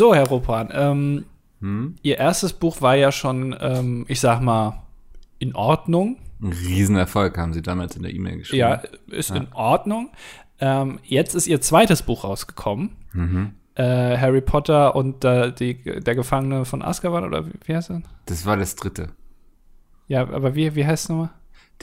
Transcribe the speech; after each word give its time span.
So, 0.00 0.14
Herr 0.14 0.28
Ropan, 0.28 0.70
ähm, 0.72 1.26
hm? 1.60 1.96
Ihr 2.00 2.16
erstes 2.16 2.54
Buch 2.54 2.80
war 2.80 2.94
ja 2.94 3.12
schon, 3.12 3.54
ähm, 3.60 4.06
ich 4.08 4.18
sag 4.18 4.40
mal, 4.40 4.82
in 5.38 5.54
Ordnung. 5.54 6.16
Ein 6.40 6.54
Riesenerfolg 6.54 7.36
haben 7.36 7.52
Sie 7.52 7.60
damals 7.60 7.96
in 7.96 8.02
der 8.04 8.14
E-Mail 8.14 8.38
geschrieben. 8.38 8.60
Ja, 8.60 8.82
ist 9.08 9.28
ja. 9.28 9.36
in 9.36 9.52
Ordnung. 9.52 10.08
Ähm, 10.58 11.00
jetzt 11.02 11.34
ist 11.34 11.46
Ihr 11.46 11.60
zweites 11.60 12.00
Buch 12.00 12.24
rausgekommen. 12.24 12.96
Mhm. 13.12 13.52
Äh, 13.74 14.16
Harry 14.16 14.40
Potter 14.40 14.96
und 14.96 15.22
äh, 15.22 15.52
die, 15.52 15.74
der 15.82 16.14
Gefangene 16.14 16.64
von 16.64 16.80
Azkaban, 16.80 17.24
oder 17.24 17.46
wie, 17.46 17.52
wie 17.66 17.76
heißt 17.76 17.90
er? 17.90 18.00
Das 18.24 18.46
war 18.46 18.56
das 18.56 18.76
dritte. 18.76 19.10
Ja, 20.08 20.22
aber 20.22 20.54
wie, 20.54 20.74
wie 20.76 20.86
heißt 20.86 21.04
es 21.04 21.08
nochmal? 21.10 21.28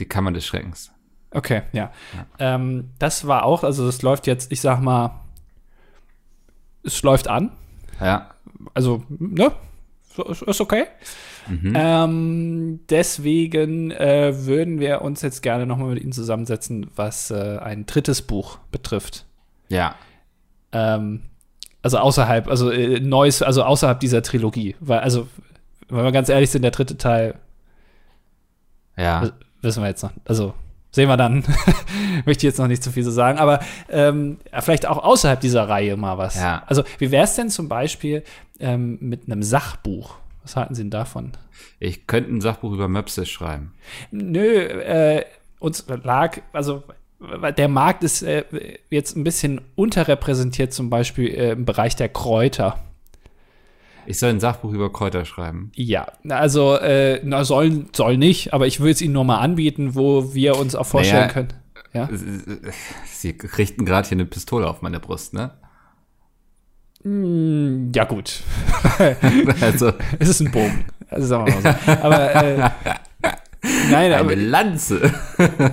Die 0.00 0.06
Kammer 0.06 0.32
des 0.32 0.44
Schreckens. 0.44 0.90
Okay, 1.30 1.62
ja. 1.72 1.92
ja. 2.16 2.26
Ähm, 2.56 2.90
das 2.98 3.28
war 3.28 3.44
auch, 3.44 3.62
also 3.62 3.86
das 3.86 4.02
läuft 4.02 4.26
jetzt, 4.26 4.50
ich 4.50 4.60
sag 4.60 4.80
mal, 4.80 5.20
es 6.82 7.00
läuft 7.04 7.28
an. 7.28 7.52
Ja. 8.00 8.30
Also, 8.74 9.02
ne? 9.08 9.52
Ist 10.46 10.60
okay. 10.60 10.86
Mhm. 11.46 11.72
Ähm, 11.76 12.80
deswegen 12.90 13.90
äh, 13.92 14.32
würden 14.46 14.80
wir 14.80 15.02
uns 15.02 15.22
jetzt 15.22 15.42
gerne 15.42 15.64
nochmal 15.64 15.94
mit 15.94 16.02
Ihnen 16.02 16.12
zusammensetzen, 16.12 16.90
was 16.96 17.30
äh, 17.30 17.58
ein 17.58 17.86
drittes 17.86 18.22
Buch 18.22 18.58
betrifft. 18.72 19.24
Ja. 19.68 19.94
Ähm, 20.72 21.22
also 21.82 21.98
außerhalb, 21.98 22.48
also 22.48 22.70
äh, 22.70 23.00
neues, 23.00 23.42
also 23.42 23.62
außerhalb 23.62 24.00
dieser 24.00 24.22
Trilogie. 24.22 24.76
Weil, 24.80 25.00
also, 25.00 25.28
wenn 25.88 26.04
wir 26.04 26.12
ganz 26.12 26.28
ehrlich 26.28 26.50
sind, 26.50 26.62
der 26.62 26.72
dritte 26.72 26.98
Teil. 26.98 27.36
Ja. 28.96 29.30
Wissen 29.62 29.82
wir 29.82 29.88
jetzt 29.88 30.02
noch. 30.02 30.12
Also, 30.24 30.54
sehen 30.90 31.08
wir 31.08 31.16
dann. 31.16 31.44
Möchte 32.26 32.46
ich 32.46 32.50
jetzt 32.50 32.58
noch 32.58 32.68
nicht 32.68 32.82
zu 32.82 32.90
viel 32.90 33.04
so 33.04 33.10
sagen, 33.10 33.38
aber 33.38 33.60
ähm, 33.88 34.38
vielleicht 34.60 34.86
auch 34.86 35.02
außerhalb 35.02 35.40
dieser 35.40 35.68
Reihe 35.68 35.96
mal 35.96 36.18
was. 36.18 36.36
Ja. 36.36 36.62
Also, 36.66 36.84
wie 36.98 37.10
wäre 37.10 37.24
es 37.24 37.34
denn 37.34 37.50
zum 37.50 37.68
Beispiel 37.68 38.22
ähm, 38.60 38.98
mit 39.00 39.26
einem 39.26 39.42
Sachbuch? 39.42 40.16
Was 40.42 40.56
halten 40.56 40.74
Sie 40.74 40.82
denn 40.82 40.90
davon? 40.90 41.32
Ich 41.78 42.06
könnte 42.06 42.32
ein 42.32 42.40
Sachbuch 42.40 42.72
über 42.72 42.88
Möpse 42.88 43.26
schreiben. 43.26 43.74
Nö, 44.10 44.64
äh, 44.64 45.24
uns 45.58 45.84
lag, 46.02 46.38
also 46.52 46.84
der 47.56 47.68
Markt 47.68 48.04
ist 48.04 48.22
äh, 48.22 48.44
jetzt 48.90 49.16
ein 49.16 49.24
bisschen 49.24 49.60
unterrepräsentiert, 49.74 50.72
zum 50.72 50.88
Beispiel 50.88 51.28
äh, 51.28 51.50
im 51.52 51.64
Bereich 51.64 51.96
der 51.96 52.08
Kräuter. 52.08 52.78
Ich 54.08 54.18
soll 54.18 54.30
ein 54.30 54.40
Sachbuch 54.40 54.72
über 54.72 54.90
Kräuter 54.90 55.26
schreiben. 55.26 55.70
Ja, 55.74 56.06
also 56.30 56.76
äh, 56.76 57.20
na, 57.24 57.44
soll, 57.44 57.84
soll 57.94 58.16
nicht, 58.16 58.54
aber 58.54 58.66
ich 58.66 58.80
will 58.80 58.90
es 58.90 59.02
Ihnen 59.02 59.12
nur 59.12 59.24
mal 59.24 59.36
anbieten, 59.36 59.94
wo 59.94 60.32
wir 60.32 60.56
uns 60.56 60.74
auch 60.74 60.86
vorstellen 60.86 61.28
naja, 61.28 61.32
können. 61.32 61.52
Ja? 61.92 62.08
Sie 63.04 63.36
richten 63.58 63.84
gerade 63.84 64.08
hier 64.08 64.16
eine 64.16 64.24
Pistole 64.24 64.66
auf 64.66 64.80
meine 64.80 64.98
Brust, 64.98 65.34
ne? 65.34 65.50
Hm, 67.02 67.92
ja, 67.94 68.04
gut. 68.04 68.40
also. 69.60 69.92
Es 70.18 70.30
ist 70.30 70.40
ein 70.40 70.52
Bogen. 70.52 70.86
Also 71.10 71.26
sagen 71.26 71.46
wir 71.46 71.60
mal 71.60 71.76
so. 71.84 71.92
Aber 72.02 72.34
äh, 72.34 72.56
nein, 73.90 74.12
aber. 74.14 74.30
Eine 74.30 74.42
Lanze. 74.42 75.12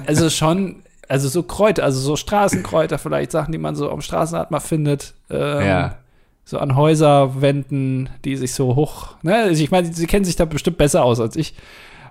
also 0.08 0.30
schon, 0.30 0.83
also 1.08 1.30
so 1.30 1.44
Kräuter, 1.44 1.86
also 1.86 2.02
so 2.02 2.17
Straßenkräuter, 2.17 2.97
vielleicht 2.97 3.31
Sachen, 3.31 3.53
die 3.53 3.58
man 3.59 3.78
so 3.78 3.89
am 3.89 4.02
Straßenrad 4.02 4.52
mal 4.52 4.59
findet. 4.59 5.13
Ähm, 5.30 5.66
ja 5.66 5.97
so 6.45 6.59
an 6.59 6.75
Häuserwänden, 6.75 8.09
die 8.23 8.38
sich 8.38 8.53
so 8.53 8.75
hoch. 8.75 9.15
Ne? 9.23 9.35
Also 9.35 9.61
ich 9.61 9.71
meine, 9.71 9.91
sie 9.91 10.05
kennen 10.05 10.25
sich 10.25 10.35
da 10.35 10.45
bestimmt 10.45 10.77
besser 10.77 11.03
aus 11.03 11.19
als 11.19 11.35
ich. 11.35 11.55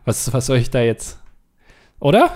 Was, 0.05 0.33
was 0.33 0.47
soll 0.47 0.59
ich 0.59 0.71
da 0.71 0.83
jetzt? 0.83 1.19
Oder? 2.01 2.33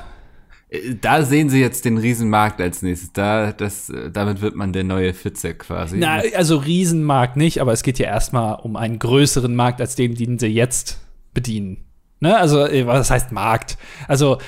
Äh, 0.70 0.94
da 1.00 1.22
sehen 1.22 1.50
Sie 1.50 1.60
jetzt 1.60 1.84
den 1.84 1.98
Riesenmarkt 1.98 2.60
als 2.60 2.82
nächstes. 2.82 3.12
Da, 3.12 3.52
das, 3.52 3.90
äh, 3.90 4.10
damit 4.10 4.40
wird 4.40 4.54
man 4.54 4.72
der 4.72 4.84
neue 4.84 5.12
Fitzek 5.12 5.58
quasi. 5.58 5.98
Na, 5.98 6.22
also 6.36 6.56
Riesenmarkt 6.56 7.36
nicht, 7.36 7.60
aber 7.60 7.72
es 7.72 7.82
geht 7.82 7.98
ja 7.98 8.06
erstmal 8.06 8.60
um 8.60 8.76
einen 8.76 9.00
größeren 9.00 9.54
Markt 9.54 9.80
als 9.80 9.96
den, 9.96 10.14
den 10.14 10.38
Sie 10.38 10.46
jetzt 10.46 11.00
bedienen. 11.34 11.84
Ne? 12.20 12.36
Also, 12.36 12.64
äh, 12.64 12.86
was 12.86 13.10
heißt 13.10 13.32
Markt? 13.32 13.76
Also, 14.06 14.38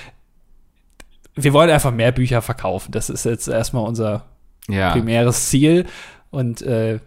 wir 1.34 1.52
wollen 1.52 1.70
einfach 1.70 1.92
mehr 1.92 2.12
Bücher 2.12 2.42
verkaufen. 2.42 2.92
Das 2.92 3.10
ist 3.10 3.24
jetzt 3.24 3.48
erstmal 3.48 3.86
unser 3.86 4.26
ja. 4.68 4.92
primäres 4.92 5.48
Ziel. 5.48 5.86
Und 6.30 6.62
äh, 6.62 7.00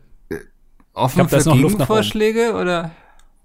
Offen 0.93 1.27
glaub, 1.27 1.41
für 1.41 1.51
Gegenvorschläge 1.51 2.53
oder? 2.53 2.91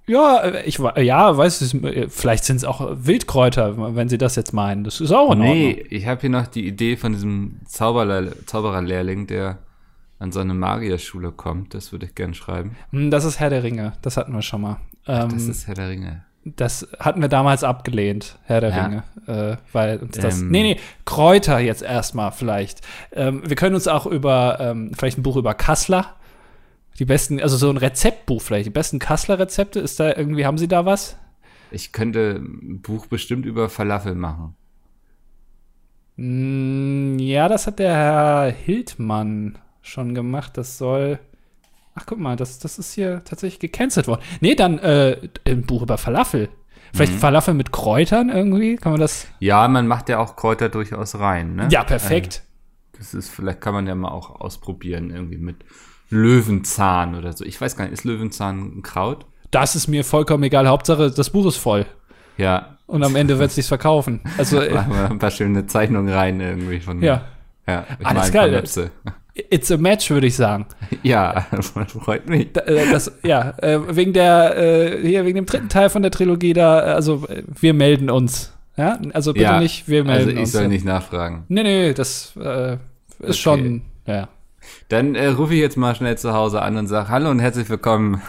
Ja, 0.07 0.43
ich 0.65 0.79
ja, 0.79 1.37
weiß 1.37 1.61
es, 1.61 1.77
vielleicht 2.09 2.45
sind 2.45 2.57
es 2.57 2.65
auch 2.65 2.89
Wildkräuter, 2.91 3.95
wenn 3.95 4.09
Sie 4.09 4.17
das 4.17 4.37
jetzt 4.37 4.55
meinen. 4.55 4.85
Das 4.85 5.03
ist 5.03 5.13
auch 5.13 5.33
in 5.33 5.41
Nee, 5.41 5.69
Ordnung. 5.69 5.87
ich 5.91 6.07
habe 6.07 6.21
hier 6.23 6.31
noch 6.31 6.47
die 6.47 6.67
Idee 6.67 6.97
von 6.97 7.13
diesem 7.13 7.61
Zaubererlehrling, 7.67 9.27
der 9.27 9.59
an 10.19 10.33
so 10.33 10.41
eine 10.41 10.55
Magierschule 10.55 11.31
kommt. 11.31 11.75
Das 11.75 11.93
würde 11.93 12.07
ich 12.07 12.15
gern 12.15 12.33
schreiben. 12.35 12.77
Hm, 12.91 13.11
das 13.11 13.25
ist 13.25 13.39
Herr 13.39 13.51
der 13.51 13.63
Ringe. 13.63 13.93
Das 14.01 14.17
hatten 14.17 14.33
wir 14.33 14.43
schon 14.43 14.63
mal. 14.63 14.79
Ähm, 15.07 15.29
das 15.29 15.45
ist 15.45 15.67
Herr 15.67 15.75
der 15.75 15.91
Ringe. 15.91 16.25
Das 16.45 16.89
hatten 16.99 17.21
wir 17.21 17.29
damals 17.29 17.63
abgelehnt, 17.63 18.39
Herr 18.45 18.63
der 18.63 18.71
ja. 18.71 18.85
Ringe. 18.85 19.03
Äh, 19.27 19.57
weil 19.73 19.99
uns 19.99 20.17
das. 20.17 20.41
Ähm, 20.41 20.51
nee, 20.51 20.63
nee, 20.63 20.81
Kräuter 21.05 21.59
jetzt 21.59 21.83
erstmal 21.83 22.33
vielleicht. 22.33 22.81
Ähm, 23.13 23.43
wir 23.45 23.57
können 23.57 23.75
uns 23.75 23.87
auch 23.87 24.07
über, 24.07 24.59
ähm, 24.59 24.93
vielleicht 24.97 25.19
ein 25.19 25.23
Buch 25.23 25.37
über 25.37 25.53
Kassler 25.53 26.15
die 26.99 27.05
besten, 27.05 27.41
also 27.41 27.57
so 27.57 27.71
ein 27.71 27.77
Rezeptbuch 27.77 28.43
vielleicht, 28.43 28.67
die 28.67 28.71
besten 28.71 28.99
Kassler-Rezepte, 28.99 29.81
ist 29.81 30.01
da 30.01 30.15
irgendwie, 30.17 30.47
haben 30.47 30.59
Sie 30.59 30.69
da 30.69 30.85
was? 30.85 31.17
Ich 31.71 31.93
könnte 31.93 32.41
ein 32.43 32.81
Buch 32.81 33.07
bestimmt 33.07 33.47
über 33.47 33.69
Falafel 33.69 34.15
machen. 34.15 34.55
Mm, 36.17 37.19
ja, 37.19 37.49
das 37.49 37.67
hat 37.67 37.79
der 37.79 37.95
Herr 37.95 38.51
Hildmann 38.51 39.59
schon 39.83 40.15
gemacht. 40.15 40.57
Das 40.57 40.79
soll. 40.79 41.21
Ach, 41.95 42.05
guck 42.07 42.19
mal, 42.19 42.37
das, 42.37 42.59
das 42.59 42.79
ist 42.79 42.93
hier 42.93 43.23
tatsächlich 43.25 43.61
gecancelt 43.61 44.09
worden. 44.09 44.23
Nee, 44.41 44.55
dann 44.55 44.79
äh, 44.79 45.17
ein 45.47 45.63
Buch 45.63 45.83
über 45.83 45.99
Falafel. 45.99 46.49
Vielleicht 46.93 47.13
mhm. 47.13 47.19
Falafel 47.19 47.55
mit 47.55 47.71
Kräutern 47.71 48.31
irgendwie? 48.31 48.77
Kann 48.77 48.93
man 48.93 49.01
das? 49.01 49.27
Ja, 49.41 49.69
man 49.69 49.87
macht 49.87 50.09
ja 50.09 50.19
auch 50.19 50.37
Kräuter 50.37 50.69
durchaus 50.69 51.19
rein, 51.19 51.55
ne? 51.55 51.69
Ja, 51.71 51.85
perfekt. 51.85 52.43
Äh, 52.95 52.99
das 52.99 53.15
ist, 53.15 53.29
vielleicht 53.29 53.61
kann 53.61 53.75
man 53.75 53.87
ja 53.87 53.95
mal 53.95 54.09
auch 54.09 54.41
ausprobieren, 54.41 55.11
irgendwie 55.11 55.39
mit 55.39 55.65
Löwenzahn 56.11 57.15
oder 57.15 57.33
so. 57.33 57.45
Ich 57.45 57.61
weiß 57.61 57.77
gar 57.77 57.85
nicht, 57.85 57.93
ist 57.93 58.05
Löwenzahn 58.05 58.79
ein 58.79 58.83
Kraut? 58.83 59.27
Das 59.51 59.77
ist 59.77 59.89
mir 59.89 60.05
vollkommen 60.05 60.45
egal. 60.45 60.67
Hauptsache, 60.69 61.11
das 61.11 61.31
Buch 61.31 61.47
ist 61.47 61.57
voll. 61.57 61.87
Ja. 62.37 62.79
Und 62.87 63.03
am 63.03 63.17
Ende 63.17 63.39
wird 63.39 63.51
es 63.51 63.57
sich 63.57 63.67
verkaufen. 63.67 64.21
Also 64.39 64.61
äh, 64.61 64.73
Machen 64.75 64.93
wir 64.93 65.11
ein 65.11 65.19
paar 65.19 65.31
schöne 65.31 65.67
Zeichnungen 65.67 66.13
rein 66.13 66.41
irgendwie 66.41 66.81
von. 66.81 67.03
Ja. 67.03 67.23
Ja. 67.67 67.85
Ich 67.99 68.07
Alles 68.07 68.33
geil. 68.33 68.65
It's 69.51 69.71
a 69.71 69.77
match, 69.77 70.11
würde 70.11 70.27
ich 70.27 70.37
sagen. 70.37 70.67
Ja, 71.03 71.47
freut 71.61 72.29
mich. 72.29 72.49
Äh, 72.57 72.91
das, 72.91 73.13
ja, 73.23 73.55
äh, 73.59 73.79
wegen 73.95 74.13
der, 74.13 74.99
hier, 75.03 75.25
wegen 75.25 75.37
dem 75.37 75.47
dritten 75.47 75.69
Teil 75.69 75.91
von 75.91 76.03
der 76.03 76.11
Trilogie 76.11 76.55
da, 76.55 76.79
also 76.79 77.27
wir 77.47 77.75
melden 77.75 78.11
uns. 78.11 78.53
Ja, 78.77 78.99
also 79.13 79.33
bitte 79.33 79.45
ja, 79.45 79.61
nicht, 79.61 79.89
wir 79.89 80.05
melden 80.05 80.31
uns. 80.31 80.39
Also 80.39 80.43
ich 80.43 80.53
soll 80.53 80.69
nicht 80.69 80.85
nachfragen. 80.85 81.45
Nee, 81.49 81.63
nee, 81.63 81.93
das 81.93 82.33
äh, 82.37 82.75
ist 82.75 82.79
okay. 83.21 83.33
schon, 83.35 83.83
ja. 84.07 84.29
Dann 84.89 85.15
äh, 85.15 85.29
rufe 85.29 85.55
ich 85.55 85.61
jetzt 85.61 85.77
mal 85.77 85.95
schnell 85.95 86.19
zu 86.19 86.33
Hause 86.33 86.63
an 86.63 86.77
und 86.77 86.87
sage 86.87 87.09
Hallo 87.09 87.31
und 87.31 87.41
herzlich 87.41 87.69
willkommen 87.69 88.23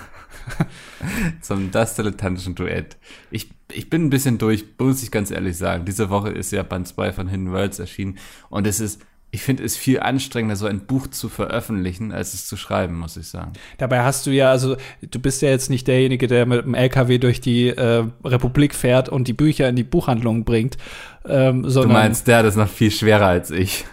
zum 1.41 1.71
Das 1.71 1.95
Dilettantischen 1.95 2.55
Duett. 2.55 2.97
Ich, 3.31 3.49
ich 3.71 3.89
bin 3.89 4.05
ein 4.05 4.09
bisschen 4.09 4.37
durch, 4.37 4.65
muss 4.77 5.03
ich 5.03 5.11
ganz 5.11 5.31
ehrlich 5.31 5.57
sagen. 5.57 5.85
Diese 5.85 6.09
Woche 6.09 6.29
ist 6.29 6.51
ja 6.51 6.63
Band 6.63 6.87
2 6.87 7.13
von 7.13 7.27
Hidden 7.27 7.51
Worlds 7.51 7.79
erschienen 7.79 8.17
und 8.49 8.67
es 8.67 8.79
ist 8.79 9.01
ich 9.31 9.43
finde 9.43 9.63
es 9.63 9.77
viel 9.77 9.99
anstrengender, 9.99 10.55
so 10.55 10.65
ein 10.65 10.79
Buch 10.81 11.07
zu 11.07 11.29
veröffentlichen, 11.29 12.11
als 12.11 12.33
es 12.33 12.47
zu 12.47 12.57
schreiben, 12.57 12.97
muss 12.97 13.15
ich 13.15 13.27
sagen. 13.27 13.53
Dabei 13.77 14.01
hast 14.01 14.25
du 14.25 14.31
ja, 14.31 14.49
also 14.49 14.75
du 15.01 15.19
bist 15.19 15.41
ja 15.41 15.49
jetzt 15.49 15.69
nicht 15.69 15.87
derjenige, 15.87 16.27
der 16.27 16.45
mit 16.45 16.65
dem 16.65 16.73
LKW 16.73 17.19
durch 17.19 17.39
die 17.39 17.67
äh, 17.67 18.05
Republik 18.23 18.73
fährt 18.73 19.07
und 19.07 19.27
die 19.27 19.33
Bücher 19.33 19.69
in 19.69 19.75
die 19.75 19.83
Buchhandlung 19.83 20.45
bringt. 20.45 20.77
Ähm, 21.27 21.69
sondern, 21.69 21.91
du 21.91 21.99
meinst, 21.99 22.27
der 22.27 22.43
ist 22.43 22.55
noch 22.55 22.69
viel 22.69 22.89
schwerer 22.89 23.27
als 23.27 23.51
ich. 23.51 23.85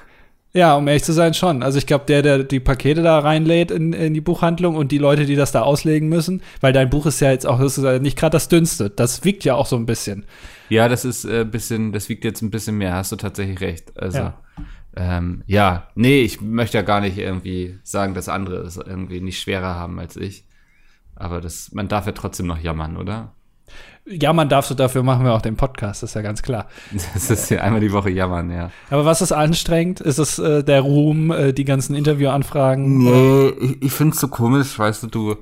Ja, 0.56 0.74
um 0.74 0.88
ehrlich 0.88 1.04
zu 1.04 1.12
sein, 1.12 1.34
schon. 1.34 1.62
Also 1.62 1.76
ich 1.76 1.86
glaube, 1.86 2.06
der, 2.06 2.22
der 2.22 2.42
die 2.42 2.60
Pakete 2.60 3.02
da 3.02 3.18
reinlädt 3.18 3.70
in, 3.70 3.92
in 3.92 4.14
die 4.14 4.22
Buchhandlung 4.22 4.74
und 4.74 4.90
die 4.90 4.96
Leute, 4.96 5.26
die 5.26 5.36
das 5.36 5.52
da 5.52 5.60
auslegen 5.60 6.08
müssen, 6.08 6.42
weil 6.62 6.72
dein 6.72 6.88
Buch 6.88 7.04
ist 7.04 7.20
ja 7.20 7.30
jetzt 7.30 7.46
auch 7.46 7.60
das 7.60 7.76
ja 7.76 7.98
nicht 7.98 8.16
gerade 8.16 8.32
das 8.32 8.48
dünnste. 8.48 8.88
Das 8.88 9.22
wiegt 9.22 9.44
ja 9.44 9.54
auch 9.54 9.66
so 9.66 9.76
ein 9.76 9.84
bisschen. 9.84 10.24
Ja, 10.70 10.88
das 10.88 11.04
ist 11.04 11.26
ein 11.26 11.42
äh, 11.42 11.44
bisschen, 11.44 11.92
das 11.92 12.08
wiegt 12.08 12.24
jetzt 12.24 12.40
ein 12.40 12.50
bisschen 12.50 12.78
mehr, 12.78 12.94
hast 12.94 13.12
du 13.12 13.16
tatsächlich 13.16 13.60
recht. 13.60 14.00
Also, 14.00 14.18
ja. 14.18 14.42
Ähm, 14.96 15.42
ja, 15.46 15.88
nee, 15.94 16.22
ich 16.22 16.40
möchte 16.40 16.78
ja 16.78 16.82
gar 16.82 17.02
nicht 17.02 17.18
irgendwie 17.18 17.78
sagen, 17.82 18.14
dass 18.14 18.30
andere 18.30 18.62
es 18.62 18.78
irgendwie 18.78 19.20
nicht 19.20 19.38
schwerer 19.38 19.74
haben 19.74 19.98
als 19.98 20.16
ich. 20.16 20.46
Aber 21.14 21.42
das, 21.42 21.70
man 21.72 21.88
darf 21.88 22.06
ja 22.06 22.12
trotzdem 22.12 22.46
noch 22.46 22.58
jammern, 22.58 22.96
oder? 22.96 23.34
Jammern 24.08 24.48
darfst 24.48 24.70
du, 24.70 24.74
dafür 24.74 25.02
machen 25.02 25.24
wir 25.24 25.34
auch 25.34 25.42
den 25.42 25.56
Podcast, 25.56 26.02
das 26.02 26.10
ist 26.10 26.14
ja 26.14 26.22
ganz 26.22 26.42
klar. 26.42 26.68
Das 27.14 27.30
ist 27.30 27.50
ja 27.50 27.60
einmal 27.60 27.80
die 27.80 27.92
Woche 27.92 28.10
jammern, 28.10 28.50
ja. 28.50 28.70
Aber 28.90 29.04
was 29.04 29.20
ist 29.20 29.32
anstrengend? 29.32 30.00
Ist 30.00 30.18
es 30.18 30.38
äh, 30.38 30.62
der 30.62 30.80
Ruhm, 30.80 31.30
äh, 31.32 31.52
die 31.52 31.64
ganzen 31.64 31.96
Interviewanfragen? 31.96 32.98
Nee, 32.98 33.48
ich, 33.60 33.82
ich 33.82 33.92
finde 33.92 34.14
es 34.14 34.20
so 34.20 34.28
komisch, 34.28 34.78
weißt 34.78 35.02
du, 35.02 35.06
du 35.08 35.36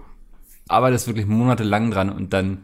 arbeitest 0.68 1.06
wirklich 1.06 1.26
monatelang 1.26 1.90
dran 1.90 2.10
und 2.10 2.32
dann 2.32 2.58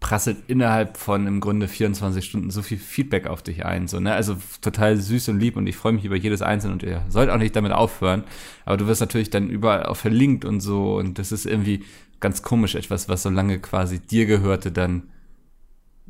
prasselt 0.00 0.36
innerhalb 0.46 0.96
von 0.96 1.26
im 1.26 1.40
Grunde 1.40 1.66
24 1.66 2.24
Stunden 2.24 2.50
so 2.50 2.62
viel 2.62 2.78
Feedback 2.78 3.26
auf 3.26 3.42
dich 3.42 3.64
ein. 3.64 3.88
So, 3.88 3.98
ne? 3.98 4.14
Also 4.14 4.36
total 4.60 4.96
süß 4.96 5.30
und 5.30 5.40
lieb 5.40 5.56
und 5.56 5.66
ich 5.66 5.76
freue 5.76 5.92
mich 5.92 6.04
über 6.04 6.16
jedes 6.16 6.40
Einzelne 6.40 6.74
und 6.74 6.82
ihr 6.82 7.02
sollt 7.08 7.30
auch 7.30 7.38
nicht 7.38 7.56
damit 7.56 7.72
aufhören. 7.72 8.24
Aber 8.64 8.76
du 8.76 8.86
wirst 8.86 9.00
natürlich 9.00 9.30
dann 9.30 9.50
überall 9.50 9.86
auch 9.86 9.96
verlinkt 9.96 10.44
und 10.44 10.60
so 10.60 10.96
und 10.96 11.18
das 11.18 11.32
ist 11.32 11.46
irgendwie 11.46 11.84
ganz 12.20 12.42
komisch, 12.42 12.74
etwas, 12.74 13.08
was 13.08 13.22
so 13.22 13.30
lange 13.30 13.58
quasi 13.58 13.98
dir 13.98 14.26
gehörte, 14.26 14.70
dann 14.70 15.04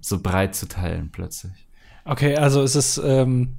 so 0.00 0.20
breit 0.20 0.54
zu 0.54 0.68
teilen 0.68 1.10
plötzlich. 1.12 1.68
Okay, 2.04 2.36
also 2.36 2.62
es 2.62 2.74
ist, 2.74 3.00
ähm, 3.04 3.56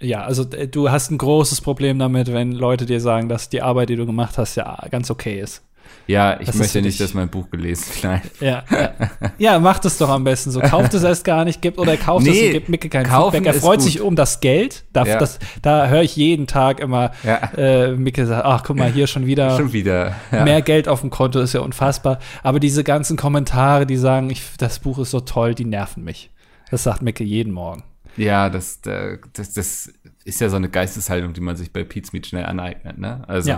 ja, 0.00 0.22
also 0.24 0.48
äh, 0.50 0.68
du 0.68 0.90
hast 0.90 1.10
ein 1.10 1.18
großes 1.18 1.60
Problem 1.60 1.98
damit, 1.98 2.32
wenn 2.32 2.52
Leute 2.52 2.86
dir 2.86 3.00
sagen, 3.00 3.28
dass 3.28 3.48
die 3.48 3.62
Arbeit, 3.62 3.90
die 3.90 3.96
du 3.96 4.06
gemacht 4.06 4.38
hast, 4.38 4.54
ja 4.56 4.86
ganz 4.90 5.10
okay 5.10 5.40
ist. 5.40 5.62
Ja, 6.06 6.40
ich 6.40 6.46
Das 6.46 6.56
möchte 6.56 6.82
nicht, 6.82 7.00
dass 7.00 7.14
mein 7.14 7.28
Buch 7.28 7.50
gelesen 7.50 8.02
wird. 8.02 8.22
Ja, 8.40 8.64
ja. 8.70 8.92
ja 9.38 9.58
macht 9.58 9.84
es 9.84 9.98
doch 9.98 10.08
am 10.08 10.24
besten 10.24 10.50
so. 10.50 10.60
Kauft 10.60 10.94
es 10.94 11.02
erst 11.02 11.24
gar 11.24 11.44
nicht, 11.44 11.62
gibt 11.62 11.78
oder 11.78 11.96
kauft 11.96 12.26
es 12.26 12.32
Nee, 12.32 12.46
und 12.46 12.52
gibt 12.52 12.68
Micke 12.68 12.88
kein 12.88 13.06
Feedback. 13.06 13.46
Er 13.46 13.54
freut 13.54 13.80
sich 13.80 14.00
um 14.00 14.16
das 14.16 14.40
Geld. 14.40 14.84
Da, 14.92 15.04
Ja. 15.04 15.24
da 15.62 15.86
höre 15.88 16.02
ich 16.02 16.16
jeden 16.16 16.46
Tag 16.46 16.80
immer 16.80 17.12
äh, 17.56 17.92
Micke 17.92 18.26
sagt, 18.26 18.44
ach 18.44 18.64
guck 18.64 18.76
mal, 18.76 18.90
hier 18.90 19.06
schon 19.06 19.26
wieder 19.26 19.56
Schon 19.56 19.72
wieder. 19.72 20.16
Mehr 20.30 20.62
Geld 20.62 20.88
auf 20.88 21.00
dem 21.00 21.10
Konto, 21.10 21.40
ist 21.40 21.52
ja 21.52 21.60
unfassbar. 21.60 22.18
Aber 22.42 22.60
diese 22.60 22.84
ganzen 22.84 23.16
Kommentare, 23.16 23.86
die 23.86 23.96
sagen, 23.96 24.30
ich, 24.30 24.42
das 24.58 24.78
Buch 24.80 24.98
ist 24.98 25.10
so 25.10 25.20
toll, 25.20 25.54
die 25.54 25.64
nerven 25.64 26.04
mich. 26.04 26.30
Das 26.70 26.82
sagt 26.82 27.02
Micke 27.02 27.22
jeden 27.24 27.52
Morgen. 27.52 27.84
Ja, 28.16 28.50
das, 28.50 28.80
äh, 28.86 29.18
das, 29.32 29.52
das 29.52 29.92
ist 30.24 30.40
ja 30.40 30.48
so 30.48 30.56
eine 30.56 30.68
Geisteshaltung, 30.68 31.32
die 31.32 31.40
man 31.40 31.56
sich 31.56 31.72
bei 31.72 31.84
Pete's 31.84 32.12
Meet 32.12 32.26
schnell 32.26 32.44
aneignet, 32.44 32.98
ne? 32.98 33.24
Also, 33.26 33.50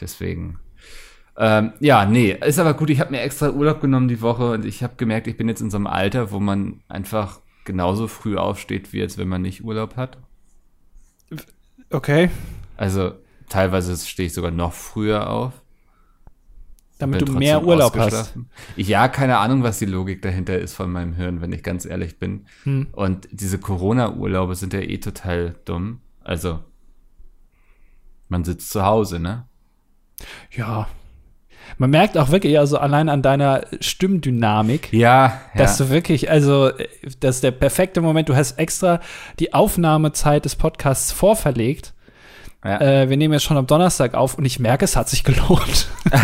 deswegen. 0.00 0.58
Ähm, 1.40 1.72
ja, 1.78 2.04
nee, 2.04 2.36
ist 2.44 2.58
aber 2.58 2.74
gut. 2.74 2.90
Ich 2.90 2.98
habe 2.98 3.12
mir 3.12 3.20
extra 3.20 3.50
Urlaub 3.50 3.80
genommen 3.80 4.08
die 4.08 4.20
Woche 4.20 4.50
und 4.50 4.64
ich 4.64 4.82
habe 4.82 4.96
gemerkt, 4.96 5.28
ich 5.28 5.36
bin 5.36 5.48
jetzt 5.48 5.60
in 5.60 5.70
so 5.70 5.76
einem 5.76 5.86
Alter, 5.86 6.32
wo 6.32 6.40
man 6.40 6.80
einfach 6.88 7.40
genauso 7.64 8.08
früh 8.08 8.36
aufsteht, 8.36 8.92
wie 8.92 8.98
jetzt, 8.98 9.18
wenn 9.18 9.28
man 9.28 9.42
nicht 9.42 9.62
Urlaub 9.62 9.96
hat. 9.96 10.18
Okay. 11.90 12.28
Also, 12.76 13.12
teilweise 13.48 13.96
stehe 13.96 14.26
ich 14.26 14.34
sogar 14.34 14.50
noch 14.50 14.72
früher 14.72 15.30
auf. 15.30 15.52
Damit 16.98 17.28
du 17.28 17.32
mehr 17.32 17.64
Urlaub 17.64 17.96
hast. 17.96 18.34
Ja, 18.76 19.06
keine 19.06 19.38
Ahnung, 19.38 19.62
was 19.62 19.78
die 19.78 19.86
Logik 19.86 20.20
dahinter 20.22 20.58
ist 20.58 20.74
von 20.74 20.90
meinem 20.90 21.14
Hirn, 21.14 21.40
wenn 21.40 21.52
ich 21.52 21.62
ganz 21.62 21.86
ehrlich 21.86 22.18
bin. 22.18 22.46
Hm. 22.64 22.88
Und 22.90 23.28
diese 23.30 23.58
Corona-Urlaube 23.58 24.56
sind 24.56 24.72
ja 24.72 24.80
eh 24.80 24.98
total 24.98 25.54
dumm. 25.64 26.00
Also, 26.24 26.58
man 28.28 28.42
sitzt 28.42 28.70
zu 28.70 28.84
Hause, 28.84 29.20
ne? 29.20 29.46
Ja. 30.50 30.88
Man 31.76 31.90
merkt 31.90 32.16
auch 32.16 32.30
wirklich, 32.30 32.58
also 32.58 32.78
allein 32.78 33.08
an 33.08 33.22
deiner 33.22 33.62
Stimmdynamik, 33.80 34.92
Ja, 34.92 34.98
ja. 34.98 35.34
dass 35.54 35.76
du 35.76 35.90
wirklich, 35.90 36.30
also, 36.30 36.70
das 37.20 37.36
ist 37.36 37.44
der 37.44 37.50
perfekte 37.50 38.00
Moment. 38.00 38.28
Du 38.28 38.34
hast 38.36 38.58
extra 38.58 39.00
die 39.38 39.52
Aufnahmezeit 39.54 40.44
des 40.44 40.56
Podcasts 40.56 41.12
vorverlegt. 41.12 41.92
ja. 42.64 42.80
Äh, 42.80 43.10
wir 43.10 43.16
nehmen 43.16 43.34
jetzt 43.34 43.44
schon 43.44 43.56
am 43.56 43.66
Donnerstag 43.66 44.14
auf 44.14 44.36
und 44.38 44.44
ich 44.44 44.58
merke, 44.58 44.84
es 44.84 44.96
hat 44.96 45.08
sich 45.08 45.24
gelohnt. 45.24 45.88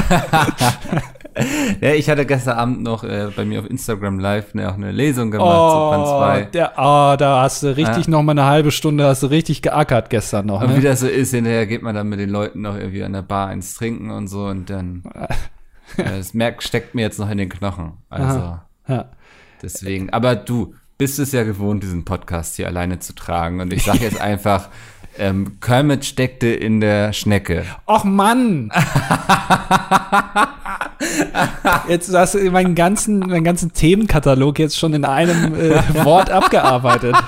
ja, 1.80 1.92
ich 1.94 2.08
hatte 2.08 2.26
gestern 2.26 2.56
Abend 2.58 2.82
noch 2.82 3.02
äh, 3.04 3.28
bei 3.34 3.44
mir 3.44 3.60
auf 3.60 3.68
Instagram 3.68 4.18
Live 4.18 4.54
ne, 4.54 4.70
auch 4.70 4.74
eine 4.74 4.92
Lesung 4.92 5.30
gemacht 5.30 5.72
zu 5.72 5.90
Band 5.90 6.06
2. 6.06 6.42
der, 6.52 6.72
oh, 6.76 7.16
da 7.18 7.42
hast 7.42 7.62
du 7.62 7.76
richtig 7.76 8.06
Ja. 8.06 8.10
noch 8.10 8.22
mal 8.22 8.32
eine 8.32 8.44
halbe 8.44 8.70
Stunde, 8.70 9.04
hast 9.06 9.22
du 9.22 9.26
richtig 9.26 9.62
geackert 9.62 10.10
gestern 10.10 10.46
noch. 10.46 10.62
Und 10.62 10.70
wie 10.70 10.74
Ne? 10.78 10.82
das 10.82 11.00
so 11.00 11.08
ist, 11.08 11.32
hinterher 11.32 11.66
geht 11.66 11.82
man 11.82 11.94
dann 11.94 12.08
mit 12.08 12.20
den 12.20 12.30
Leuten 12.30 12.60
noch 12.62 12.76
irgendwie 12.76 13.02
an 13.02 13.12
der 13.12 13.22
Bar 13.22 13.48
eins 13.48 13.74
trinken 13.74 14.10
und 14.10 14.28
so 14.28 14.46
und 14.46 14.70
dann 14.70 15.02
äh, 15.14 15.26
das 15.96 16.34
merkt, 16.34 16.62
steckt 16.62 16.94
mir 16.94 17.02
jetzt 17.02 17.18
noch 17.18 17.30
in 17.30 17.38
den 17.38 17.48
Knochen. 17.48 17.94
Also 18.10 18.38
Aha. 18.38 18.66
Ja. 18.88 19.04
deswegen. 19.62 20.10
Aber 20.10 20.36
du 20.36 20.74
bist 20.98 21.18
es 21.18 21.32
ja 21.32 21.42
gewohnt, 21.42 21.82
diesen 21.82 22.04
Podcast 22.04 22.54
hier 22.56 22.68
alleine 22.68 23.00
zu 23.00 23.14
tragen. 23.14 23.60
Und 23.60 23.72
ich 23.72 23.82
sage 23.84 23.98
jetzt 24.00 24.20
einfach, 24.20 24.68
ähm, 25.18 25.58
Kermit 25.60 26.04
steckte 26.04 26.48
in 26.48 26.80
der 26.80 27.12
Schnecke. 27.12 27.64
Och 27.86 28.04
Mann! 28.04 28.70
jetzt 31.88 32.14
hast 32.14 32.34
du 32.34 32.50
meinen 32.50 32.74
ganzen, 32.74 33.20
meinen 33.20 33.44
ganzen 33.44 33.72
Themenkatalog 33.72 34.58
jetzt 34.58 34.78
schon 34.78 34.94
in 34.94 35.04
einem 35.04 35.54
äh, 35.54 36.04
Wort 36.04 36.30
abgearbeitet. 36.30 37.16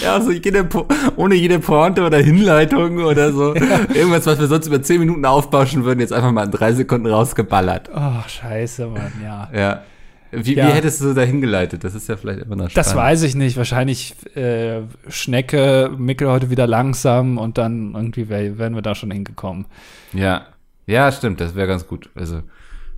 Ja, 0.00 0.14
also 0.14 0.30
jede 0.30 0.68
ohne 1.16 1.34
jede 1.34 1.58
Pointe 1.58 2.06
oder 2.06 2.18
Hinleitung 2.18 2.98
oder 2.98 3.32
so. 3.32 3.54
Irgendwas, 3.54 4.24
was 4.26 4.38
wir 4.38 4.46
sonst 4.46 4.68
über 4.68 4.80
zehn 4.82 5.00
Minuten 5.00 5.24
aufbauschen 5.24 5.84
würden, 5.84 5.98
jetzt 5.98 6.12
einfach 6.12 6.30
mal 6.30 6.44
in 6.44 6.52
drei 6.52 6.72
Sekunden 6.72 7.08
rausgeballert. 7.08 7.90
Oh, 7.92 8.22
scheiße, 8.28 8.86
Mann, 8.86 9.12
ja. 9.20 9.48
Ja. 9.52 9.82
Wie, 10.30 10.54
Ja. 10.54 10.68
wie 10.68 10.72
hättest 10.72 11.00
du 11.00 11.14
da 11.14 11.22
hingeleitet? 11.22 11.84
Das 11.84 11.94
ist 11.94 12.08
ja 12.08 12.16
vielleicht 12.16 12.40
immer 12.40 12.56
noch 12.56 12.70
spannend. 12.70 12.76
Das 12.76 12.94
weiß 12.94 13.22
ich 13.22 13.34
nicht. 13.34 13.56
Wahrscheinlich 13.56 14.14
äh, 14.36 14.82
Schnecke, 15.08 15.90
Mickel 15.96 16.28
heute 16.28 16.50
wieder 16.50 16.66
langsam 16.66 17.38
und 17.38 17.58
dann 17.58 17.94
irgendwie 17.94 18.28
wär, 18.28 18.58
wären 18.58 18.74
wir 18.74 18.82
da 18.82 18.94
schon 18.94 19.10
hingekommen. 19.10 19.66
Ja, 20.12 20.46
ja, 20.86 21.10
stimmt, 21.12 21.40
das 21.40 21.54
wäre 21.54 21.66
ganz 21.66 21.86
gut. 21.86 22.10
Also, 22.14 22.42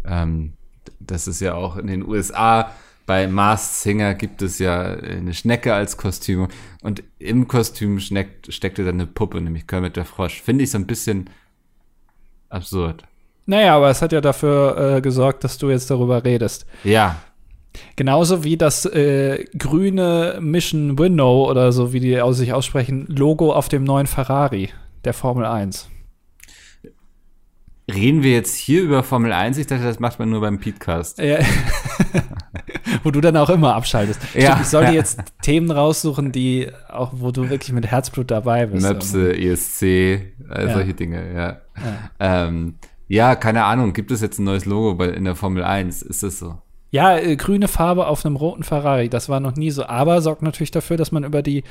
ähm, 0.05 0.55
das 0.99 1.29
ist 1.29 1.41
ja 1.41 1.55
auch 1.55 1.77
in 1.77 1.87
den 1.87 2.07
USA 2.07 2.71
bei 3.11 3.27
Masked 3.27 3.75
Singer 3.75 4.15
gibt 4.15 4.41
es 4.41 4.61
ja 4.61 4.83
eine 4.83 5.35
Schnecke 5.35 5.75
als 5.75 5.97
Kostüm 5.97 6.47
und 6.83 7.03
im 7.19 7.49
Kostüm 7.49 7.99
schneckt, 7.99 8.55
steckte 8.55 8.85
dann 8.85 8.95
eine 8.95 9.09
Puppe, 9.09 9.41
nämlich 9.41 9.67
Kermit 9.67 9.97
der 9.97 10.05
Frosch. 10.05 10.41
Finde 10.41 10.63
ich 10.63 10.71
so 10.71 10.79
ein 10.79 10.87
bisschen 10.87 11.29
absurd. 12.49 13.03
Naja, 13.51 13.77
aber 13.77 13.91
es 13.91 14.01
hat 14.01 14.13
ja 14.13 14.21
dafür 14.21 14.97
äh, 14.97 15.01
gesorgt, 15.01 15.43
dass 15.43 15.59
du 15.59 15.71
jetzt 15.71 15.91
darüber 15.91 16.25
redest. 16.25 16.67
Ja, 16.85 17.17
Genauso 17.97 18.45
wie 18.45 18.57
das 18.57 18.85
äh, 18.85 19.45
grüne 19.57 20.39
Mission 20.41 20.99
Winnow 20.99 21.49
oder 21.49 21.73
so, 21.73 21.93
wie 21.93 22.01
die 22.01 22.21
aus 22.21 22.39
sich 22.39 22.53
aussprechen, 22.53 23.07
Logo 23.09 23.53
auf 23.53 23.69
dem 23.69 23.85
neuen 23.85 24.07
Ferrari 24.07 24.71
der 25.05 25.15
Formel 25.15 25.45
1. 25.45 25.89
reden 27.93 28.23
wir 28.23 28.33
jetzt 28.33 28.57
hier 28.57 28.83
über 28.83 29.03
Formel 29.03 29.33
1? 29.33 29.59
Ich 29.59 29.67
dachte, 29.67 29.85
das 29.85 29.99
macht 29.99 30.19
man 30.21 30.31
nur 30.31 30.41
beim 30.41 30.61
Podcast. 30.61 31.19
Äh, 31.19 31.45
wo 33.03 33.11
du 33.11 33.21
dann 33.21 33.37
auch 33.37 33.51
immer 33.51 33.75
abschaltest. 33.75 34.21
Ja, 34.35 34.53
Stimmt, 34.53 34.61
ich 34.61 34.67
soll 34.69 34.83
dir 34.83 34.93
ja. 34.93 34.99
jetzt 34.99 35.21
Themen 35.43 35.71
raussuchen, 35.71 36.33
die 36.33 36.69
auch, 36.89 37.13
wo 37.15 37.31
du 37.31 37.51
wirklich 37.51 37.73
mit 37.73 37.87
Herzblut 37.87 38.31
dabei 38.31 38.67
bist. 38.67 38.87
Möpse, 38.87 39.37
ESC, 39.37 39.83
äh, 39.83 40.23
Ja. 40.51 40.75
solche 40.75 40.95
Dinge, 40.95 41.33
ja. 41.35 41.61
Ja. 41.77 42.47
Ähm, 42.47 42.75
ja, 43.11 43.35
keine 43.35 43.65
Ahnung, 43.65 43.93
gibt 43.93 44.11
es 44.11 44.21
jetzt 44.21 44.39
ein 44.39 44.45
neues 44.45 44.65
Logo 44.65 44.95
bei, 44.95 45.09
in 45.09 45.25
der 45.25 45.35
Formel 45.35 45.65
1? 45.65 46.03
Ist 46.03 46.23
das 46.23 46.39
so? 46.39 46.59
Ja, 46.93 47.17
äh, 47.19 47.37
grüne 47.37 47.69
Farbe 47.69 48.07
auf 48.09 48.25
einem 48.27 48.35
roten 48.37 48.65
Ferrari, 48.65 49.09
das 49.09 49.29
war 49.29 49.39
noch 49.39 49.55
nie 49.55 49.71
so. 49.71 49.87
Aber 49.87 50.21
sorgt 50.23 50.43
natürlich 50.43 50.73
dafür, 50.73 50.97
dass 50.97 51.13
man 51.13 51.23
über 51.23 51.41
die 51.41 51.63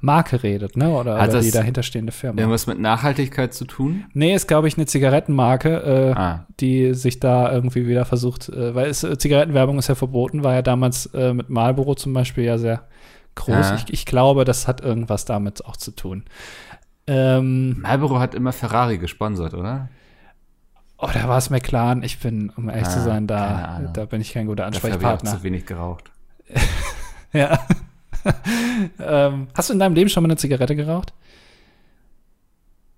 Marke 0.00 0.42
redet, 0.42 0.76
ne? 0.76 0.90
Oder 0.90 1.18
Hat 1.20 1.30
über 1.30 1.38
die 1.40 1.46
das 1.46 1.54
dahinterstehende 1.54 2.10
Firma. 2.12 2.40
Irgendwas 2.40 2.66
mit 2.66 2.80
Nachhaltigkeit 2.80 3.54
zu 3.54 3.66
tun? 3.66 4.04
Nee, 4.14 4.34
ist, 4.34 4.48
glaube 4.48 4.66
ich, 4.66 4.76
eine 4.76 4.86
Zigarettenmarke, 4.86 6.12
äh, 6.16 6.18
Ah. 6.18 6.46
die 6.58 6.92
sich 6.94 7.20
da 7.20 7.52
irgendwie 7.52 7.86
wieder 7.86 8.04
versucht, 8.04 8.48
äh, 8.48 8.74
weil 8.74 8.88
es, 8.88 9.04
äh, 9.04 9.16
Zigarettenwerbung 9.16 9.78
ist 9.78 9.88
ja 9.88 9.94
verboten, 9.94 10.42
war 10.42 10.54
ja 10.54 10.62
damals 10.62 11.06
äh, 11.14 11.32
mit 11.32 11.50
Marlboro 11.50 11.94
zum 11.94 12.12
Beispiel 12.12 12.42
ja 12.44 12.58
sehr 12.58 12.82
groß. 13.36 13.54
Ja. 13.54 13.74
Ich, 13.76 13.92
ich 13.92 14.06
glaube, 14.06 14.44
das 14.44 14.66
hat 14.66 14.80
irgendwas 14.80 15.24
damit 15.24 15.64
auch 15.66 15.76
zu 15.76 15.92
tun. 15.92 16.24
Ähm, 17.06 17.80
Marlboro 17.80 18.18
hat 18.18 18.34
immer 18.34 18.52
Ferrari 18.52 18.98
gesponsert, 18.98 19.54
oder? 19.54 19.88
Oh, 20.98 21.08
da 21.12 21.28
war 21.28 21.38
es 21.38 21.50
McLaren. 21.50 22.02
Ich 22.02 22.18
bin, 22.18 22.50
um 22.50 22.68
ehrlich 22.68 22.88
zu 22.88 22.98
Ah, 23.00 23.04
sein, 23.04 23.26
keine 23.26 23.86
da, 23.86 23.90
da 23.92 24.04
bin 24.06 24.20
ich 24.20 24.32
kein 24.32 24.46
guter 24.46 24.64
habe 24.64 24.76
ich 24.76 24.82
Ansprechpartner. 24.82 25.30
zu 25.30 25.42
wenig 25.42 25.66
geraucht. 25.66 26.10
Ja. 27.32 27.58
ähm, 29.00 29.48
hast 29.56 29.68
du 29.68 29.72
in 29.72 29.80
deinem 29.80 29.94
Leben 29.96 30.08
schon 30.08 30.22
mal 30.22 30.28
eine 30.28 30.36
Zigarette 30.36 30.76
geraucht? 30.76 31.12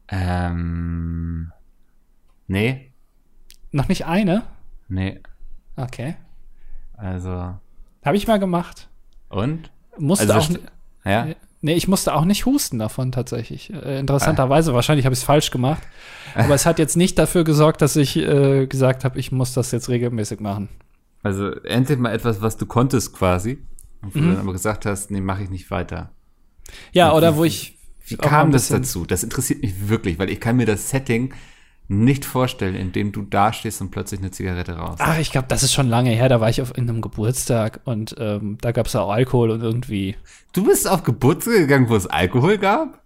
Ähm, 0.09 1.53
nee, 2.47 2.93
Noch 3.73 3.89
nicht 3.89 4.07
eine? 4.07 4.43
nee, 4.89 5.21
Okay. 5.77 6.17
also, 6.97 7.55
Habe 8.05 8.17
ich 8.17 8.27
mal 8.29 8.39
gemacht. 8.39 8.89
und? 9.31 9.71
Musste 9.99 10.33
Also, 10.35 10.55
auch. 10.55 10.59
Ja, 11.05 11.29
Nee, 11.67 11.75
ich 11.75 11.89
musste 11.89 12.15
auch 12.15 12.25
nicht 12.25 12.47
husten 12.47 12.79
davon 12.79 13.11
tatsächlich. 13.11 13.73
Äh, 13.73 13.99
interessanterweise, 13.99 14.73
wahrscheinlich 14.73 15.05
habe 15.05 15.15
ich 15.15 15.19
es 15.19 15.25
falsch 15.25 15.51
gemacht. 15.51 15.83
Aber 16.37 16.55
es 16.55 16.65
hat 16.65 16.79
jetzt 16.79 16.97
nicht 16.97 17.19
dafür 17.19 17.43
gesorgt, 17.43 17.83
dass 17.83 17.97
ich 17.97 18.17
äh, 18.17 18.67
gesagt 18.69 19.05
habe, 19.05 19.19
ich 19.19 19.33
muss 19.33 19.53
das 19.53 19.73
jetzt 19.73 19.89
regelmäßig 19.89 20.39
machen. 20.41 20.69
also 21.25 21.51
endlich 21.65 21.99
mal 21.99 22.13
etwas, 22.13 22.41
was 22.41 22.57
du 22.57 22.67
konntest 22.67 23.13
quasi. 23.15 23.59
Und 24.03 24.15
wo 24.15 24.19
Mhm. 24.21 24.23
du 24.23 24.31
dann 24.31 24.39
aber 24.41 24.53
gesagt 24.53 24.87
hast, 24.87 25.11
nee, 25.11 25.21
mache 25.21 25.43
ich 25.43 25.51
nicht 25.51 25.71
weiter. 25.73 26.11
Ja, 26.93 27.11
Und 27.11 27.17
oder 27.19 27.35
wie- 27.35 27.39
wo 27.39 27.45
ich. 27.45 27.79
Wie 28.07 28.17
kam 28.17 28.53
das 28.53 28.69
dazu? 28.69 29.05
Das 29.05 29.25
interessiert 29.25 29.61
mich 29.63 29.89
wirklich, 29.89 30.19
weil 30.21 30.31
ich 30.31 30.39
kann 30.39 30.57
mir 30.57 30.67
das 30.67 30.91
Setting 30.91 31.35
nicht 31.89 32.25
vorstellen, 32.25 32.75
in 32.75 32.93
dem 32.93 33.13
du 33.13 33.23
da 33.23 33.53
stehst 33.53 33.81
und 33.81 33.91
plötzlich 33.91 34.21
eine 34.21 34.31
Zigarette 34.31 34.73
raus. 34.77 34.97
Ach, 34.99 35.19
ich 35.19 35.31
glaube, 35.31 35.47
das 35.49 35.63
ist 35.63 35.73
schon 35.73 35.89
lange 35.89 36.11
her. 36.11 36.29
Da 36.29 36.41
war 36.41 36.49
ich 36.49 36.61
auf 36.61 36.77
in 36.77 36.89
einem 36.89 37.01
Geburtstag 37.01 37.81
und 37.85 38.15
ähm, 38.19 38.59
da 38.61 38.73
gab 38.73 38.87
es 38.87 38.97
auch 38.97 39.11
Alkohol 39.11 39.51
und 39.51 39.63
irgendwie. 39.63 40.17
Du 40.53 40.65
bist 40.65 40.89
auf 40.89 41.03
Geburtstag 41.03 41.55
gegangen, 41.55 41.89
wo 41.89 41.97
es 41.97 42.07
Alkohol 42.07 42.59
gab? 42.59 43.01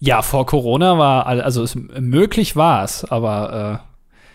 Ja, 0.00 0.22
vor 0.22 0.46
Corona 0.46 0.98
war, 0.98 1.26
also 1.26 1.62
es 1.62 1.76
möglich 1.76 2.56
war 2.56 2.84
es, 2.84 3.04
aber 3.04 3.84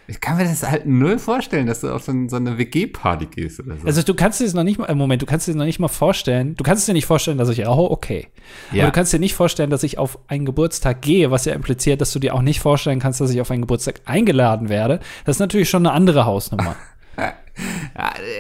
Ich 0.09 0.19
kann 0.21 0.37
mir 0.37 0.43
das 0.45 0.67
halt 0.67 0.87
null 0.87 1.19
vorstellen, 1.19 1.67
dass 1.67 1.81
du 1.81 1.93
auf 1.93 2.03
so, 2.03 2.11
so 2.27 2.35
eine 2.35 2.57
WG-Party 2.57 3.27
gehst 3.27 3.59
oder 3.59 3.77
so. 3.77 3.85
Also 3.85 4.01
du 4.01 4.15
kannst 4.15 4.39
dir 4.39 4.45
das 4.45 4.55
noch 4.55 4.63
nicht 4.63 4.79
mal, 4.79 4.87
äh, 4.87 4.95
Moment, 4.95 5.21
du 5.21 5.27
kannst 5.27 5.47
dir 5.47 5.51
das 5.51 5.57
noch 5.59 5.65
nicht 5.65 5.79
mal 5.79 5.87
vorstellen, 5.87 6.55
du 6.55 6.63
kannst 6.63 6.87
dir 6.87 6.93
nicht 6.93 7.05
vorstellen, 7.05 7.37
dass 7.37 7.47
ich 7.49 7.65
rauche, 7.65 7.91
okay. 7.91 8.27
Ja. 8.71 8.83
Aber 8.83 8.91
du 8.91 8.95
kannst 8.95 9.13
dir 9.13 9.19
nicht 9.19 9.35
vorstellen, 9.35 9.69
dass 9.69 9.83
ich 9.83 9.97
auf 9.99 10.17
einen 10.27 10.45
Geburtstag 10.45 11.01
gehe, 11.01 11.29
was 11.29 11.45
ja 11.45 11.53
impliziert, 11.53 12.01
dass 12.01 12.11
du 12.11 12.17
dir 12.19 12.33
auch 12.33 12.41
nicht 12.41 12.59
vorstellen 12.59 12.99
kannst, 12.99 13.21
dass 13.21 13.29
ich 13.29 13.39
auf 13.39 13.51
einen 13.51 13.61
Geburtstag 13.61 14.01
eingeladen 14.05 14.67
werde. 14.69 14.99
Das 15.25 15.35
ist 15.35 15.39
natürlich 15.39 15.69
schon 15.69 15.85
eine 15.85 15.93
andere 15.93 16.25
Hausnummer. 16.25 16.75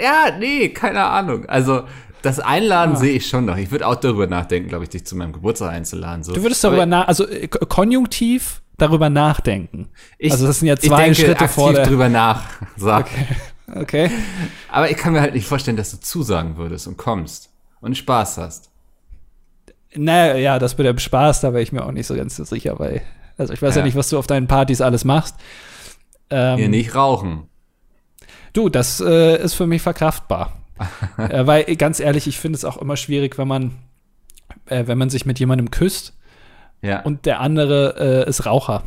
ja, 0.03 0.37
nee, 0.39 0.69
keine 0.69 1.03
Ahnung. 1.05 1.45
Also 1.47 1.83
das 2.21 2.39
Einladen 2.39 2.95
Ah. 2.95 2.97
sehe 2.99 3.13
ich 3.13 3.27
schon 3.27 3.45
noch. 3.45 3.57
Ich 3.57 3.71
würde 3.71 3.87
auch 3.87 3.95
darüber 3.95 4.27
nachdenken, 4.27 4.69
glaube 4.69 4.83
ich, 4.85 4.89
dich 4.89 5.05
zu 5.05 5.15
meinem 5.15 5.33
Geburtstag 5.33 5.71
einzuladen. 5.71 6.23
So. 6.23 6.33
Du 6.33 6.41
würdest 6.41 6.63
darüber 6.63 6.85
nach, 6.85 7.07
also 7.07 7.27
äh, 7.27 7.47
konjunktiv 7.47 8.61
darüber 8.81 9.09
nachdenken. 9.09 9.89
ich, 10.17 10.31
also 10.31 10.47
das 10.47 10.59
sind 10.59 10.67
ja 10.67 10.77
zwei 10.77 11.03
denke 11.05 11.15
Schritte 11.15 11.41
aktiv 11.45 11.51
vor 11.51 11.73
der. 11.73 11.85
drüber 11.85 12.09
nach. 12.09 12.43
Sag. 12.77 13.07
Okay. 13.75 14.09
Aber 14.69 14.89
ich 14.89 14.97
kann 14.97 15.13
mir 15.13 15.21
halt 15.21 15.33
nicht 15.35 15.45
vorstellen, 15.45 15.77
dass 15.77 15.91
du 15.91 15.99
zusagen 15.99 16.57
würdest 16.57 16.87
und 16.87 16.97
kommst 16.97 17.49
und 17.81 17.95
Spaß 17.97 18.37
hast. 18.39 18.71
Naja, 19.95 20.35
ja, 20.37 20.59
das 20.59 20.77
mit 20.77 20.87
dem 20.87 20.99
Spaß, 20.99 21.41
da 21.41 21.53
wäre 21.53 21.61
ich 21.63 21.71
mir 21.71 21.85
auch 21.85 21.91
nicht 21.91 22.07
so 22.07 22.15
ganz 22.15 22.35
so 22.35 22.43
sicher, 22.43 22.77
weil, 22.79 23.01
also 23.37 23.53
ich 23.53 23.61
weiß 23.61 23.75
ja, 23.75 23.81
Ja. 23.81 23.85
nicht, 23.85 23.95
was 23.95 24.09
du 24.09 24.17
auf 24.17 24.27
deinen 24.27 24.47
Partys 24.47 24.81
alles 24.81 25.03
machst. 25.05 25.35
Ähm, 26.29 26.57
Hier 26.57 26.69
nicht 26.69 26.95
rauchen. 26.95 27.43
Du, 28.53 28.69
das 28.69 28.99
äh, 28.99 29.41
ist 29.41 29.53
für 29.55 29.67
mich 29.67 29.81
verkraftbar. 29.81 30.57
äh, 31.17 31.45
weil, 31.45 31.63
ganz 31.75 31.99
ehrlich, 31.99 32.27
ich 32.27 32.39
finde 32.39 32.57
es 32.57 32.65
auch 32.65 32.77
immer 32.77 32.97
schwierig, 32.97 33.37
wenn 33.37 33.47
man, 33.47 33.71
äh, 34.67 34.85
wenn 34.87 34.97
man 34.97 35.09
sich 35.09 35.25
mit 35.25 35.39
jemandem 35.39 35.71
küsst 35.71 36.17
Ja. 36.81 37.01
und 37.01 37.25
der 37.25 37.39
andere 37.41 38.23
äh, 38.25 38.29
ist 38.29 38.45
Raucher. 38.45 38.83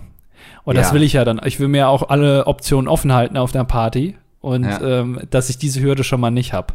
Und 0.64 0.76
das 0.76 0.88
Ja. 0.88 0.94
will 0.94 1.02
ich 1.02 1.12
ja 1.14 1.24
dann. 1.24 1.40
Ich 1.44 1.60
will 1.60 1.68
mir 1.68 1.88
auch 1.88 2.08
alle 2.08 2.46
Optionen 2.46 2.88
offen 2.88 3.12
halten 3.12 3.36
auf 3.36 3.52
der 3.52 3.64
Party 3.64 4.16
und 4.40 4.64
Ja. 4.64 4.80
ähm, 4.80 5.20
dass 5.30 5.50
ich 5.50 5.58
diese 5.58 5.80
Hürde 5.80 6.04
schon 6.04 6.20
mal 6.20 6.30
nicht 6.30 6.52
habe. 6.52 6.74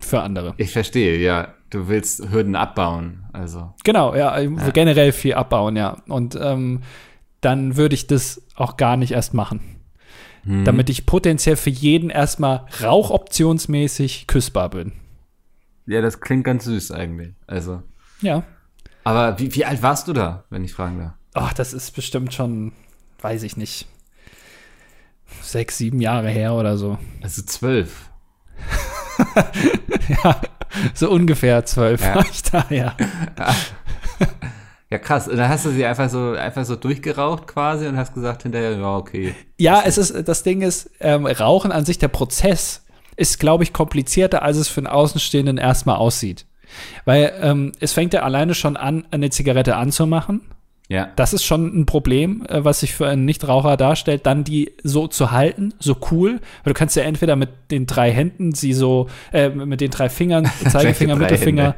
Für 0.00 0.22
andere. 0.22 0.54
ich 0.56 0.72
verstehe, 0.72 1.16
ja. 1.18 1.54
Du 1.70 1.88
willst 1.88 2.30
Hürden 2.30 2.56
abbauen. 2.56 3.24
Also. 3.32 3.72
Genau, 3.84 4.14
ja, 4.16 4.36
will 4.36 4.72
generell 4.72 5.12
viel 5.12 5.34
abbauen, 5.34 5.76
ja. 5.76 5.98
Und 6.08 6.36
ähm, 6.40 6.80
dann 7.40 7.76
würde 7.76 7.94
ich 7.94 8.08
das 8.08 8.42
auch 8.56 8.76
gar 8.76 8.96
nicht 8.96 9.12
erst 9.12 9.32
machen. 9.32 9.60
Mhm. 10.44 10.64
Damit 10.64 10.90
ich 10.90 11.06
potenziell 11.06 11.54
für 11.56 11.70
jeden 11.70 12.10
erstmal 12.10 12.66
rauchoptionsmäßig 12.82 14.26
küssbar 14.26 14.70
bin. 14.70 14.92
Ja, 15.86 16.00
das 16.00 16.20
klingt 16.20 16.44
ganz 16.44 16.64
süß 16.64 16.90
eigentlich. 16.90 17.30
Also. 17.46 17.82
Ja. 18.20 18.42
Aber 19.04 19.38
wie, 19.38 19.54
wie 19.54 19.64
alt 19.64 19.82
warst 19.82 20.08
du 20.08 20.12
da, 20.12 20.44
wenn 20.50 20.64
ich 20.64 20.72
fragen 20.74 20.98
darf? 20.98 21.12
Ach, 21.34 21.52
das 21.52 21.72
ist 21.72 21.92
bestimmt 21.94 22.32
schon, 22.34 22.72
weiß 23.20 23.42
ich 23.42 23.56
nicht, 23.56 23.86
sechs, 25.40 25.78
sieben 25.78 26.00
Jahre 26.00 26.28
her 26.28 26.54
oder 26.54 26.76
so. 26.76 26.98
Also 27.22 27.42
zwölf. 27.42 28.10
Ja, 30.24 30.40
so 30.94 31.10
ungefähr 31.10 31.64
zwölf 31.66 32.00
Ja. 32.02 32.14
war 32.16 32.26
ich 32.28 32.42
da, 32.42 32.64
ja. 32.70 32.96
Ja, 34.90 34.98
krass. 34.98 35.28
Und 35.28 35.36
dann 35.36 35.48
hast 35.48 35.64
du 35.64 35.70
sie 35.70 35.84
einfach 35.86 36.08
so, 36.10 36.32
einfach 36.32 36.64
so 36.64 36.76
durchgeraucht 36.76 37.46
quasi 37.46 37.86
und 37.86 37.96
hast 37.96 38.14
gesagt 38.14 38.42
hinterher, 38.42 38.76
ja, 38.76 38.96
okay. 38.96 39.34
Ja, 39.58 39.82
es 39.84 39.96
ist, 39.98 40.26
das 40.28 40.42
Ding 40.42 40.62
ist, 40.62 40.90
ähm, 41.00 41.26
Rauchen 41.26 41.72
an 41.72 41.84
sich, 41.84 41.98
der 41.98 42.08
Prozess 42.08 42.84
ist, 43.16 43.38
glaube 43.38 43.64
ich, 43.64 43.72
komplizierter, 43.72 44.42
als 44.42 44.56
es 44.56 44.68
für 44.68 44.80
einen 44.80 44.86
Außenstehenden 44.86 45.58
erstmal 45.58 45.96
aussieht. 45.96 46.46
Weil 47.04 47.32
ähm, 47.40 47.72
es 47.80 47.92
fängt 47.92 48.14
ja 48.14 48.22
alleine 48.22 48.54
schon 48.54 48.76
an, 48.76 49.06
eine 49.10 49.30
Zigarette 49.30 49.76
anzumachen. 49.76 50.42
Ja. 50.92 51.08
Das 51.16 51.32
ist 51.32 51.42
schon 51.42 51.80
ein 51.80 51.86
Problem, 51.86 52.44
äh, 52.48 52.62
was 52.64 52.80
sich 52.80 52.92
für 52.92 53.08
einen 53.08 53.24
Nichtraucher 53.24 53.78
darstellt, 53.78 54.26
dann 54.26 54.44
die 54.44 54.72
so 54.82 55.06
zu 55.06 55.30
halten, 55.30 55.72
so 55.78 55.96
cool. 56.10 56.40
Weil 56.64 56.74
du 56.74 56.78
kannst 56.78 56.96
ja 56.96 57.02
entweder 57.02 57.34
mit 57.34 57.48
den 57.70 57.86
drei 57.86 58.12
Händen 58.12 58.52
sie 58.52 58.74
so, 58.74 59.08
äh, 59.32 59.48
mit 59.48 59.80
den 59.80 59.90
drei 59.90 60.10
Fingern, 60.10 60.50
Zeigefinger, 60.68 61.16
Mittelfinger. 61.16 61.74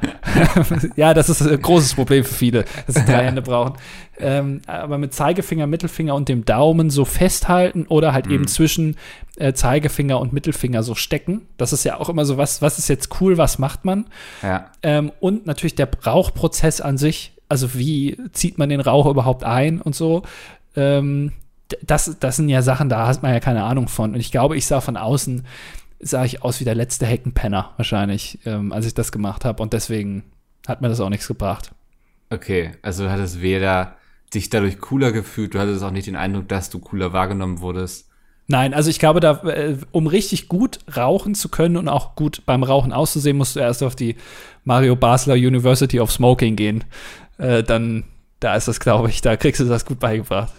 ja, 0.97 1.15
das 1.15 1.29
ist 1.29 1.43
ein 1.43 1.63
großes 1.63 1.95
Problem 1.95 2.25
für 2.25 2.35
viele, 2.35 2.65
dass 2.87 2.97
sie 2.97 3.05
drei 3.05 3.25
Hände 3.27 3.41
brauchen. 3.41 3.75
Ähm, 4.19 4.63
aber 4.67 4.99
mit 4.99 5.15
Zeigefinger, 5.15 5.69
Mittelfinger 5.69 6.15
und 6.15 6.29
dem 6.29 6.45
Daumen 6.45 6.91
so 6.91 7.05
festhalten 7.05 7.87
oder 7.87 8.13
halt 8.13 8.27
eben 8.27 8.47
zwischen 8.47 8.97
äh, 9.37 9.53
Zeigefinger 9.53 10.21
und 10.21 10.33
Mittelfinger 10.33 10.83
so 10.83 10.95
stecken. 10.95 11.43
Das 11.57 11.73
ist 11.73 11.85
ja 11.85 11.99
auch 11.99 12.09
immer 12.09 12.25
so 12.25 12.37
was, 12.37 12.63
was 12.63 12.79
ist 12.79 12.89
jetzt 12.89 13.21
cool, 13.21 13.39
was 13.39 13.59
macht 13.59 13.85
man? 13.85 14.07
Ja. 14.43 14.71
Ähm, 14.83 15.13
und 15.21 15.47
natürlich 15.47 15.75
der 15.75 15.89
Rauchprozess 16.05 16.81
an 16.81 16.99
sich, 16.99 17.34
also 17.49 17.75
wie 17.75 18.17
zieht 18.33 18.59
man 18.59 18.69
den 18.69 18.81
Rauch 18.81 19.07
überhaupt 19.07 19.45
ein 19.45 19.81
und 19.81 19.95
so. 19.95 20.23
Ähm, 20.77 21.33
das, 21.83 22.17
das 22.21 22.37
sind 22.37 22.49
ja 22.49 22.63
Sachen, 22.63 22.89
da 22.89 23.07
hat 23.07 23.23
man 23.23 23.33
ja 23.33 23.41
keine 23.41 23.65
Ahnung 23.65 23.89
von. 23.89 24.15
Und 24.15 24.21
ich 24.21 24.31
glaube, 24.31 24.57
ich 24.57 24.67
sah 24.67 24.81
von 24.81 24.97
außen, 24.97 25.47
sah 26.01 26.25
ich 26.25 26.43
aus 26.43 26.61
wie 26.61 26.65
der 26.65 26.75
letzte 26.75 27.07
Heckenpenner 27.07 27.71
wahrscheinlich, 27.77 28.39
ähm, 28.45 28.73
als 28.73 28.87
ich 28.87 28.95
das 28.95 29.13
gemacht 29.13 29.45
habe. 29.45 29.63
Und 29.63 29.73
deswegen 29.73 30.25
hat 30.67 30.81
mir 30.81 30.89
das 30.89 31.01
auch 31.01 31.09
nichts 31.09 31.29
gebracht. 31.29 31.73
Okay. 32.31 32.73
Also 32.83 33.05
du 33.05 33.11
hattest 33.11 33.41
weder 33.41 33.97
dich 34.35 34.51
dadurch 34.51 34.79
cooler 34.81 35.13
gefühlt, 35.13 35.55
du 35.55 35.61
hattest 35.61 35.83
auch 35.83 35.91
nicht 35.91 36.07
den 36.07 36.17
Eindruck, 36.17 36.49
dass 36.49 36.71
du 36.71 36.79
cooler 36.81 37.13
wahrgenommen 37.13 37.61
wurdest. 37.61 38.09
Nein, 38.47 38.75
also 38.75 38.91
ich 38.91 38.99
glaube, 38.99 39.21
da, 39.21 39.43
äh, 39.45 39.79
um 39.91 40.07
richtig 40.07 40.49
gut 40.49 40.81
rauchen 40.95 41.35
zu 41.35 41.49
können 41.49 41.79
und 41.79 41.89
auch 41.89 42.15
gut 42.15 42.43
beim 42.45 42.63
Rauchen 42.63 42.93
auszusehen, 42.93 43.39
musst 43.39 43.57
du 43.57 43.61
erst 43.61 43.83
auf 43.83 43.97
die 43.97 44.17
Mario 44.65 44.97
Basler 44.97 45.35
University 45.35 45.99
of 45.99 46.13
Smoking 46.13 46.55
gehen. 46.55 46.85
Äh, 47.39 47.63
dann, 47.63 48.05
da 48.41 48.55
ist 48.55 48.69
das, 48.69 48.81
glaube 48.81 49.09
ich, 49.11 49.21
da 49.21 49.37
kriegst 49.37 49.61
du 49.61 49.65
das 49.65 49.85
gut 49.85 49.99
beigebracht. 50.01 50.53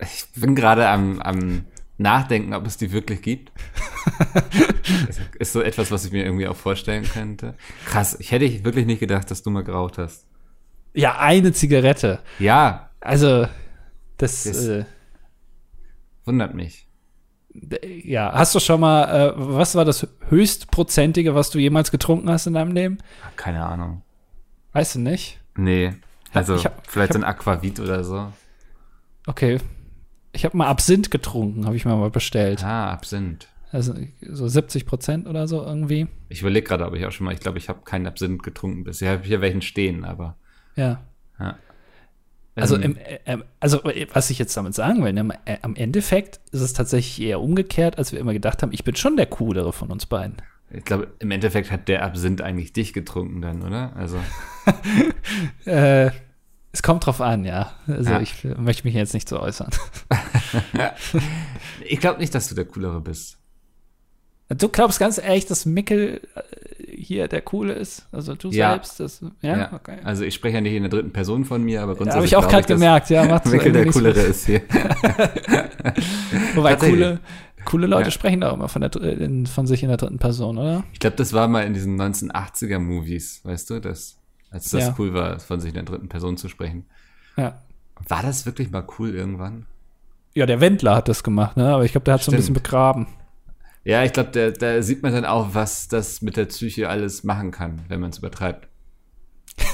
Ich 0.00 0.26
bin 0.40 0.54
gerade 0.54 0.88
am, 0.88 1.20
am 1.20 1.64
Nachdenken, 1.98 2.54
ob 2.54 2.66
es 2.66 2.76
die 2.78 2.92
wirklich 2.92 3.20
gibt. 3.22 3.52
Ist 5.38 5.52
so 5.52 5.60
etwas, 5.60 5.90
was 5.90 6.04
ich 6.06 6.12
mir 6.12 6.24
irgendwie 6.24 6.48
auch 6.48 6.56
vorstellen 6.56 7.04
könnte. 7.04 7.54
Krass, 7.86 8.16
ich 8.18 8.32
hätte 8.32 8.64
wirklich 8.64 8.86
nicht 8.86 9.00
gedacht, 9.00 9.30
dass 9.30 9.42
du 9.42 9.50
mal 9.50 9.62
geraucht 9.64 9.98
hast. 9.98 10.26
Ja, 10.94 11.18
eine 11.18 11.52
Zigarette. 11.52 12.20
Ja, 12.38 12.90
Also, 13.00 13.46
das, 14.16 14.44
Das- 14.44 14.66
äh, 14.66 14.84
wundert 16.24 16.54
mich. 16.54 16.86
ja, 18.04 18.32
hast 18.32 18.54
du 18.54 18.60
schon 18.60 18.80
mal, 18.80 19.04
äh, 19.04 19.32
was 19.36 19.74
war 19.74 19.84
das 19.84 20.06
höchstprozentige, 20.28 21.34
was 21.34 21.50
du 21.50 21.58
jemals 21.58 21.90
getrunken 21.90 22.30
hast 22.30 22.46
in 22.46 22.54
deinem 22.54 22.72
Leben? 22.72 22.98
Keine 23.36 23.64
Ahnung. 23.64 24.02
Weißt 24.72 24.94
du 24.94 25.00
nicht? 25.00 25.39
Nee. 25.56 25.92
Also 26.32 26.54
ich 26.56 26.64
hab- 26.64 26.86
vielleicht 26.86 27.10
ich 27.10 27.20
so 27.20 27.20
ein 27.20 27.28
Aquavit 27.28 27.80
oder 27.80 28.04
so. 28.04 28.32
Okay. 29.26 29.58
Ich 30.32 30.44
habe 30.44 30.56
mal 30.56 30.68
Absinth 30.68 31.10
getrunken, 31.10 31.66
habe 31.66 31.76
ich 31.76 31.84
mir 31.84 31.96
mal 31.96 32.10
bestellt. 32.10 32.62
Ah, 32.64 32.92
Absinth. 32.92 33.48
Also 33.72 33.94
so 34.22 34.48
70 34.48 34.86
Prozent 34.86 35.26
oder 35.28 35.46
so 35.48 35.62
irgendwie. 35.62 36.06
Ich 36.28 36.40
überlege 36.40 36.66
gerade, 36.66 36.86
ob 36.86 36.94
ich 36.94 37.04
auch 37.06 37.12
schon 37.12 37.24
mal, 37.26 37.32
ich 37.34 37.40
glaube, 37.40 37.58
ich 37.58 37.68
habe 37.68 37.80
keinen 37.84 38.06
Absinth 38.06 38.42
getrunken 38.42 38.84
bisher. 38.84 39.12
Ich 39.12 39.18
habe 39.18 39.26
hier 39.28 39.40
welchen 39.40 39.62
stehen, 39.62 40.04
aber. 40.04 40.36
Ja. 40.76 41.02
Ja. 41.38 41.56
Also, 42.56 42.74
Ähm, 42.76 42.82
im, 42.82 42.96
äh, 42.96 43.18
ähm, 43.26 43.44
also 43.60 43.82
äh, 43.84 44.06
was 44.12 44.28
ich 44.30 44.38
jetzt 44.38 44.56
damit 44.56 44.74
sagen 44.74 45.04
will, 45.04 45.12
ne, 45.12 45.28
äh, 45.44 45.58
am 45.62 45.76
Endeffekt 45.76 46.40
ist 46.52 46.60
es 46.60 46.72
tatsächlich 46.72 47.24
eher 47.26 47.40
umgekehrt, 47.40 47.96
als 47.96 48.12
wir 48.12 48.18
immer 48.18 48.32
gedacht 48.32 48.62
haben. 48.62 48.72
Ich 48.72 48.84
bin 48.84 48.96
schon 48.96 49.16
der 49.16 49.26
coolere 49.26 49.72
von 49.72 49.90
uns 49.90 50.06
beiden. 50.06 50.36
Ich 50.72 50.84
glaube, 50.84 51.08
im 51.18 51.30
Endeffekt 51.30 51.70
hat 51.70 51.88
der 51.88 52.04
Absinth 52.04 52.40
eigentlich 52.42 52.72
dich 52.72 52.92
getrunken 52.92 53.40
dann, 53.42 53.62
oder? 53.62 53.92
Also, 53.96 54.18
Äh, 55.64 56.10
es 56.72 56.82
kommt 56.82 57.04
drauf 57.06 57.20
an, 57.20 57.44
ja. 57.44 57.72
Also 57.88 58.10
Ja. 58.12 58.20
ich 58.20 58.44
möchte 58.44 58.86
mich 58.86 58.94
jetzt 58.94 59.14
nicht 59.14 59.28
so 59.28 59.40
äußern. 59.40 59.70
ich 61.84 61.98
glaube 62.00 62.20
nicht, 62.20 62.34
dass 62.34 62.48
du 62.48 62.54
der 62.54 62.64
Coolere 62.64 63.00
bist. 63.00 63.38
Du 64.48 64.68
glaubst 64.68 64.98
ganz 64.98 65.18
ehrlich, 65.18 65.46
dass 65.46 65.64
Mickel 65.64 66.20
äh, 66.34 66.42
hier 66.96 67.28
der 67.28 67.40
Coole 67.40 67.72
ist? 67.72 68.06
Also 68.10 68.34
du 68.34 68.50
Ja. 68.50 68.70
selbst? 68.72 68.98
Das, 68.98 69.24
ja? 69.42 69.72
okay. 69.72 69.98
Also 70.02 70.24
ich 70.24 70.34
spreche 70.34 70.56
ja 70.56 70.60
nicht 70.60 70.74
in 70.74 70.82
der 70.82 70.90
dritten 70.90 71.12
Person 71.12 71.44
von 71.44 71.62
mir, 71.62 71.82
aber 71.82 71.92
Ja, 71.92 71.98
grundsätzlich. 71.98 72.16
Habe 72.16 72.26
ich 72.26 72.36
auch 72.36 72.48
gerade 72.50 72.66
gemerkt, 72.66 73.10
ja. 73.10 73.40
Mikkel 73.44 73.72
der 73.72 73.86
Coolere 73.86 74.20
ist 74.20 74.46
hier. 74.46 74.62
Wobei 76.54 76.74
coole, 76.76 77.20
coole 77.64 77.86
Leute 77.86 78.06
Ja. 78.06 78.10
sprechen 78.10 78.40
da 78.40 78.50
auch 78.50 78.54
immer 78.54 78.68
von, 78.68 78.80
der, 78.80 78.90
dr- 78.90 79.04
in, 79.04 79.46
von 79.46 79.66
sich 79.66 79.82
in 79.82 79.88
der 79.88 79.98
dritten 79.98 80.18
Person, 80.18 80.58
oder? 80.58 80.84
Ich 80.92 80.98
glaube, 81.00 81.16
das 81.16 81.32
war 81.32 81.48
mal 81.48 81.64
in 81.66 81.74
diesen 81.74 82.00
1980er-Movies, 82.00 83.40
weißt 83.44 83.70
du, 83.70 83.80
das, 83.80 84.18
als 84.50 84.70
das 84.70 84.84
Ja. 84.88 84.94
cool 84.98 85.14
war, 85.14 85.38
von 85.40 85.60
sich 85.60 85.68
in 85.70 85.74
der 85.74 85.84
dritten 85.84 86.08
Person 86.08 86.36
zu 86.36 86.48
sprechen. 86.48 86.86
Ja. 87.36 87.60
War 88.08 88.22
das 88.22 88.46
wirklich 88.46 88.70
mal 88.70 88.84
cool 88.98 89.14
irgendwann? 89.14 89.66
Ja, 90.34 90.46
der 90.46 90.60
Wendler 90.60 90.94
hat 90.96 91.08
das 91.08 91.22
gemacht, 91.22 91.56
ne? 91.56 91.68
Aber 91.74 91.84
ich 91.84 91.92
glaube, 91.92 92.04
der 92.04 92.14
hat 92.14 92.22
so 92.22 92.30
ein 92.32 92.36
bisschen 92.36 92.54
begraben. 92.54 93.08
Ja, 93.84 94.04
ich 94.04 94.12
glaube, 94.12 94.52
da, 94.52 94.82
sieht 94.82 95.02
man 95.02 95.12
dann 95.12 95.24
auch, 95.24 95.54
was 95.54 95.88
das 95.88 96.22
mit 96.22 96.36
der 96.36 96.44
Psyche 96.46 96.88
alles 96.88 97.24
machen 97.24 97.50
kann, 97.50 97.80
wenn 97.88 98.00
man 98.00 98.10
es 98.10 98.18
übertreibt. 98.18 98.68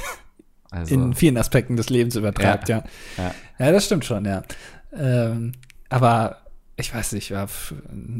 Also, 0.70 0.94
in 0.94 1.14
vielen 1.14 1.36
Aspekten 1.38 1.76
des 1.76 1.90
Lebens 1.90 2.16
übertreibt, 2.16 2.68
ja. 2.68 2.82
ja. 3.16 3.34
Ja, 3.58 3.72
das 3.72 3.86
stimmt 3.86 4.04
schon, 4.04 4.24
ja. 4.24 4.42
Ähm, 4.92 5.52
aber 5.88 6.38
ich 6.76 6.94
weiß 6.94 7.12
nicht, 7.12 7.30
ja, 7.30 7.44
f- 7.44 7.74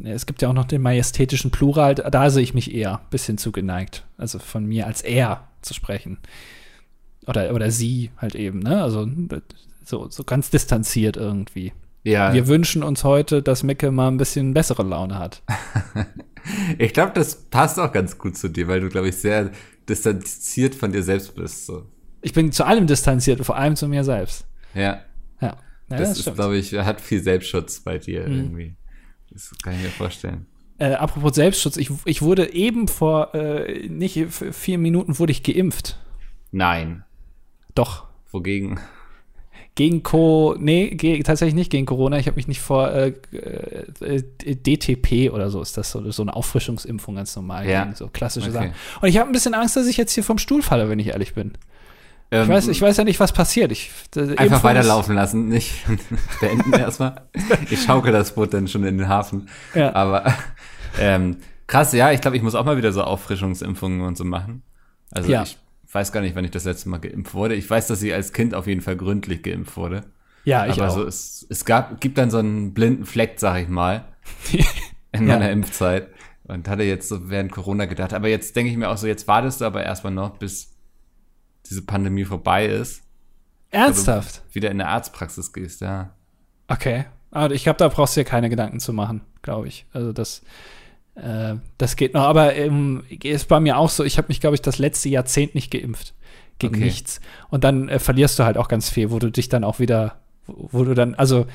es 0.04 0.26
gibt 0.26 0.40
ja 0.42 0.48
auch 0.48 0.54
noch 0.54 0.64
den 0.64 0.82
majestätischen 0.82 1.50
Plural, 1.50 1.94
da 1.94 2.30
sehe 2.30 2.42
ich 2.42 2.54
mich 2.54 2.74
eher 2.74 2.98
ein 3.00 3.10
bisschen 3.10 3.38
zugeneigt. 3.38 4.04
Also 4.16 4.38
von 4.38 4.64
mir 4.64 4.86
als 4.86 5.02
er 5.02 5.48
zu 5.62 5.74
sprechen. 5.74 6.18
Oder, 7.26 7.52
oder 7.54 7.70
sie 7.70 8.10
halt 8.18 8.34
eben, 8.34 8.60
ne? 8.60 8.82
Also 8.82 9.06
so, 9.84 10.08
so 10.08 10.24
ganz 10.24 10.50
distanziert 10.50 11.16
irgendwie. 11.16 11.72
Ja. 12.04 12.32
Wir 12.32 12.46
wünschen 12.46 12.82
uns 12.84 13.02
heute, 13.04 13.42
dass 13.42 13.62
Micke 13.64 13.90
mal 13.90 14.08
ein 14.08 14.16
bisschen 14.16 14.54
bessere 14.54 14.82
Laune 14.82 15.18
hat. 15.18 15.42
Ich 16.78 16.92
glaube, 16.92 17.10
das 17.12 17.34
passt 17.50 17.76
auch 17.80 17.90
ganz 17.90 18.18
gut 18.18 18.36
zu 18.36 18.48
dir, 18.48 18.68
weil 18.68 18.80
du, 18.80 18.88
glaube 18.88 19.08
ich, 19.08 19.16
sehr 19.16 19.50
distanziert 19.88 20.76
von 20.76 20.92
dir 20.92 21.02
selbst 21.02 21.34
bist. 21.34 21.66
So. 21.66 21.86
Ich 22.22 22.32
bin 22.32 22.52
zu 22.52 22.64
allem 22.64 22.86
distanziert, 22.86 23.44
vor 23.44 23.56
allem 23.56 23.74
zu 23.74 23.88
mir 23.88 24.04
selbst. 24.04 24.46
Ja. 24.72 25.00
Ja. 25.40 25.56
Ja 25.90 25.98
das, 25.98 26.18
ist, 26.18 26.34
glaube 26.34 26.56
ich, 26.56 26.72
hat 26.72 27.00
viel 27.00 27.22
Selbstschutz 27.22 27.80
bei 27.80 27.98
dir 27.98 28.26
mhm. 28.28 28.34
irgendwie. 28.34 28.74
Das 29.30 29.52
kann 29.62 29.74
ich 29.74 29.82
mir 29.82 29.90
vorstellen. 29.90 30.46
Äh, 30.78 30.92
apropos 30.92 31.34
Selbstschutz, 31.34 31.76
ich, 31.76 31.90
ich 32.04 32.22
wurde 32.22 32.52
eben 32.52 32.86
vor 32.88 33.34
äh, 33.34 33.88
nicht 33.88 34.26
vier 34.30 34.78
Minuten 34.78 35.18
wurde 35.18 35.32
ich 35.32 35.42
geimpft. 35.42 35.98
Nein. 36.52 37.04
Doch. 37.74 38.04
Wogegen? 38.30 38.80
Gegen 39.74 40.02
Co. 40.02 40.54
Nee, 40.58 40.90
ge 40.90 41.22
tatsächlich 41.22 41.54
nicht 41.54 41.70
gegen 41.70 41.86
Corona. 41.86 42.18
Ich 42.18 42.26
habe 42.26 42.36
mich 42.36 42.48
nicht 42.48 42.60
vor 42.60 42.90
äh, 42.92 43.12
äh, 44.00 44.22
DTP 44.54 45.30
oder 45.32 45.50
so 45.50 45.60
ist 45.60 45.76
das 45.76 45.90
so, 45.90 46.10
so 46.10 46.22
eine 46.22 46.34
Auffrischungsimpfung 46.34 47.14
ganz 47.14 47.36
normal. 47.36 47.68
Ja. 47.68 47.92
So 47.94 48.08
klassische 48.08 48.48
Okay. 48.48 48.54
Sachen. 48.54 48.74
Und 49.00 49.08
ich 49.08 49.18
habe 49.18 49.30
ein 49.30 49.32
bisschen 49.32 49.54
Angst, 49.54 49.76
dass 49.76 49.86
ich 49.86 49.96
jetzt 49.96 50.12
hier 50.12 50.24
vom 50.24 50.38
Stuhl 50.38 50.62
falle, 50.62 50.88
wenn 50.88 50.98
ich 50.98 51.08
ehrlich 51.08 51.34
bin. 51.34 51.52
Ähm, 52.30 52.42
Ich 52.44 52.48
weiß, 52.48 52.68
ich 52.68 52.82
weiß 52.82 52.96
ja 52.96 53.04
nicht, 53.04 53.20
was 53.20 53.32
passiert. 53.32 53.70
Ich, 53.72 53.90
äh, 54.16 54.36
Einfach 54.36 54.64
weiterlaufen 54.64 55.14
lassen, 55.14 55.48
nicht 55.48 55.84
beenden 56.40 56.72
erstmal. 56.72 57.22
Ich 57.70 57.82
schaukel 57.82 58.12
das 58.12 58.34
Boot 58.34 58.52
dann 58.54 58.66
schon 58.68 58.84
in 58.84 58.98
den 58.98 59.08
Hafen. 59.08 59.48
Ja. 59.74 59.94
Aber 59.94 60.34
ähm, 60.98 61.36
krass, 61.66 61.92
ja, 61.92 62.10
ich 62.12 62.20
glaube, 62.20 62.36
ich 62.36 62.42
muss 62.42 62.54
auch 62.54 62.64
mal 62.64 62.76
wieder 62.76 62.92
so 62.92 63.02
Auffrischungsimpfungen 63.04 64.00
und 64.00 64.16
so 64.16 64.24
machen. 64.24 64.62
Also 65.12 65.30
Ja. 65.30 65.42
ich 65.42 65.56
weiß 65.92 66.10
gar 66.12 66.20
nicht, 66.20 66.34
wann 66.34 66.44
ich 66.44 66.50
das 66.50 66.64
letzte 66.64 66.88
Mal 66.88 66.98
geimpft 66.98 67.32
wurde. 67.34 67.54
Ich 67.54 67.68
weiß, 67.70 67.86
dass 67.86 68.02
ich 68.02 68.12
als 68.12 68.32
Kind 68.32 68.54
auf 68.54 68.66
jeden 68.66 68.80
Fall 68.80 68.96
gründlich 68.96 69.42
geimpft 69.42 69.76
wurde. 69.76 70.02
Ja, 70.44 70.66
ich 70.66 70.80
Aber 70.80 70.88
auch. 70.90 70.94
so, 70.96 71.04
es, 71.04 71.46
es 71.48 71.64
gab, 71.64 72.00
gibt 72.00 72.18
dann 72.18 72.30
so 72.30 72.38
einen 72.38 72.74
blinden 72.74 73.04
Fleck, 73.06 73.34
sag 73.36 73.60
ich 73.62 73.68
mal, 73.68 74.04
in 75.12 75.26
Ja. 75.28 75.34
meiner 75.38 75.50
Impfzeit. 75.50 76.08
Und 76.44 76.68
hatte 76.68 76.84
jetzt 76.84 77.08
so 77.08 77.28
während 77.30 77.50
Corona 77.50 77.86
gedacht. 77.86 78.12
Aber 78.14 78.28
jetzt 78.28 78.54
denke 78.54 78.70
ich 78.70 78.76
mir 78.76 78.88
auch 78.88 78.96
so, 78.96 79.06
jetzt 79.08 79.26
wartest 79.26 79.60
du 79.60 79.64
aber 79.64 79.82
erstmal 79.84 80.12
noch, 80.12 80.38
bis 80.38 80.75
diese 81.68 81.82
Pandemie 81.82 82.24
vorbei 82.24 82.66
ist. 82.66 83.02
Ernsthaft? 83.70 84.42
Wieder 84.52 84.70
in 84.70 84.78
der 84.78 84.88
Arztpraxis 84.88 85.52
gehst, 85.52 85.80
ja. 85.80 86.10
Okay. 86.68 87.04
Aber 87.30 87.54
ich 87.54 87.64
glaube, 87.64 87.78
da 87.78 87.88
brauchst 87.88 88.16
du 88.16 88.20
dir 88.20 88.24
keine 88.24 88.48
Gedanken 88.48 88.80
zu 88.80 88.92
machen, 88.92 89.20
glaube 89.42 89.68
ich. 89.68 89.84
Also 89.92 90.12
das, 90.12 90.42
äh, 91.16 91.56
das 91.78 91.96
geht 91.96 92.14
noch. 92.14 92.22
Aber 92.22 92.54
ähm, 92.54 93.04
ist 93.22 93.48
bei 93.48 93.60
mir 93.60 93.76
auch 93.76 93.90
so, 93.90 94.04
ich 94.04 94.16
habe 94.18 94.28
mich, 94.28 94.40
glaube 94.40 94.54
ich, 94.54 94.62
das 94.62 94.78
letzte 94.78 95.08
Jahrzehnt 95.08 95.54
nicht 95.54 95.70
geimpft. 95.70 96.14
Gegen 96.58 96.76
Okay. 96.76 96.84
nichts. 96.84 97.20
Und 97.50 97.64
dann 97.64 97.88
äh, 97.90 97.98
verlierst 97.98 98.38
du 98.38 98.44
halt 98.44 98.56
auch 98.56 98.68
ganz 98.68 98.88
viel, 98.88 99.10
wo 99.10 99.18
du 99.18 99.30
dich 99.30 99.48
dann 99.50 99.64
auch 99.64 99.78
wieder, 99.78 100.16
wo, 100.46 100.68
wo 100.72 100.84
du 100.84 100.94
dann, 100.94 101.14
also 101.14 101.46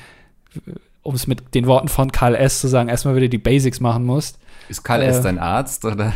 um 1.02 1.14
es 1.16 1.26
mit 1.26 1.54
den 1.56 1.66
Worten 1.66 1.88
von 1.88 2.12
Karl 2.12 2.36
S. 2.36 2.60
zu 2.60 2.68
sagen, 2.68 2.88
erstmal 2.88 3.16
wieder 3.16 3.26
die 3.26 3.38
Basics 3.38 3.80
machen 3.80 4.04
musst. 4.04 4.38
Ist 4.68 4.84
Karl 4.84 5.02
Äh. 5.02 5.06
S. 5.06 5.22
dein 5.22 5.40
Arzt 5.40 5.84
oder? 5.84 6.12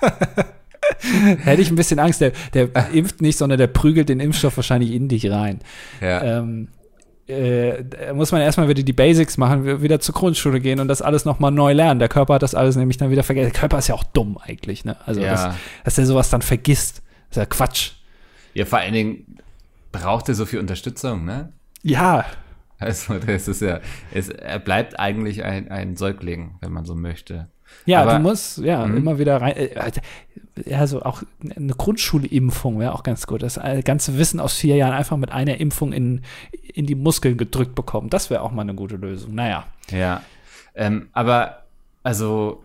Hätte 1.44 1.62
ich 1.62 1.70
ein 1.70 1.76
bisschen 1.76 1.98
Angst. 1.98 2.20
Der, 2.20 2.32
der 2.54 2.68
impft 2.92 3.20
nicht, 3.22 3.38
sondern 3.38 3.58
der 3.58 3.66
prügelt 3.68 4.08
den 4.08 4.20
Impfstoff 4.20 4.56
wahrscheinlich 4.56 4.92
in 4.92 5.08
dich 5.08 5.30
rein. 5.30 5.60
Ja. 6.00 6.38
ähm, 6.40 6.68
äh, 7.28 7.84
da 7.84 8.14
muss 8.14 8.32
man 8.32 8.40
erstmal 8.40 8.68
wieder 8.68 8.82
die 8.82 8.92
Basics 8.92 9.38
machen, 9.38 9.80
wieder 9.82 10.00
zur 10.00 10.14
Grundschule 10.14 10.60
gehen 10.60 10.80
und 10.80 10.88
das 10.88 11.02
alles 11.02 11.24
nochmal 11.24 11.52
neu 11.52 11.72
lernen. 11.72 12.00
Der 12.00 12.08
Körper 12.08 12.34
hat 12.34 12.42
das 12.42 12.54
alles 12.54 12.74
nämlich 12.76 12.96
dann 12.96 13.10
wieder 13.10 13.22
vergessen. 13.22 13.52
Der 13.52 13.60
Körper 13.60 13.78
ist 13.78 13.88
ja 13.88 13.94
auch 13.94 14.04
dumm 14.04 14.38
eigentlich, 14.38 14.84
ne? 14.84 14.96
Also, 15.06 15.20
Ja. 15.20 15.30
dass, 15.32 15.54
dass 15.84 15.94
der 15.94 16.06
sowas 16.06 16.30
dann 16.30 16.42
vergisst. 16.42 17.02
Ist 17.30 17.36
ja 17.36 17.46
Quatsch. 17.46 17.92
ja, 18.54 18.64
vor 18.64 18.80
allen 18.80 18.92
Dingen 18.92 19.38
braucht 19.92 20.28
er 20.28 20.34
so 20.34 20.46
viel 20.46 20.58
Unterstützung, 20.58 21.24
ne? 21.24 21.52
Ja, 21.82 22.24
Also, 22.78 23.14
das 23.18 23.46
ist 23.46 23.62
ja, 23.62 23.78
es, 24.12 24.28
er 24.28 24.58
bleibt 24.58 24.98
eigentlich 24.98 25.44
ein, 25.44 25.70
ein 25.70 25.94
Säugling, 25.96 26.56
wenn 26.60 26.72
man 26.72 26.84
so 26.84 26.96
möchte. 26.96 27.48
Ja, 27.86 28.02
Aber- 28.02 28.14
du 28.14 28.18
musst 28.20 28.58
ja 28.58 28.86
Mhm. 28.86 28.96
immer 28.96 29.18
wieder 29.18 29.40
rein. 29.40 29.56
Äh, 29.56 29.92
ja, 30.66 30.86
so 30.86 31.02
auch 31.02 31.22
eine 31.56 31.74
Grundschulimpfung 31.74 32.78
wäre 32.78 32.92
auch 32.94 33.02
ganz 33.02 33.26
gut. 33.26 33.42
Das 33.42 33.58
ganze 33.84 34.18
Wissen 34.18 34.38
aus 34.40 34.54
vier 34.54 34.76
Jahren 34.76 34.92
einfach 34.92 35.16
mit 35.16 35.32
einer 35.32 35.58
Impfung 35.60 35.92
in, 35.92 36.20
in 36.74 36.86
die 36.86 36.94
Muskeln 36.94 37.36
gedrückt 37.38 37.74
bekommen. 37.74 38.10
Das 38.10 38.28
wäre 38.30 38.42
auch 38.42 38.52
mal 38.52 38.62
eine 38.62 38.74
gute 38.74 38.96
Lösung. 38.96 39.34
Naja. 39.34 39.64
Ja. 39.90 40.22
Ähm, 40.74 41.08
aber, 41.12 41.62
also, 42.02 42.62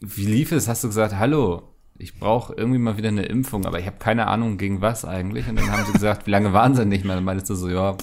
wie 0.00 0.26
lief 0.26 0.52
es? 0.52 0.68
Hast 0.68 0.84
du 0.84 0.88
gesagt, 0.88 1.14
hallo, 1.18 1.62
ich 1.98 2.18
brauche 2.18 2.54
irgendwie 2.54 2.78
mal 2.78 2.96
wieder 2.96 3.08
eine 3.08 3.24
Impfung, 3.24 3.64
aber 3.66 3.78
ich 3.78 3.86
habe 3.86 3.96
keine 3.98 4.26
Ahnung, 4.26 4.56
gegen 4.58 4.80
was 4.80 5.04
eigentlich. 5.04 5.48
Und 5.48 5.58
dann 5.58 5.70
haben 5.70 5.84
sie 5.86 5.92
gesagt, 5.92 6.26
wie 6.26 6.30
lange 6.30 6.52
waren 6.52 6.74
sie 6.74 6.84
nicht 6.86 7.04
mehr? 7.04 7.14
Dann 7.14 7.24
meintest 7.24 7.50
du 7.50 7.54
so, 7.54 7.68
ja, 7.68 7.96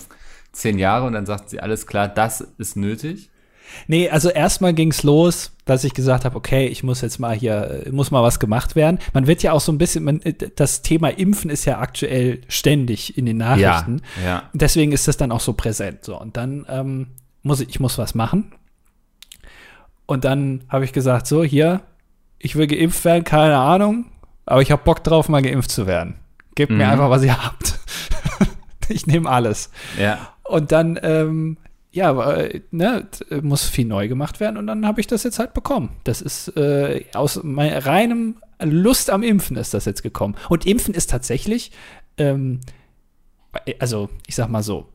zehn 0.52 0.80
Jahre. 0.80 1.06
Und 1.08 1.14
dann 1.14 1.26
sagt 1.28 1.50
sie, 1.50 1.60
alles 1.60 1.86
klar, 1.88 2.08
das 2.08 2.42
ist 2.58 2.76
nötig. 2.76 3.30
Nee, 3.88 4.10
also 4.10 4.30
erstmal 4.30 4.74
ging's 4.74 5.04
los, 5.04 5.52
dass 5.66 5.84
ich 5.84 5.94
gesagt 5.94 6.26
habe, 6.26 6.36
okay, 6.36 6.68
ich 6.68 6.84
muss 6.84 7.02
jetzt 7.02 7.20
mal 7.20 7.36
hier, 7.36 7.84
muss 7.92 8.12
mal 8.12 8.24
was 8.24 8.40
gemacht 8.40 8.76
werden. 8.76 9.00
Man 9.14 9.28
wird 9.28 9.44
ja 9.44 9.52
auch 9.52 9.62
so 9.62 9.72
ein 9.72 9.78
bisschen, 9.78 10.04
man, 10.04 10.22
äh, 10.22 10.34
das 10.56 10.82
Thema 10.82 11.10
Impfen 11.10 11.50
ist 11.50 11.66
ja 11.66 11.80
aktuell 11.80 12.42
ständig 12.48 13.18
in 13.18 13.26
den 13.26 13.38
Nachrichten. 13.38 14.02
ja. 14.24 14.44
Deswegen 14.54 14.92
ist 14.92 15.08
das 15.08 15.18
dann 15.18 15.32
auch 15.32 15.42
so 15.42 15.54
präsent. 15.54 16.04
So, 16.04 16.20
und 16.20 16.38
dann 16.38 16.66
ähm, 16.70 17.08
muss 17.44 17.60
ich, 17.60 17.70
ich 17.70 17.80
muss 17.80 17.98
was 17.98 18.16
machen. 18.16 18.52
Und 20.06 20.24
dann 20.24 20.64
habe 20.70 20.86
ich 20.86 20.94
gesagt, 20.94 21.28
so, 21.28 21.44
hier, 21.44 21.82
ich 22.40 22.56
will 22.56 22.68
geimpft 22.68 23.04
werden, 23.04 23.24
keine 23.24 23.58
Ahnung, 23.58 24.06
aber 24.46 24.62
ich 24.62 24.72
habe 24.72 24.84
Bock 24.84 25.04
drauf, 25.04 25.28
mal 25.28 25.42
geimpft 25.42 25.72
zu 25.72 25.86
werden. 25.88 26.16
Gebt 26.56 26.72
mir 26.72 26.86
Mhm. 26.86 26.92
einfach, 26.92 27.10
was 27.10 27.24
ihr 27.24 27.44
habt. 27.44 27.78
ich 28.90 29.06
nehme 29.06 29.30
alles. 29.30 29.70
Ja. 30.00 30.30
Und 30.44 30.72
dann, 30.72 30.98
ähm, 31.04 31.58
ja, 31.98 32.10
aber, 32.12 32.54
äh, 32.54 32.62
ne, 32.72 33.08
t- 33.10 33.42
muss 33.42 33.64
viel 33.68 33.86
neu 33.86 34.08
gemacht 34.08 34.40
werden 34.40 34.58
und 34.58 34.68
dann 34.68 34.86
habe 34.86 35.02
ich 35.02 35.08
das 35.08 35.24
jetzt 35.24 35.40
halt 35.40 35.54
bekommen. 35.54 35.90
Das 36.04 36.22
ist 36.22 36.50
äh, 36.56 37.06
aus 37.14 37.42
mein, 37.44 37.74
reinem 37.74 38.36
Lust 38.62 39.10
am 39.10 39.24
Impfen 39.24 39.58
ist 39.58 39.74
das 39.74 39.86
jetzt 39.86 40.04
gekommen. 40.04 40.36
Und 40.50 40.66
Impfen 40.66 40.94
ist 40.94 41.10
tatsächlich, 41.10 41.72
ähm, 42.18 42.62
also 43.80 44.10
ich 44.28 44.36
sag 44.36 44.50
mal 44.50 44.64
so, 44.64 44.88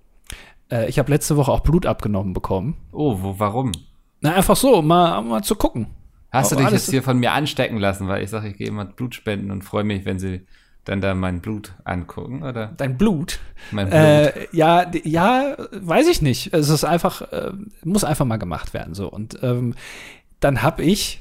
äh, 0.71 0.89
ich 0.89 0.99
habe 0.99 1.11
letzte 1.11 1.37
Woche 1.37 1.51
auch 1.51 1.61
Blut 1.61 1.87
abgenommen 1.87 2.33
bekommen. 2.33 2.77
Oh, 2.93 3.19
wo, 3.21 3.39
warum? 3.39 3.73
Na, 4.21 4.35
einfach 4.35 4.57
so, 4.57 4.79
um 4.79 4.87
mal, 4.87 5.21
mal 5.23 5.43
zu 5.43 5.57
gucken. 5.57 5.87
Hast 6.31 6.53
du 6.53 6.57
dich 6.57 6.71
jetzt 6.71 6.91
hier 6.91 7.03
von 7.03 7.19
mir 7.19 7.33
anstecken 7.33 7.79
lassen, 7.79 8.09
weil 8.09 8.23
ich 8.23 8.31
sage, 8.31 8.49
ich 8.49 8.57
gehe 8.57 8.69
immer 8.69 8.85
Blut 8.87 9.15
spenden 9.15 9.51
und 9.51 9.63
freue 9.63 9.85
mich, 9.85 10.05
wenn 10.07 10.19
sie 10.19 10.47
dann 10.85 11.01
da 11.01 11.15
mein 11.15 11.41
Blut 11.41 11.75
angucken, 11.85 12.43
oder? 12.43 12.73
Dein 12.77 12.99
Blut. 12.99 13.39
Mein 13.71 13.89
Blut. 13.89 14.01
Äh, 14.01 14.49
ja, 14.53 14.91
ja, 15.05 15.57
weiß 15.71 16.09
ich 16.09 16.23
nicht. 16.23 16.53
Es 16.53 16.69
ist 16.69 16.85
einfach, 16.85 17.23
äh, 17.33 17.53
muss 17.85 18.05
einfach 18.05 18.25
mal 18.25 18.39
gemacht 18.39 18.75
werden. 18.75 18.95
So. 18.95 19.09
Und 19.09 19.39
ähm, 19.43 19.75
dann 20.41 20.63
habe 20.63 20.83
ich 20.83 21.21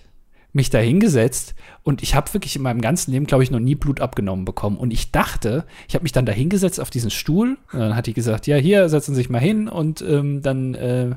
mich 0.54 0.70
da 0.70 0.80
hingesetzt 0.80 1.56
und 1.84 2.04
ich 2.04 2.16
habe 2.16 2.34
wirklich 2.34 2.56
in 2.56 2.62
meinem 2.62 2.82
ganzen 2.82 3.12
Leben, 3.12 3.26
glaube 3.26 3.44
ich, 3.44 3.52
noch 3.52 3.60
nie 3.60 3.76
Blut 3.76 4.02
abgenommen 4.02 4.46
bekommen. 4.46 4.78
Und 4.78 4.92
ich 4.92 5.12
dachte, 5.12 5.66
ich 5.88 5.94
habe 5.96 6.04
mich 6.04 6.12
dann 6.12 6.26
da 6.26 6.32
hingesetzt 6.32 6.80
auf 6.80 6.90
diesen 6.90 7.12
Stuhl. 7.12 7.58
Und 7.72 7.80
dann 7.80 7.96
hat 7.96 8.08
die 8.08 8.14
gesagt, 8.14 8.48
ja, 8.48 8.58
hier, 8.58 8.90
setzen 8.90 9.14
Sie 9.14 9.22
sich 9.22 9.30
mal 9.30 9.40
hin 9.40 9.68
und 9.68 10.02
ähm, 10.02 10.42
dann 10.42 10.74
äh, 10.74 11.16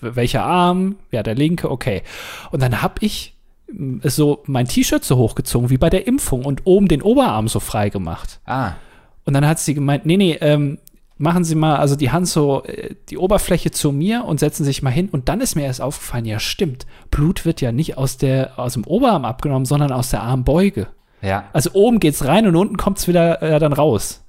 welcher 0.00 0.44
Arm? 0.44 0.96
Ja, 1.10 1.22
der 1.22 1.34
linke, 1.34 1.70
okay. 1.70 2.02
Und 2.50 2.62
dann 2.62 2.80
habe 2.80 2.94
ich 3.00 3.37
ähm, 3.70 4.00
so 4.04 4.42
mein 4.46 4.66
T-Shirt 4.66 5.04
so 5.04 5.16
hochgezogen 5.16 5.70
wie 5.70 5.78
bei 5.78 5.90
der 5.90 6.06
Impfung 6.06 6.44
und 6.44 6.62
oben 6.64 6.88
den 6.88 7.02
Oberarm 7.02 7.48
so 7.48 7.60
frei 7.60 7.88
gemacht. 7.90 8.40
ah, 8.46 8.72
Und 9.24 9.34
dann 9.34 9.46
hat 9.46 9.58
sie 9.58 9.74
gemeint, 9.74 10.06
nee, 10.06 10.16
nee, 10.16 10.38
ähm, 10.40 10.78
machen 11.20 11.42
Sie 11.44 11.56
mal 11.56 11.76
also 11.76 11.96
die 11.96 12.10
Hand 12.12 12.28
so, 12.28 12.62
äh, 12.64 12.94
die 13.08 13.18
Oberfläche 13.18 13.70
zu 13.72 13.90
mir 13.92 14.24
und 14.24 14.38
setzen 14.40 14.64
sich 14.64 14.82
mal 14.82 14.90
hin. 14.90 15.08
Und 15.10 15.28
dann 15.28 15.40
ist 15.40 15.56
mir 15.56 15.64
erst 15.64 15.80
aufgefallen, 15.80 16.24
ja 16.24 16.38
stimmt, 16.38 16.86
Blut 17.10 17.44
wird 17.44 17.60
ja 17.60 17.72
nicht 17.72 17.98
aus, 17.98 18.18
der, 18.18 18.58
aus 18.58 18.74
dem 18.74 18.84
Oberarm 18.84 19.24
abgenommen, 19.24 19.64
sondern 19.66 19.90
aus 19.92 20.10
der 20.10 20.22
Armbeuge. 20.22 20.86
ja. 21.20 21.44
Also 21.52 21.70
oben 21.72 21.98
geht's 21.98 22.24
rein 22.24 22.46
und 22.46 22.54
unten 22.54 22.76
kommt's 22.76 23.08
wieder 23.08 23.42
äh, 23.42 23.58
dann 23.58 23.72
raus. 23.72 24.24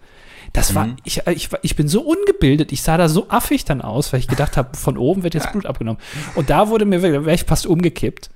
Das 0.51 0.73
war, 0.73 0.87
Mhm. 0.87 0.95
ich, 1.03 1.27
äh, 1.27 1.33
ich, 1.33 1.51
war- 1.51 1.59
ich 1.61 1.75
bin 1.75 1.87
so 1.87 2.01
ungebildet, 2.01 2.71
ich 2.71 2.81
sah 2.81 2.97
da 2.97 3.07
so 3.07 3.27
affig 3.29 3.65
dann 3.65 3.81
aus, 3.83 4.11
weil 4.11 4.19
ich 4.19 4.27
gedacht 4.27 4.57
habe, 4.57 4.75
von 4.75 4.97
oben 4.97 5.21
wird 5.21 5.35
jetzt 5.35 5.51
Blut 5.51 5.67
abgenommen. 5.67 6.01
Und 6.33 6.49
da 6.49 6.69
wurde 6.69 6.85
mir 6.85 7.03
wäre 7.03 7.31
ich 7.31 7.43
fast 7.43 7.67
umgekippt, 7.67 8.31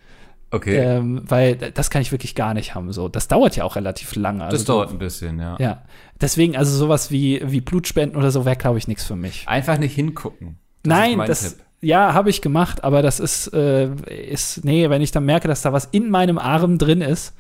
Okay. 0.54 0.78
ähm, 0.78 1.24
weil 1.28 1.56
das 1.56 1.90
kann 1.90 2.04
ich 2.04 2.12
wirklich 2.12 2.36
gar 2.36 2.54
nicht 2.54 2.76
haben. 2.76 2.94
So, 2.94 3.10
das 3.10 3.28
dauert 3.28 3.56
ja 3.56 3.64
auch 3.64 3.76
relativ 3.76 4.16
lange. 4.16 4.44
Also 4.44 4.56
das 4.56 4.66
dauert 4.66 4.92
ein 4.92 5.00
bisschen, 5.00 5.40
ja. 5.40 5.58
ja, 5.60 5.82
deswegen, 6.22 6.56
also 6.56 6.78
sowas 6.78 7.10
wie, 7.10 7.42
wie 7.44 7.60
Blutspenden 7.60 8.16
oder 8.16 8.30
so 8.30 8.46
wäre, 8.46 8.56
glaube 8.56 8.78
ich, 8.78 8.88
nichts 8.88 9.04
für 9.04 9.16
mich. 9.16 9.48
Einfach 9.48 9.80
nicht 9.80 9.96
hingucken. 9.96 10.60
Das 10.84 10.90
Nein, 10.90 11.18
das, 11.26 11.56
Tipp. 11.56 11.66
ja, 11.82 12.14
habe 12.14 12.30
ich 12.30 12.44
gemacht, 12.44 12.84
aber 12.84 13.02
das 13.02 13.20
ist, 13.20 13.52
äh, 13.52 13.90
ist, 14.06 14.64
nee, 14.64 14.92
wenn 14.92 15.02
ich 15.02 15.10
dann 15.10 15.26
merke, 15.26 15.48
dass 15.48 15.64
da 15.64 15.74
was 15.74 15.86
in 15.86 16.12
meinem 16.12 16.38
Arm 16.38 16.78
drin 16.78 17.02
ist, 17.02 17.34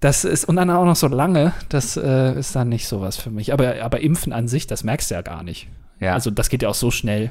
das 0.00 0.24
ist, 0.24 0.46
und 0.46 0.56
dann 0.56 0.68
auch 0.70 0.84
noch 0.84 0.96
so 0.96 1.06
lange, 1.06 1.52
das 1.68 1.96
äh, 1.96 2.36
ist 2.36 2.56
dann 2.56 2.70
nicht 2.70 2.88
sowas 2.88 3.16
für 3.16 3.30
mich. 3.30 3.52
Aber, 3.52 3.80
aber 3.82 4.00
Impfen 4.00 4.32
an 4.32 4.48
sich, 4.48 4.66
das 4.66 4.82
merkst 4.82 5.12
du 5.12 5.14
ja 5.14 5.22
gar 5.22 5.44
nicht. 5.44 5.68
Ja. 6.00 6.14
Also, 6.14 6.32
das 6.32 6.48
geht 6.48 6.62
ja 6.62 6.68
auch 6.70 6.74
so 6.74 6.90
schnell. 6.90 7.30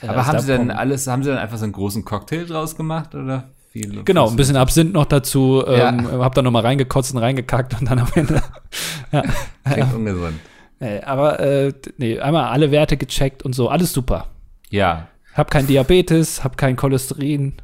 äh, 0.00 0.08
Aber 0.08 0.26
haben 0.26 0.40
sie 0.40 0.48
dann 0.48 0.70
alles, 0.70 1.06
haben 1.06 1.22
sie 1.22 1.28
dann 1.28 1.38
einfach 1.38 1.58
so 1.58 1.64
einen 1.64 1.74
großen 1.74 2.06
Cocktail 2.06 2.46
draus 2.46 2.74
gemacht 2.74 3.14
oder 3.14 3.50
viel? 3.82 4.02
Genau, 4.04 4.28
ein 4.28 4.36
bisschen 4.36 4.56
Absinth 4.56 4.92
noch 4.92 5.06
dazu, 5.06 5.62
Ja. 5.66 5.88
ähm, 5.90 6.08
hab 6.10 6.34
dann 6.34 6.44
nochmal 6.44 6.62
reingekotzt 6.62 7.12
und 7.14 7.18
reingekackt 7.18 7.80
und 7.80 7.90
dann 7.90 7.98
am 7.98 8.08
Ende. 8.14 8.42
ja. 9.12 9.22
Klingt 9.70 9.94
ungesund. 9.94 10.38
Nee, 10.80 11.00
aber 11.00 11.40
äh, 11.40 11.72
nee, 11.96 12.18
einmal 12.20 12.44
alle 12.50 12.70
Werte 12.70 12.96
gecheckt 12.96 13.42
und 13.42 13.54
so, 13.54 13.68
alles 13.68 13.92
super. 13.92 14.26
Ja. 14.70 15.08
Hab 15.34 15.50
kein 15.50 15.66
Diabetes, 15.66 16.44
hab 16.44 16.56
kein 16.56 16.76
Cholesterin. 16.76 17.54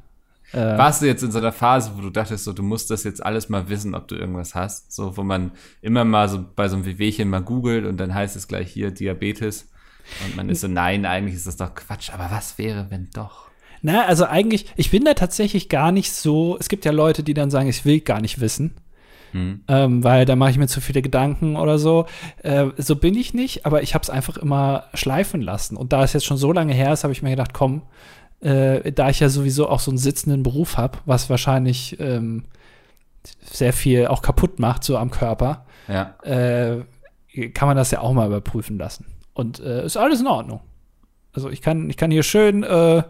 Äh, 0.53 0.79
Warst 0.79 1.03
du 1.03 1.07
jetzt 1.07 1.23
in 1.23 1.33
so 1.33 1.39
einer 1.39 1.53
Phase, 1.53 1.93
wo 1.97 2.01
du 2.03 2.11
dachtest, 2.11 2.45
so, 2.45 2.53
du 2.53 2.63
musst 2.63 2.91
das 2.91 3.03
jetzt 3.05 3.25
alles 3.25 3.49
mal 3.49 3.69
wissen, 3.69 3.95
ob 3.95 4.07
du 4.09 4.15
irgendwas 4.15 4.55
hast? 4.55 4.93
So, 4.93 5.17
wo 5.17 5.23
man 5.23 5.51
immer 5.83 6.05
mal 6.05 6.29
so 6.29 6.45
bei 6.55 6.69
so 6.69 6.77
einem 6.77 6.85
Wehwehchen 6.87 7.29
mal 7.29 7.43
googelt 7.43 7.87
und 7.87 7.97
dann 7.99 8.15
heißt 8.15 8.37
es 8.37 8.47
gleich 8.49 8.71
hier 8.71 8.91
Diabetes. 8.93 9.69
Und 10.25 10.37
man 10.37 10.49
ist 10.51 10.61
so, 10.61 10.69
nein, 10.69 11.07
eigentlich 11.07 11.35
ist 11.35 11.47
das 11.47 11.57
doch 11.57 11.75
Quatsch. 11.75 12.11
Aber 12.13 12.31
was 12.31 12.59
wäre, 12.59 12.87
wenn 12.91 13.09
doch? 13.15 13.44
Na, 13.85 14.07
also 14.07 14.25
eigentlich, 14.25 14.65
ich 14.77 14.91
bin 14.91 15.05
da 15.05 15.13
tatsächlich 15.13 15.69
gar 15.69 15.93
nicht 15.93 16.11
so. 16.11 16.57
Es 16.59 16.71
gibt 16.71 16.87
ja 16.87 16.91
Leute, 16.91 17.23
die 17.23 17.35
dann 17.35 17.51
sagen, 17.51 17.69
ich 17.69 17.85
will 17.85 18.01
gar 18.01 18.23
nicht 18.23 18.41
wissen. 18.41 18.77
Hm. 19.33 19.61
Ähm, 19.69 20.03
weil 20.03 20.25
da 20.25 20.37
mache 20.37 20.53
ich 20.53 20.57
mir 20.57 20.69
zu 20.69 20.81
viele 20.81 21.03
Gedanken 21.03 21.57
oder 21.57 21.79
so. 21.79 22.07
Äh, 22.43 22.69
so 22.79 22.97
bin 22.97 23.15
ich 23.15 23.35
nicht, 23.35 23.67
aber 23.67 23.83
ich 23.83 23.93
habe 23.93 24.03
es 24.03 24.09
einfach 24.09 24.39
immer 24.39 24.85
schleifen 24.95 25.43
lassen. 25.43 25.77
Und 25.77 25.93
da 25.93 26.03
es 26.03 26.15
jetzt 26.15 26.25
schon 26.25 26.39
so 26.39 26.51
lange 26.51 26.73
her 26.73 26.95
ist, 26.95 27.05
habe 27.05 27.13
ich 27.13 27.21
mir 27.21 27.29
gedacht, 27.29 27.53
komm, 27.53 27.83
äh, 28.41 28.91
da 28.91 29.11
ich 29.11 29.21
ja 29.21 29.29
sowieso 29.29 29.69
auch 29.69 29.81
so 29.81 29.91
einen 29.91 29.99
sitzenden 29.99 30.43
Beruf 30.43 30.79
habe, 30.79 31.01
was 31.05 31.29
wahrscheinlich 31.29 32.01
ähm, 32.01 32.45
sehr 33.43 33.75
viel 33.75 34.07
auch 34.07 34.23
kaputt 34.23 34.61
macht, 34.61 34.83
so 34.83 34.97
am 34.97 35.11
Körper, 35.11 35.67
ja. 35.89 36.15
äh, 36.23 36.85
kann 37.51 37.69
man 37.69 37.77
das 37.77 37.91
ja 37.91 38.01
auch 38.01 38.15
mal 38.15 38.29
überprüfen 38.29 38.79
lassen. 38.79 39.05
Und 39.35 39.61
äh, 39.61 39.85
ist 39.85 39.99
alles 39.99 40.23
in 40.23 40.27
Ordnung. 40.27 40.61
Also 41.35 41.51
ich 41.51 41.61
kann, 41.61 41.91
ich 41.91 41.99
kann 41.99 42.11
hier 42.11 42.23
schön, 42.23 42.63
äh, 42.63 43.03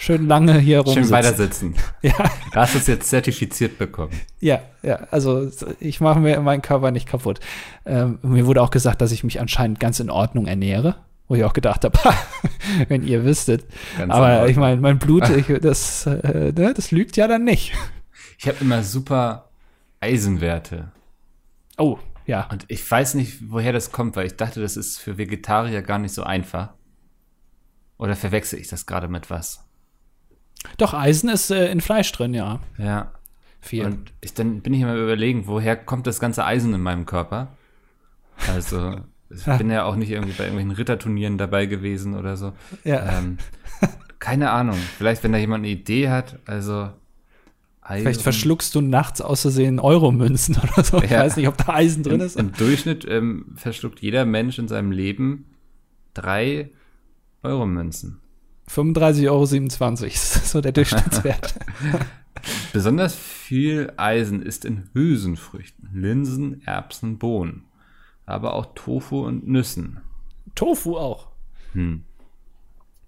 schön 0.00 0.26
lange 0.26 0.58
hier 0.58 0.80
rumsitzen. 0.80 1.04
Schön 1.04 1.12
weiter 1.12 1.34
sitzen. 1.34 1.74
ja. 2.02 2.14
Du 2.52 2.56
hast 2.58 2.74
es 2.74 2.86
jetzt 2.86 3.08
zertifiziert 3.10 3.78
bekommen. 3.78 4.12
Ja, 4.40 4.60
ja. 4.82 5.06
Also 5.10 5.50
ich 5.78 6.00
mache 6.00 6.20
mir 6.20 6.40
meinen 6.40 6.62
Körper 6.62 6.90
nicht 6.90 7.06
kaputt. 7.06 7.38
Ähm, 7.84 8.18
mir 8.22 8.46
wurde 8.46 8.62
auch 8.62 8.70
gesagt, 8.70 9.00
dass 9.02 9.12
ich 9.12 9.24
mich 9.24 9.40
anscheinend 9.40 9.78
ganz 9.78 10.00
in 10.00 10.10
Ordnung 10.10 10.46
ernähre. 10.46 10.96
Wo 11.28 11.36
ich 11.36 11.44
auch 11.44 11.52
gedacht 11.52 11.84
habe, 11.84 11.96
wenn 12.88 13.06
ihr 13.06 13.24
wüsstet. 13.24 13.64
Ganz 13.96 14.12
Aber 14.12 14.48
ich 14.48 14.56
meine, 14.56 14.80
mein 14.80 14.98
Blut, 14.98 15.28
ich, 15.30 15.46
das, 15.60 16.06
äh, 16.06 16.52
ne, 16.56 16.74
das 16.74 16.90
lügt 16.90 17.16
ja 17.16 17.28
dann 17.28 17.44
nicht. 17.44 17.72
Ich 18.36 18.48
habe 18.48 18.56
immer 18.60 18.82
super 18.82 19.50
Eisenwerte. 20.00 20.90
Oh, 21.78 21.98
ja. 22.26 22.48
Und 22.50 22.64
ich 22.66 22.90
weiß 22.90 23.14
nicht, 23.14 23.38
woher 23.48 23.72
das 23.72 23.92
kommt, 23.92 24.16
weil 24.16 24.26
ich 24.26 24.36
dachte, 24.36 24.60
das 24.60 24.76
ist 24.76 24.98
für 24.98 25.18
Vegetarier 25.18 25.82
gar 25.82 25.98
nicht 25.98 26.14
so 26.14 26.24
einfach. 26.24 26.70
Oder 27.96 28.16
verwechsel 28.16 28.58
ich 28.58 28.66
das 28.66 28.86
gerade 28.86 29.06
mit 29.06 29.30
was? 29.30 29.69
Doch, 30.76 30.94
Eisen 30.94 31.28
ist 31.28 31.50
äh, 31.50 31.70
in 31.70 31.80
Fleisch 31.80 32.12
drin, 32.12 32.34
ja. 32.34 32.60
Ja. 32.78 33.12
Viel. 33.60 33.84
Und 33.84 34.12
ich, 34.20 34.32
dann 34.34 34.62
bin 34.62 34.72
ich 34.72 34.80
immer 34.80 34.94
überlegen, 34.94 35.46
woher 35.46 35.76
kommt 35.76 36.06
das 36.06 36.18
ganze 36.18 36.44
Eisen 36.44 36.72
in 36.72 36.80
meinem 36.80 37.04
Körper? 37.06 37.48
Also, 38.48 39.00
ich 39.30 39.44
bin 39.44 39.70
ja 39.70 39.84
auch 39.84 39.96
nicht 39.96 40.10
irgendwie 40.10 40.32
bei 40.32 40.44
irgendwelchen 40.44 40.72
Ritterturnieren 40.72 41.36
dabei 41.38 41.66
gewesen 41.66 42.16
oder 42.16 42.36
so. 42.36 42.52
Ja. 42.84 43.18
Ähm, 43.18 43.38
keine 44.18 44.50
Ahnung. 44.50 44.78
Vielleicht, 44.96 45.22
wenn 45.24 45.32
da 45.32 45.38
jemand 45.38 45.64
eine 45.64 45.72
Idee 45.72 46.08
hat, 46.08 46.38
also 46.46 46.90
Eisen. 47.82 48.04
Vielleicht 48.04 48.22
verschluckst 48.22 48.74
du 48.74 48.80
nachts 48.80 49.20
außersehen 49.20 49.80
Euromünzen 49.80 50.56
oder 50.62 50.84
so. 50.84 51.02
Ich 51.02 51.10
weiß 51.10 51.36
nicht, 51.36 51.48
ob 51.48 51.56
da 51.58 51.74
Eisen 51.74 52.02
drin 52.02 52.20
Im, 52.20 52.26
ist. 52.26 52.36
Im 52.36 52.52
Durchschnitt 52.52 53.06
ähm, 53.08 53.46
verschluckt 53.56 54.00
jeder 54.00 54.24
Mensch 54.24 54.58
in 54.58 54.68
seinem 54.68 54.92
Leben 54.92 55.46
drei 56.14 56.70
Euromünzen. 57.42 58.20
35,27 58.74 59.28
Euro 59.28 60.06
ist 60.06 60.50
so 60.50 60.60
der 60.60 60.72
Durchschnittswert. 60.72 61.54
Besonders 62.72 63.14
viel 63.14 63.92
Eisen 63.96 64.42
ist 64.42 64.64
in 64.64 64.88
Hülsenfrüchten, 64.94 65.90
Linsen, 65.92 66.62
Erbsen, 66.64 67.18
Bohnen. 67.18 67.64
Aber 68.26 68.54
auch 68.54 68.74
Tofu 68.74 69.26
und 69.26 69.48
Nüssen. 69.48 70.00
Tofu 70.54 70.96
auch? 70.96 71.28
Hm. 71.72 72.04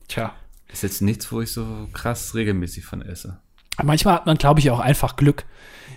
Tja. 0.08 0.34
Ist 0.72 0.82
jetzt 0.82 1.02
nichts, 1.02 1.30
wo 1.30 1.40
ich 1.40 1.52
so 1.52 1.88
krass 1.92 2.34
regelmäßig 2.34 2.84
von 2.84 3.02
esse. 3.02 3.38
Manchmal 3.82 4.14
hat 4.14 4.26
man, 4.26 4.36
glaube 4.36 4.60
ich, 4.60 4.70
auch 4.70 4.80
einfach 4.80 5.16
Glück. 5.16 5.44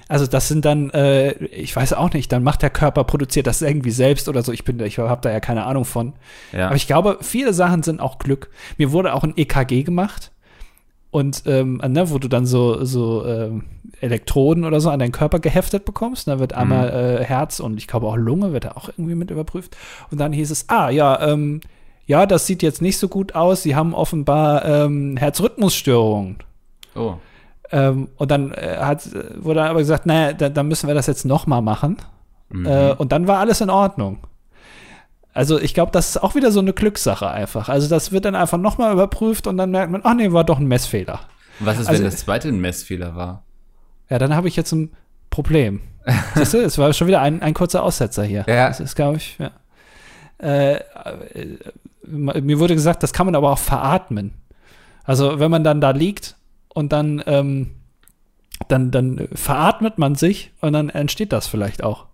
Also 0.07 0.27
das 0.27 0.47
sind 0.47 0.65
dann, 0.65 0.91
äh, 0.91 1.31
ich 1.45 1.75
weiß 1.75 1.93
auch 1.93 2.13
nicht, 2.13 2.31
dann 2.31 2.43
macht 2.43 2.61
der 2.61 2.69
Körper, 2.69 3.03
produziert 3.03 3.47
das 3.47 3.61
irgendwie 3.61 3.91
selbst 3.91 4.29
oder 4.29 4.43
so. 4.43 4.51
Ich 4.51 4.63
bin, 4.63 4.79
ich 4.79 4.99
habe 4.99 5.21
da 5.21 5.31
ja 5.31 5.39
keine 5.39 5.65
Ahnung 5.65 5.85
von. 5.85 6.13
Ja. 6.51 6.67
Aber 6.67 6.75
ich 6.75 6.87
glaube, 6.87 7.17
viele 7.21 7.53
Sachen 7.53 7.81
sind 7.81 7.99
auch 7.99 8.19
Glück. 8.19 8.49
Mir 8.77 8.91
wurde 8.91 9.13
auch 9.13 9.23
ein 9.23 9.33
EKG 9.35 9.83
gemacht 9.83 10.31
und 11.15 11.43
ähm, 11.47 11.81
ne, 11.87 12.09
wo 12.11 12.19
du 12.19 12.27
dann 12.27 12.45
so, 12.45 12.83
so 12.83 13.25
ähm, 13.25 13.63
Elektroden 14.01 14.65
oder 14.65 14.81
so 14.81 14.89
an 14.89 14.99
deinen 14.99 15.11
Körper 15.11 15.39
geheftet 15.39 15.85
bekommst. 15.85 16.27
Da 16.27 16.39
wird 16.39 16.51
mhm. 16.51 16.57
einmal 16.57 16.89
äh, 16.89 17.23
Herz 17.23 17.59
und 17.59 17.77
ich 17.77 17.87
glaube 17.87 18.07
auch 18.07 18.17
Lunge 18.17 18.53
wird 18.53 18.65
da 18.65 18.71
auch 18.71 18.89
irgendwie 18.89 19.15
mit 19.15 19.31
überprüft. 19.31 19.75
Und 20.11 20.19
dann 20.19 20.33
hieß 20.33 20.51
es, 20.51 20.69
ah 20.69 20.89
ja, 20.89 21.19
ähm, 21.27 21.61
ja, 22.05 22.25
das 22.25 22.45
sieht 22.45 22.61
jetzt 22.61 22.81
nicht 22.81 22.97
so 22.97 23.07
gut 23.07 23.33
aus. 23.33 23.63
Sie 23.63 23.75
haben 23.75 23.95
offenbar 23.95 24.65
ähm, 24.65 25.17
Herzrhythmusstörungen. 25.17 26.37
Oh. 26.95 27.15
Ähm, 27.71 28.09
und 28.17 28.31
dann 28.31 28.51
äh, 28.53 28.77
hat, 28.79 29.09
wurde 29.35 29.63
aber 29.63 29.79
gesagt, 29.79 30.05
naja, 30.05 30.33
da, 30.33 30.49
dann 30.49 30.67
müssen 30.67 30.87
wir 30.87 30.95
das 30.95 31.07
jetzt 31.07 31.25
noch 31.25 31.47
mal 31.47 31.61
machen. 31.61 31.97
Mhm. 32.49 32.65
Äh, 32.65 32.91
und 32.93 33.11
dann 33.11 33.27
war 33.27 33.39
alles 33.39 33.61
in 33.61 33.69
Ordnung. 33.69 34.19
Also 35.33 35.59
ich 35.59 35.73
glaube, 35.73 35.91
das 35.91 36.09
ist 36.09 36.23
auch 36.23 36.35
wieder 36.35 36.51
so 36.51 36.61
eine 36.61 36.73
Glückssache 36.73 37.29
einfach. 37.29 37.67
Also 37.67 37.89
das 37.89 38.11
wird 38.11 38.25
dann 38.25 38.35
einfach 38.35 38.57
noch 38.57 38.77
mal 38.77 38.93
überprüft 38.93 39.47
und 39.47 39.57
dann 39.57 39.71
merkt 39.71 39.91
man, 39.91 40.01
ach 40.03 40.13
nee, 40.13 40.31
war 40.31 40.45
doch 40.45 40.59
ein 40.59 40.67
Messfehler. 40.67 41.19
Was 41.59 41.79
ist, 41.79 41.87
also, 41.87 42.03
wenn 42.03 42.09
das 42.09 42.19
zweite 42.19 42.47
ein 42.47 42.59
Messfehler 42.59 43.15
war? 43.15 43.43
Ja, 44.09 44.17
dann 44.17 44.35
habe 44.35 44.47
ich 44.47 44.55
jetzt 44.55 44.71
ein 44.71 44.91
Problem. 45.29 45.81
Siehst 46.35 46.53
du, 46.53 46.59
es 46.59 46.77
war 46.77 46.93
schon 46.93 47.07
wieder 47.07 47.21
ein, 47.21 47.41
ein 47.41 47.53
kurzer 47.53 47.83
Aussetzer 47.83 48.23
hier. 48.23 48.45
Ja. 48.47 48.67
Das 48.67 48.79
ist, 48.79 48.95
glaube 48.95 49.17
ich, 49.17 49.37
ja. 49.37 49.51
Äh, 50.37 50.75
äh, 50.75 50.81
mir 52.03 52.59
wurde 52.59 52.75
gesagt, 52.75 53.03
das 53.03 53.11
kann 53.11 53.25
man 53.25 53.35
aber 53.35 53.51
auch 53.51 53.57
veratmen. 53.57 54.33
Also 55.03 55.39
wenn 55.39 55.51
man 55.51 55.63
dann 55.63 55.81
da 55.81 55.91
liegt 55.91 56.35
und 56.75 56.93
dann, 56.93 57.23
ähm, 57.25 57.71
dann, 58.67 58.91
dann 58.91 59.27
veratmet 59.33 59.97
man 59.97 60.13
sich 60.13 60.51
und 60.61 60.73
dann 60.73 60.89
entsteht 60.89 61.33
das 61.33 61.47
vielleicht 61.47 61.83
auch. 61.83 62.05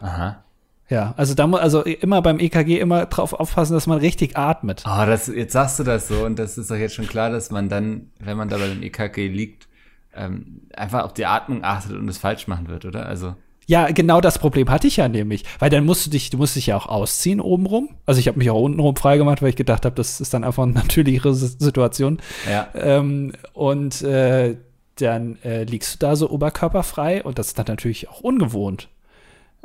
Aha. 0.00 0.44
Ja, 0.90 1.14
also 1.16 1.34
da 1.34 1.46
muss, 1.46 1.60
also 1.60 1.82
immer 1.82 2.20
beim 2.22 2.38
EKG 2.38 2.78
immer 2.78 3.06
drauf 3.06 3.32
aufpassen, 3.32 3.74
dass 3.74 3.86
man 3.86 3.98
richtig 3.98 4.36
atmet. 4.36 4.82
Ah, 4.84 5.02
oh, 5.02 5.06
das, 5.06 5.26
jetzt 5.28 5.52
sagst 5.52 5.78
du 5.78 5.84
das 5.84 6.08
so 6.08 6.24
und 6.24 6.38
das 6.38 6.58
ist 6.58 6.70
doch 6.70 6.76
jetzt 6.76 6.94
schon 6.94 7.06
klar, 7.06 7.30
dass 7.30 7.50
man 7.50 7.68
dann, 7.68 8.10
wenn 8.18 8.36
man 8.36 8.48
da 8.48 8.56
bei 8.56 8.68
dem 8.68 8.82
EKG 8.82 9.28
liegt, 9.28 9.68
ähm, 10.14 10.62
einfach 10.74 11.04
auf 11.04 11.14
die 11.14 11.26
Atmung 11.26 11.62
achtet 11.62 11.92
und 11.92 12.08
es 12.08 12.18
falsch 12.18 12.48
machen 12.48 12.68
wird, 12.68 12.84
oder? 12.84 13.06
Also. 13.06 13.36
Ja, 13.68 13.90
genau 13.90 14.22
das 14.22 14.38
Problem 14.38 14.70
hatte 14.70 14.86
ich 14.86 14.96
ja 14.96 15.08
nämlich, 15.08 15.44
weil 15.58 15.68
dann 15.68 15.84
musst 15.84 16.06
du 16.06 16.10
dich, 16.10 16.30
du 16.30 16.38
musst 16.38 16.56
dich 16.56 16.68
ja 16.68 16.76
auch 16.78 16.86
ausziehen 16.86 17.38
obenrum. 17.38 17.90
Also 18.06 18.18
ich 18.18 18.26
habe 18.26 18.38
mich 18.38 18.48
auch 18.48 18.62
untenrum 18.62 18.96
freigemacht, 18.96 19.42
weil 19.42 19.50
ich 19.50 19.56
gedacht 19.56 19.84
habe, 19.84 19.94
das 19.94 20.22
ist 20.22 20.32
dann 20.32 20.42
einfach 20.42 20.62
eine 20.62 20.72
natürlichere 20.72 21.34
Situation. 21.34 22.18
Ja. 22.50 22.68
Ähm, 22.72 23.32
und 23.52 24.00
äh, 24.00 24.56
dann 24.96 25.36
äh, 25.44 25.64
liegst 25.64 25.94
du 25.94 25.98
da 25.98 26.16
so 26.16 26.30
oberkörperfrei 26.30 27.22
und 27.22 27.38
das 27.38 27.48
ist 27.48 27.58
dann 27.58 27.66
natürlich 27.68 28.08
auch 28.08 28.20
ungewohnt. 28.20 28.88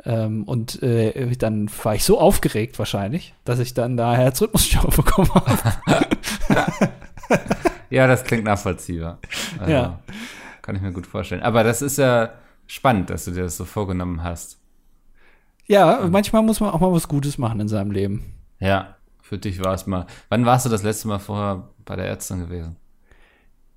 Ähm, 0.04 0.44
und 0.44 0.82
äh, 0.82 1.34
dann 1.38 1.70
war 1.82 1.94
ich 1.94 2.04
so 2.04 2.20
aufgeregt 2.20 2.78
wahrscheinlich, 2.78 3.32
dass 3.46 3.58
ich 3.58 3.72
dann 3.72 3.96
da 3.96 4.14
Herzrhythmusstörung 4.14 4.90
bekommen 4.96 5.30
habe. 5.34 6.06
ja, 7.88 8.06
das 8.06 8.22
klingt 8.24 8.44
nachvollziehbar. 8.44 9.16
Also, 9.58 9.72
ja. 9.72 9.98
Kann 10.60 10.76
ich 10.76 10.82
mir 10.82 10.92
gut 10.92 11.06
vorstellen. 11.06 11.42
Aber 11.42 11.64
das 11.64 11.80
ist 11.80 11.96
ja 11.96 12.34
spannend, 12.66 13.10
dass 13.10 13.24
du 13.24 13.32
dir 13.32 13.42
das 13.42 13.56
so 13.56 13.64
vorgenommen 13.64 14.22
hast. 14.22 14.58
Ja, 15.66 16.00
mhm. 16.02 16.10
manchmal 16.10 16.42
muss 16.42 16.60
man 16.60 16.70
auch 16.70 16.80
mal 16.80 16.92
was 16.92 17.08
Gutes 17.08 17.38
machen 17.38 17.60
in 17.60 17.68
seinem 17.68 17.90
Leben. 17.90 18.34
Ja, 18.60 18.96
für 19.22 19.38
dich 19.38 19.62
war 19.62 19.74
es 19.74 19.86
mal. 19.86 20.06
Wann 20.28 20.44
warst 20.44 20.66
du 20.66 20.70
das 20.70 20.82
letzte 20.82 21.08
Mal 21.08 21.18
vorher 21.18 21.68
bei 21.84 21.96
der 21.96 22.06
Ärztin 22.06 22.40
gewesen? 22.40 22.76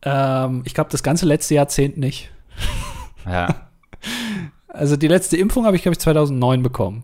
Ähm, 0.01 0.61
ich 0.65 0.73
glaube, 0.73 0.89
das 0.91 1.03
ganze 1.03 1.25
letzte 1.25 1.55
Jahrzehnt 1.55 1.97
nicht. 1.97 2.29
Ja. 3.25 3.67
also 4.67 4.95
die 4.95 5.07
letzte 5.07 5.37
Impfung 5.37 5.65
habe 5.65 5.75
ich, 5.75 5.81
glaube 5.81 5.93
ich, 5.93 5.99
2009 5.99 6.63
bekommen. 6.63 7.03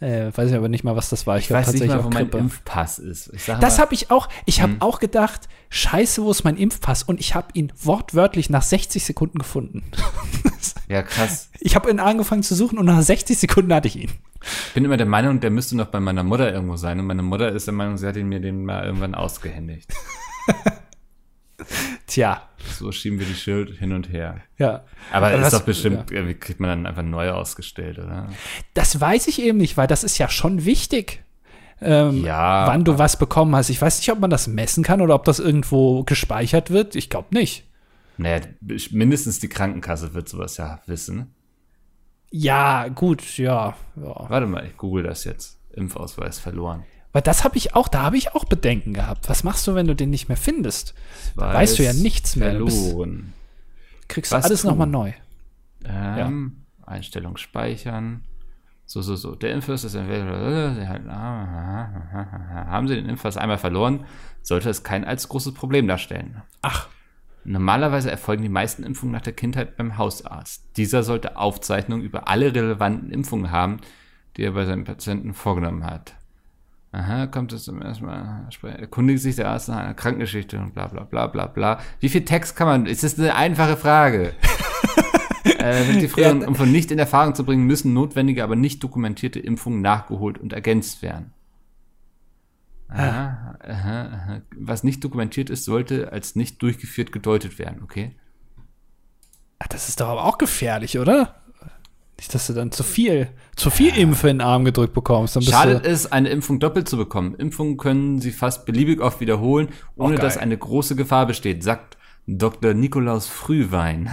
Äh, 0.00 0.30
weiß 0.34 0.50
ich 0.50 0.56
aber 0.56 0.68
nicht 0.68 0.84
mal, 0.84 0.94
was 0.94 1.10
das 1.10 1.26
war. 1.26 1.38
Ich, 1.38 1.44
ich 1.44 1.50
weiß 1.50 1.72
nicht 1.72 1.86
mal, 1.86 2.04
wo 2.04 2.08
mein 2.08 2.28
Impfpass 2.28 3.00
ist. 3.00 3.32
das 3.60 3.78
habe 3.80 3.94
ich 3.94 4.10
auch. 4.10 4.28
Ich 4.46 4.62
habe 4.62 4.74
hm. 4.74 4.82
auch 4.82 5.00
gedacht, 5.00 5.48
scheiße, 5.70 6.22
wo 6.22 6.30
ist 6.30 6.44
mein 6.44 6.56
Impfpass? 6.56 7.02
Und 7.02 7.18
ich 7.18 7.34
habe 7.34 7.48
ihn 7.54 7.72
wortwörtlich 7.82 8.48
nach 8.48 8.62
60 8.62 9.04
Sekunden 9.04 9.38
gefunden. 9.38 9.84
ja, 10.88 11.02
krass. 11.02 11.50
Ich 11.60 11.76
habe 11.76 11.90
ihn 11.90 12.00
angefangen 12.00 12.42
zu 12.42 12.54
suchen 12.54 12.78
und 12.78 12.86
nach 12.86 13.00
60 13.00 13.38
Sekunden 13.38 13.72
hatte 13.74 13.88
ich 13.88 13.96
ihn. 13.96 14.10
Ich 14.42 14.74
bin 14.74 14.84
immer 14.84 14.96
der 14.96 15.06
Meinung, 15.06 15.40
der 15.40 15.50
müsste 15.50 15.76
noch 15.76 15.86
bei 15.88 16.00
meiner 16.00 16.22
Mutter 16.22 16.52
irgendwo 16.52 16.76
sein. 16.76 16.98
Und 17.00 17.06
meine 17.06 17.22
Mutter 17.22 17.50
ist 17.52 17.66
der 17.66 17.74
Meinung, 17.74 17.98
sie 17.98 18.06
hat 18.06 18.16
ihn 18.16 18.28
mir 18.28 18.40
den 18.40 18.64
mal 18.64 18.84
irgendwann 18.84 19.14
ausgehändigt. 19.14 19.92
Tja. 22.06 22.42
So 22.78 22.90
schieben 22.92 23.18
wir 23.18 23.26
die 23.26 23.34
Schild 23.34 23.78
hin 23.78 23.92
und 23.92 24.10
her. 24.10 24.40
Ja. 24.56 24.84
Aber 25.12 25.30
das 25.30 25.52
ist 25.52 25.60
doch 25.60 25.66
bestimmt, 25.66 26.10
ja. 26.10 26.22
kriegt 26.34 26.60
man 26.60 26.70
dann 26.70 26.86
einfach 26.86 27.02
neu 27.02 27.30
ausgestellt, 27.30 27.98
oder? 27.98 28.28
Das 28.74 29.00
weiß 29.00 29.26
ich 29.28 29.42
eben 29.42 29.58
nicht, 29.58 29.76
weil 29.76 29.86
das 29.86 30.04
ist 30.04 30.18
ja 30.18 30.28
schon 30.28 30.64
wichtig. 30.64 31.22
Ähm, 31.80 32.24
ja, 32.24 32.66
wann 32.66 32.84
du 32.84 32.98
was 32.98 33.18
bekommen 33.18 33.54
hast. 33.54 33.70
Ich 33.70 33.80
weiß 33.80 33.98
nicht, 33.98 34.10
ob 34.10 34.18
man 34.20 34.30
das 34.30 34.48
messen 34.48 34.82
kann 34.82 35.00
oder 35.00 35.14
ob 35.14 35.24
das 35.24 35.38
irgendwo 35.38 36.02
gespeichert 36.04 36.70
wird. 36.70 36.96
Ich 36.96 37.10
glaube 37.10 37.28
nicht. 37.32 37.67
Naja, 38.18 38.40
mindestens 38.90 39.38
die 39.40 39.48
Krankenkasse 39.48 40.14
wird 40.14 40.28
sowas 40.28 40.56
ja 40.56 40.80
wissen. 40.86 41.34
Ja, 42.30 42.88
gut, 42.88 43.38
ja, 43.38 43.74
ja. 43.96 44.30
Warte 44.30 44.46
mal, 44.46 44.66
ich 44.66 44.76
google 44.76 45.02
das 45.04 45.24
jetzt. 45.24 45.58
Impfausweis 45.72 46.38
verloren. 46.38 46.84
Weil 47.12 47.22
das 47.22 47.42
habe 47.44 47.56
ich 47.56 47.74
auch, 47.74 47.88
da 47.88 48.02
habe 48.02 48.18
ich 48.18 48.34
auch 48.34 48.44
Bedenken 48.44 48.92
gehabt. 48.92 49.28
Was 49.30 49.44
machst 49.44 49.66
du, 49.66 49.74
wenn 49.74 49.86
du 49.86 49.94
den 49.94 50.10
nicht 50.10 50.28
mehr 50.28 50.36
findest? 50.36 50.94
Da 51.36 51.54
weißt 51.54 51.78
du 51.78 51.84
ja 51.84 51.92
nichts 51.94 52.36
mehr. 52.36 52.58
Du 52.58 52.66
bist- 52.66 52.88
Verloren. 52.88 53.32
Kriegst 54.08 54.32
Was 54.32 54.42
du 54.42 54.48
alles 54.48 54.64
nochmal 54.64 54.86
neu. 54.86 55.12
Ähm, 55.84 56.64
Einstellung 56.84 57.36
speichern. 57.36 58.24
So, 58.84 59.02
so, 59.02 59.16
so. 59.16 59.34
Der 59.34 59.52
Impfpass 59.52 59.84
ist 59.84 59.94
Haben 59.98 60.76
Sie 62.88 62.94
den 62.94 63.06
Impfpass 63.06 63.36
einmal 63.36 63.58
verloren, 63.58 64.06
sollte 64.42 64.70
es 64.70 64.82
kein 64.82 65.04
allzu 65.04 65.28
großes 65.28 65.52
Problem 65.54 65.86
darstellen. 65.86 66.42
Ach, 66.62 66.88
Normalerweise 67.50 68.10
erfolgen 68.10 68.42
die 68.42 68.50
meisten 68.50 68.82
Impfungen 68.82 69.12
nach 69.12 69.22
der 69.22 69.32
Kindheit 69.32 69.78
beim 69.78 69.96
Hausarzt. 69.96 70.66
Dieser 70.76 71.02
sollte 71.02 71.38
Aufzeichnungen 71.38 72.04
über 72.04 72.28
alle 72.28 72.54
relevanten 72.54 73.10
Impfungen 73.10 73.50
haben, 73.50 73.78
die 74.36 74.42
er 74.42 74.52
bei 74.52 74.66
seinen 74.66 74.84
Patienten 74.84 75.32
vorgenommen 75.32 75.86
hat. 75.86 76.14
Aha, 76.92 77.26
kommt 77.26 77.54
es 77.54 77.64
zum 77.64 77.80
ersten 77.80 78.04
Mal, 78.04 78.46
erkundigt 78.62 79.22
sich 79.22 79.36
der 79.36 79.48
Arzt 79.48 79.70
nach 79.70 79.78
einer 79.78 79.94
Krankengeschichte 79.94 80.58
und 80.58 80.74
bla 80.74 80.88
bla 80.88 81.04
bla 81.04 81.26
bla 81.26 81.46
bla. 81.46 81.80
Wie 82.00 82.10
viel 82.10 82.26
Text 82.26 82.54
kann 82.54 82.66
man? 82.66 82.86
Es 82.86 83.02
ist 83.02 83.18
eine 83.18 83.34
einfache 83.34 83.78
Frage. 83.78 84.34
äh, 85.58 85.98
die 85.98 86.08
früheren 86.08 86.42
Ja. 86.42 86.48
Impfungen 86.48 86.72
nicht 86.72 86.90
in 86.90 86.98
Erfahrung 86.98 87.34
zu 87.34 87.44
bringen, 87.44 87.64
müssen 87.64 87.94
notwendige, 87.94 88.44
aber 88.44 88.56
nicht 88.56 88.82
dokumentierte 88.84 89.38
Impfungen 89.38 89.80
nachgeholt 89.80 90.36
und 90.36 90.52
ergänzt 90.52 91.00
werden. 91.00 91.32
Aha, 92.88 93.58
aha, 93.60 94.02
aha. 94.02 94.42
Was 94.56 94.82
nicht 94.82 95.04
dokumentiert 95.04 95.50
ist, 95.50 95.64
sollte 95.64 96.12
als 96.12 96.36
nicht 96.36 96.62
durchgeführt 96.62 97.12
gedeutet 97.12 97.58
werden, 97.58 97.82
okay? 97.82 98.16
Ach, 99.58 99.66
das 99.68 99.88
ist 99.88 100.00
doch 100.00 100.08
aber 100.08 100.24
auch 100.24 100.38
gefährlich, 100.38 100.98
oder? 100.98 101.34
Nicht, 102.16 102.34
dass 102.34 102.48
du 102.48 102.52
dann 102.52 102.72
zu 102.72 102.82
viel, 102.82 103.28
zu 103.54 103.70
viel 103.70 103.96
Impfe 103.96 104.28
in 104.28 104.38
den 104.38 104.46
Arm 104.46 104.64
gedrückt 104.64 104.92
bekommst. 104.92 105.36
Dann 105.36 105.42
Schadet 105.44 105.86
es, 105.86 106.10
eine 106.10 106.30
Impfung 106.30 106.58
doppelt 106.58 106.88
zu 106.88 106.96
bekommen. 106.96 107.36
Impfungen 107.36 107.76
können 107.76 108.20
sie 108.20 108.32
fast 108.32 108.66
beliebig 108.66 109.00
oft 109.00 109.20
wiederholen, 109.20 109.68
ohne 109.96 110.16
geil. 110.16 110.24
dass 110.24 110.36
eine 110.36 110.58
große 110.58 110.96
Gefahr 110.96 111.26
besteht, 111.26 111.62
sagt 111.62 111.96
Dr. 112.26 112.74
Nikolaus 112.74 113.28
Frühwein. 113.28 114.10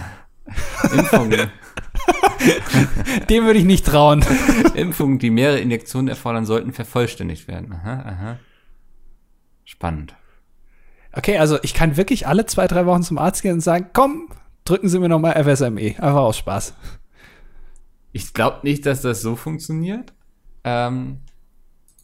Impfungen, 0.95 1.49
dem 3.29 3.45
würde 3.45 3.57
ich 3.57 3.65
nicht 3.65 3.87
trauen. 3.87 4.23
Impfungen, 4.75 5.17
die 5.17 5.31
mehrere 5.31 5.59
Injektionen 5.59 6.07
erfordern, 6.07 6.45
sollten 6.45 6.73
vervollständigt 6.73 7.47
werden. 7.47 7.73
Aha, 7.73 8.03
aha. 8.05 8.39
Spannend. 9.65 10.15
Okay, 11.11 11.37
also 11.37 11.57
ich 11.63 11.73
kann 11.73 11.97
wirklich 11.97 12.27
alle 12.27 12.45
zwei, 12.45 12.67
drei 12.67 12.85
Wochen 12.85 13.03
zum 13.03 13.17
Arzt 13.17 13.41
gehen 13.41 13.53
und 13.53 13.61
sagen, 13.61 13.89
komm, 13.93 14.29
drücken 14.63 14.89
Sie 14.89 14.99
mir 14.99 15.09
nochmal 15.09 15.41
FSME. 15.43 15.95
Einfach 15.97 16.15
aus 16.15 16.37
Spaß. 16.37 16.75
Ich 18.11 18.33
glaube 18.33 18.59
nicht, 18.63 18.85
dass 18.85 19.01
das 19.01 19.21
so 19.21 19.35
funktioniert, 19.35 20.13
ähm, 20.63 21.19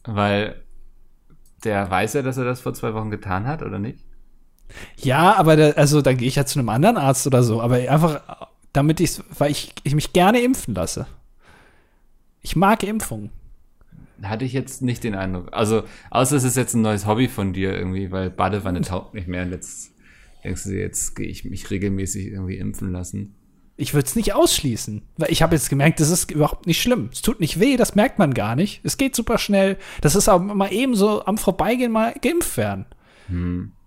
weil 0.04 0.62
der 1.64 1.90
weiß 1.90 2.14
ja, 2.14 2.22
dass 2.22 2.36
er 2.36 2.44
das 2.44 2.60
vor 2.60 2.74
zwei 2.74 2.94
Wochen 2.94 3.10
getan 3.10 3.46
hat, 3.46 3.62
oder 3.62 3.78
nicht? 3.78 4.04
Ja, 4.96 5.36
aber 5.36 5.56
da, 5.56 5.70
also 5.70 6.02
dann 6.02 6.16
gehe 6.16 6.28
ich 6.28 6.36
ja 6.36 6.46
zu 6.46 6.58
einem 6.58 6.68
anderen 6.68 6.96
Arzt 6.96 7.26
oder 7.26 7.42
so. 7.42 7.60
Aber 7.60 7.76
einfach, 7.76 8.20
damit 8.72 9.00
ich, 9.00 9.20
weil 9.38 9.50
ich, 9.50 9.74
ich 9.84 9.94
mich 9.94 10.12
gerne 10.12 10.40
impfen 10.40 10.74
lasse. 10.74 11.06
Ich 12.40 12.56
mag 12.56 12.82
Impfungen. 12.82 13.30
Hatte 14.22 14.44
ich 14.44 14.52
jetzt 14.52 14.82
nicht 14.82 15.02
den 15.04 15.14
Eindruck. 15.14 15.48
Also, 15.52 15.82
außer 16.10 16.36
es 16.36 16.44
ist 16.44 16.56
jetzt 16.56 16.74
ein 16.74 16.82
neues 16.82 17.06
Hobby 17.06 17.28
von 17.28 17.52
dir 17.52 17.76
irgendwie, 17.76 18.10
weil 18.10 18.30
Badewanne 18.30 18.80
taugt 18.82 19.14
nicht 19.14 19.26
mehr 19.28 19.42
und 19.44 19.50
jetzt 19.50 19.92
denkst 20.44 20.64
du 20.64 20.70
jetzt 20.78 21.16
gehe 21.16 21.26
ich 21.26 21.44
mich 21.44 21.70
regelmäßig 21.70 22.26
irgendwie 22.28 22.56
impfen 22.58 22.92
lassen. 22.92 23.34
Ich 23.76 23.94
würde 23.94 24.06
es 24.06 24.14
nicht 24.16 24.34
ausschließen, 24.34 25.02
weil 25.16 25.32
ich 25.32 25.42
habe 25.42 25.54
jetzt 25.56 25.70
gemerkt, 25.70 25.98
das 25.98 26.10
ist 26.10 26.30
überhaupt 26.30 26.66
nicht 26.66 26.80
schlimm. 26.80 27.08
Es 27.12 27.22
tut 27.22 27.40
nicht 27.40 27.58
weh, 27.58 27.76
das 27.76 27.94
merkt 27.94 28.18
man 28.18 28.34
gar 28.34 28.54
nicht. 28.54 28.80
Es 28.84 28.96
geht 28.96 29.16
super 29.16 29.38
schnell. 29.38 29.76
Das 30.02 30.14
ist 30.14 30.28
auch 30.28 30.40
mal 30.40 30.72
eben 30.72 30.94
so 30.94 31.24
am 31.24 31.38
Vorbeigehen 31.38 31.90
mal 31.90 32.14
geimpft 32.20 32.56
werden. 32.56 32.86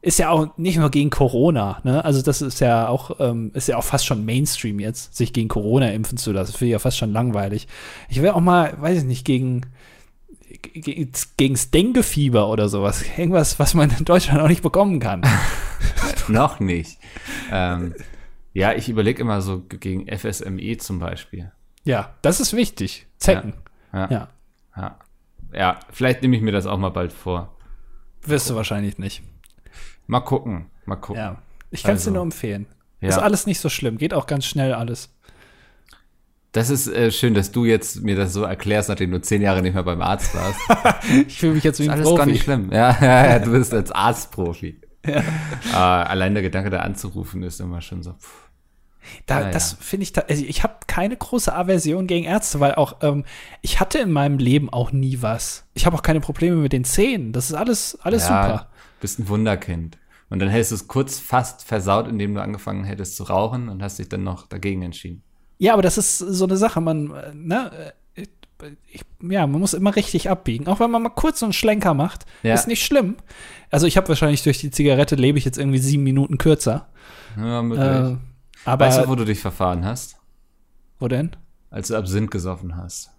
Ist 0.02 0.20
ja 0.20 0.30
auch 0.30 0.58
nicht 0.58 0.78
nur 0.78 0.90
gegen 0.90 1.10
Corona, 1.12 1.82
ne? 1.84 2.04
Also 2.04 2.22
das 2.22 2.42
ist 2.42 2.60
ja 2.62 2.88
auch, 2.88 3.20
ähm, 3.20 3.52
ist 3.54 3.68
ja 3.68 3.78
auch 3.78 3.84
fast 3.84 4.06
schon 4.06 4.26
Mainstream 4.26 4.80
jetzt, 4.80 5.16
sich 5.16 5.34
gegen 5.34 5.50
Corona 5.50 5.92
impfen 5.92 6.18
zu 6.18 6.32
lassen. 6.32 6.52
Finde 6.54 6.66
ich 6.68 6.72
ja 6.74 6.80
fast 6.80 6.98
schon 6.98 7.12
langweilig. 7.12 7.68
Ich 8.10 8.22
will 8.22 8.30
auch 8.30 8.40
mal, 8.42 8.76
weiß 8.80 9.00
ich 9.00 9.04
nicht, 9.04 9.26
gegen 9.26 9.62
ge- 9.62 9.70
gegens 10.62 11.72
Dengue-Fieber 11.72 12.48
oder 12.48 12.70
sowas. 12.70 13.04
Irgendwas, 13.18 13.60
was 13.60 13.74
man 13.74 13.90
in 13.92 14.06
Deutschland 14.06 14.42
auch 14.42 14.48
nicht 14.48 14.64
bekommen 14.64 15.00
kann. 15.00 15.22
Noch 16.28 16.60
nicht. 16.60 17.00
ähm, 17.52 17.94
ja, 18.54 18.74
ich 18.74 18.90
überlege 18.90 19.22
immer 19.22 19.42
so 19.42 19.62
gegen 19.62 20.08
FSME 20.08 20.78
zum 20.78 21.00
Beispiel. 21.00 21.52
ja, 21.84 22.16
das 22.22 22.40
ist 22.40 22.54
wichtig. 22.54 23.08
Zecken. 23.18 23.54
Ja. 23.94 24.10
Ja. 24.10 24.28
Ja, 24.78 25.00
ja 25.54 25.80
vielleicht 25.92 26.22
nehme 26.22 26.36
ich 26.36 26.42
mir 26.42 26.52
das 26.52 26.66
auch 26.66 26.78
mal 26.78 26.90
bald 26.90 27.14
vor. 27.14 27.56
Wirst 28.24 28.50
du 28.50 28.56
wahrscheinlich 28.56 28.98
nicht. 28.98 29.22
Mal 30.08 30.22
gucken, 30.22 30.68
mal 30.86 30.96
gucken. 30.96 31.22
Ja. 31.22 31.42
Ich 31.72 31.84
kann 31.84 31.96
es 31.96 32.02
Also, 32.02 32.12
dir 32.12 32.16
nur 32.16 32.24
empfehlen. 32.24 32.68
Ist 33.02 33.20
alles 33.20 33.46
nicht 33.46 33.60
so 33.60 33.70
schlimm. 33.70 33.98
Geht 33.98 34.14
auch 34.14 34.26
ganz 34.26 34.46
schnell 34.46 34.74
alles. 34.74 35.15
Das 36.56 36.70
ist 36.70 36.88
äh, 36.88 37.12
schön, 37.12 37.34
dass 37.34 37.52
du 37.52 37.66
jetzt 37.66 38.02
mir 38.02 38.16
das 38.16 38.32
so 38.32 38.44
erklärst, 38.44 38.88
nachdem 38.88 39.12
du 39.12 39.20
zehn 39.20 39.42
Jahre 39.42 39.62
nicht 39.62 39.74
mehr 39.74 39.84
beim 39.84 40.02
Arzt 40.02 40.34
warst. 40.34 40.58
Ich 41.28 41.38
fühle 41.38 41.56
mich 41.56 41.66
jetzt 41.66 41.80
wie 41.80 41.84
Ist 41.84 41.90
ein 41.90 41.96
alles 41.96 42.08
Profi. 42.08 42.18
gar 42.18 42.26
nicht 42.28 42.44
schlimm. 42.44 42.70
Ja, 42.72 42.98
ja, 43.02 43.28
ja, 43.28 43.40
du 43.40 43.52
bist 43.52 43.74
als 43.74 43.92
Arztprofi. 43.92 44.80
Ja. 45.06 46.04
allein 46.04 46.34
der 46.34 46.44
Gedanke, 46.44 46.70
da 46.70 46.80
anzurufen, 46.80 47.44
ist 47.44 47.60
immer 47.60 47.82
schon 47.82 48.04
so. 48.04 48.14
Pff. 48.14 48.50
Da, 49.26 49.42
Ja, 49.42 49.52
das 49.52 49.74
finde 49.82 50.04
ich, 50.04 50.18
also 50.18 50.46
ich 50.46 50.64
habe 50.64 50.76
keine 50.88 51.18
große 51.18 51.54
Aversion 51.54 52.08
gegen 52.08 52.26
Ärzte, 52.26 52.62
weil 52.62 52.76
auch 52.76 53.02
ähm, 53.02 53.26
ich 53.62 53.82
hatte 53.82 54.00
in 54.00 54.12
meinem 54.14 54.38
Leben 54.38 54.70
auch 54.70 54.94
nie 54.94 55.22
was. 55.22 55.68
Ich 55.74 55.86
habe 55.86 55.98
auch 55.98 56.04
keine 56.04 56.22
Probleme 56.22 56.56
mit 56.56 56.72
den 56.72 56.86
Zähnen. 56.86 57.34
Das 57.34 57.50
ist 57.50 57.54
alles, 57.54 58.00
alles 58.02 58.24
super. 58.24 58.70
bist 59.02 59.20
ein 59.20 59.28
Wunderkind. 59.28 59.98
Und 60.30 60.40
dann 60.40 60.48
hättest 60.48 60.72
du 60.72 60.76
es 60.76 60.88
kurz 60.88 61.20
fast 61.20 61.66
versaut, 61.66 62.08
indem 62.08 62.34
du 62.34 62.42
angefangen 62.42 62.86
hättest 62.86 63.18
zu 63.18 63.24
rauchen 63.24 63.68
und 63.68 63.84
hast 63.84 64.00
dich 64.00 64.08
dann 64.08 64.24
noch 64.24 64.48
dagegen 64.48 64.84
entschieden. 64.84 65.25
Ja, 65.58 65.74
aber 65.74 65.82
das 65.82 65.98
ist 65.98 66.18
so 66.18 66.46
eine 66.46 66.58
Sache. 66.58 66.82
Man, 66.82 67.12
äh, 67.12 67.34
ne, 67.34 67.72
äh, 68.16 68.26
ich, 68.92 69.02
ja, 69.22 69.46
man 69.48 69.60
muss 69.60 69.74
immer 69.74 69.96
richtig 69.96 70.30
abbiegen. 70.30 70.68
Auch 70.68 70.80
wenn 70.80 70.90
man 70.92 71.04
mal 71.04 71.10
kurz 71.10 71.40
so 71.40 71.46
einen 71.46 71.54
Schlenker 71.54 71.94
macht, 71.94 72.26
Ja. 72.44 72.54
ist 72.54 72.68
nicht 72.68 72.84
schlimm. 72.86 73.16
Also 73.70 73.86
ich 73.88 73.98
habe 73.98 74.08
wahrscheinlich 74.08 74.44
durch 74.44 74.60
die 74.60 74.72
Zigarette 74.72 75.16
lebe 75.16 75.38
ich 75.38 75.46
jetzt 75.46 75.58
irgendwie 75.58 75.80
sieben 75.80 76.04
Minuten 76.04 76.38
kürzer. 76.38 76.88
Ja, 77.38 77.62
möglich. 77.62 77.86
Äh, 77.86 78.16
aber 78.66 78.86
weißt 78.86 79.00
du, 79.04 79.08
wo 79.10 79.16
du 79.16 79.26
dich 79.26 79.40
verfahren 79.40 79.84
hast? 79.86 80.18
wo 81.00 81.08
denn? 81.10 81.36
Als 81.70 81.90
du 81.90 81.96
Absinth 81.98 82.32
gesoffen 82.32 82.78
hast. 82.78 83.12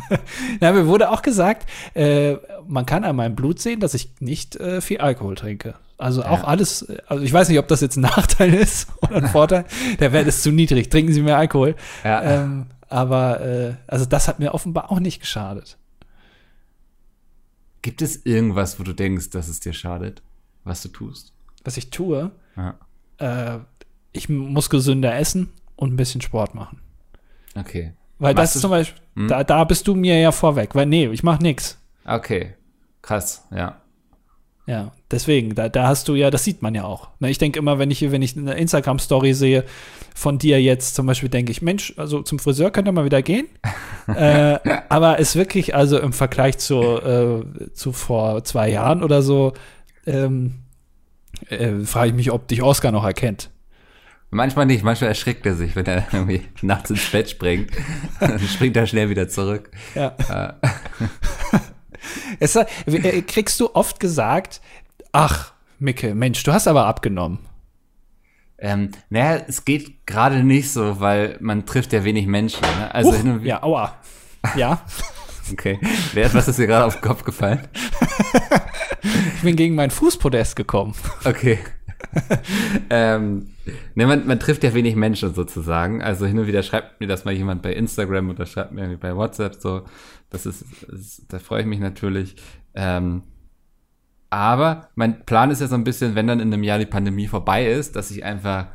Na, 0.60 0.72
mir 0.72 0.86
wurde 0.86 1.10
auch 1.10 1.22
gesagt, 1.22 1.68
äh, 1.94 2.36
man 2.66 2.86
kann 2.86 3.04
an 3.04 3.16
meinem 3.16 3.34
Blut 3.34 3.60
sehen, 3.60 3.80
dass 3.80 3.94
ich 3.94 4.10
nicht 4.20 4.56
äh, 4.56 4.80
viel 4.80 4.98
Alkohol 4.98 5.34
trinke. 5.34 5.74
Also 5.98 6.22
auch 6.24 6.40
Ja. 6.40 6.44
alles, 6.44 6.86
also 7.06 7.22
ich 7.22 7.32
weiß 7.32 7.48
nicht, 7.48 7.58
ob 7.58 7.68
das 7.68 7.80
jetzt 7.80 7.96
ein 7.96 8.00
Nachteil 8.16 8.54
ist 8.54 8.88
oder 9.02 9.16
ein 9.16 9.28
Vorteil. 9.28 9.64
Der 10.00 10.12
Wert 10.12 10.26
ist 10.26 10.42
zu 10.42 10.50
niedrig. 10.50 10.90
Trinken 10.90 11.12
Sie 11.12 11.22
mehr 11.22 11.38
Alkohol. 11.38 11.76
Ja. 12.04 12.22
Ähm, 12.22 12.66
aber 12.88 13.40
äh, 13.40 13.74
also 13.86 14.04
das 14.04 14.28
hat 14.28 14.38
mir 14.38 14.52
offenbar 14.54 14.90
auch 14.90 15.00
nicht 15.00 15.20
geschadet. 15.20 15.78
Gibt 17.82 18.02
es 18.02 18.24
irgendwas, 18.26 18.78
wo 18.78 18.84
du 18.84 18.92
denkst, 18.92 19.30
dass 19.30 19.48
es 19.48 19.60
dir 19.60 19.72
schadet, 19.72 20.22
was 20.64 20.82
du 20.82 20.88
tust? 20.88 21.32
Was 21.64 21.76
ich 21.76 21.90
tue, 21.90 22.30
Ja. 22.56 22.74
äh, 23.18 23.58
ich 24.12 24.28
muss 24.28 24.70
gesünder 24.70 25.16
essen 25.16 25.50
und 25.76 25.92
ein 25.92 25.96
bisschen 25.96 26.20
Sport 26.20 26.54
machen. 26.54 26.80
Okay. 27.54 27.94
Weil 28.22 28.34
Machst 28.34 28.54
das 28.54 28.54
du- 28.54 28.60
zum 28.60 28.70
Beispiel, 28.70 29.02
Hm? 29.16 29.28
da, 29.28 29.44
da 29.44 29.64
bist 29.64 29.86
du 29.88 29.94
mir 29.94 30.18
ja 30.18 30.32
vorweg. 30.32 30.74
Weil 30.74 30.86
nee, 30.86 31.06
ich 31.08 31.22
mache 31.22 31.42
nix. 31.42 31.78
Okay. 32.06 32.54
Krass, 33.02 33.46
ja. 33.54 33.76
Ja, 34.64 34.92
deswegen, 35.10 35.56
da, 35.56 35.68
da 35.68 35.88
hast 35.88 36.06
du 36.06 36.14
ja, 36.14 36.30
das 36.30 36.44
sieht 36.44 36.62
man 36.62 36.72
ja 36.76 36.84
auch. 36.84 37.08
Ne, 37.18 37.30
ich 37.30 37.38
denke 37.38 37.58
immer, 37.58 37.80
wenn 37.80 37.90
ich, 37.90 38.08
wenn 38.12 38.22
ich 38.22 38.36
eine 38.36 38.54
Instagram-Story 38.54 39.34
sehe 39.34 39.64
von 40.14 40.38
dir 40.38 40.62
jetzt 40.62 40.94
zum 40.94 41.06
Beispiel, 41.06 41.28
denke 41.28 41.50
ich, 41.50 41.62
Mensch, 41.62 41.94
also 41.96 42.22
zum 42.22 42.38
Friseur 42.38 42.70
könnte 42.70 42.92
mal 42.92 43.04
wieder 43.04 43.22
gehen. 43.22 43.48
äh, 44.06 44.58
aber 44.88 45.18
ist 45.18 45.34
wirklich, 45.34 45.74
also 45.74 45.98
im 45.98 46.12
Vergleich 46.12 46.58
zu, 46.58 46.80
äh, 46.80 47.72
zu 47.72 47.92
vor 47.92 48.44
zwei 48.44 48.70
Jahren 48.70 49.02
oder 49.02 49.20
so, 49.22 49.52
ähm, 50.06 50.54
äh, 51.48 51.80
frage 51.80 52.10
ich 52.10 52.14
mich, 52.14 52.30
ob 52.30 52.46
dich 52.46 52.62
Oscar 52.62 52.92
noch 52.92 53.04
erkennt. 53.04 53.50
Manchmal 54.34 54.64
nicht, 54.64 54.82
manchmal 54.82 55.08
erschrickt 55.10 55.44
er 55.44 55.54
sich, 55.54 55.76
wenn 55.76 55.84
er 55.84 56.06
irgendwie 56.12 56.42
nachts 56.62 56.88
ins 56.90 57.08
Bett 57.10 57.28
springt. 57.28 57.70
Dann 58.18 58.38
springt 58.40 58.76
er 58.76 58.86
schnell 58.86 59.10
wieder 59.10 59.28
zurück. 59.28 59.70
Ja. 59.94 60.16
es, 62.40 62.56
äh, 62.56 63.22
kriegst 63.22 63.60
du 63.60 63.74
oft 63.74 64.00
gesagt, 64.00 64.62
ach, 65.12 65.52
Micke, 65.78 66.14
Mensch, 66.14 66.42
du 66.44 66.52
hast 66.52 66.66
aber 66.66 66.86
abgenommen. 66.86 67.40
Ähm, 68.56 68.92
naja, 69.10 69.42
es 69.48 69.66
geht 69.66 70.06
gerade 70.06 70.42
nicht 70.42 70.72
so, 70.72 70.98
weil 70.98 71.36
man 71.40 71.66
trifft 71.66 71.92
ja 71.92 72.02
wenig 72.02 72.26
Menschen. 72.26 72.62
Ne? 72.78 72.94
Also 72.94 73.12
Huch, 73.12 73.42
ja, 73.42 73.62
aua. 73.62 73.96
Ja, 74.56 74.82
Okay. 75.50 75.78
Wer, 76.12 76.32
was 76.34 76.48
ist 76.48 76.58
dir 76.58 76.66
gerade 76.66 76.84
auf 76.84 76.94
den 76.94 77.02
Kopf 77.02 77.24
gefallen? 77.24 77.60
ich 79.02 79.42
bin 79.42 79.56
gegen 79.56 79.74
mein 79.74 79.90
Fußpodest 79.90 80.56
gekommen. 80.56 80.94
Okay. 81.24 81.58
ähm, 82.90 83.50
ne, 83.94 84.06
man, 84.06 84.26
man 84.26 84.40
trifft 84.40 84.64
ja 84.64 84.74
wenig 84.74 84.96
Menschen 84.96 85.34
sozusagen. 85.34 86.02
Also 86.02 86.26
hin 86.26 86.38
und 86.38 86.46
wieder 86.46 86.62
schreibt 86.62 87.00
mir 87.00 87.06
das 87.06 87.24
mal 87.24 87.32
jemand 87.32 87.62
bei 87.62 87.72
Instagram 87.72 88.30
oder 88.30 88.46
schreibt 88.46 88.72
mir 88.72 88.82
irgendwie 88.82 89.00
bei 89.00 89.16
WhatsApp 89.16 89.54
so. 89.54 89.84
Das 90.30 90.46
ist, 90.46 90.64
ist 90.88 91.32
da 91.32 91.38
freue 91.38 91.60
ich 91.60 91.66
mich 91.66 91.80
natürlich. 91.80 92.36
Ähm, 92.74 93.22
aber 94.30 94.88
mein 94.94 95.26
Plan 95.26 95.50
ist 95.50 95.60
ja 95.60 95.66
so 95.66 95.74
ein 95.74 95.84
bisschen, 95.84 96.14
wenn 96.14 96.26
dann 96.26 96.40
in 96.40 96.52
einem 96.52 96.62
Jahr 96.62 96.78
die 96.78 96.86
Pandemie 96.86 97.28
vorbei 97.28 97.70
ist, 97.70 97.96
dass 97.96 98.10
ich 98.10 98.24
einfach, 98.24 98.68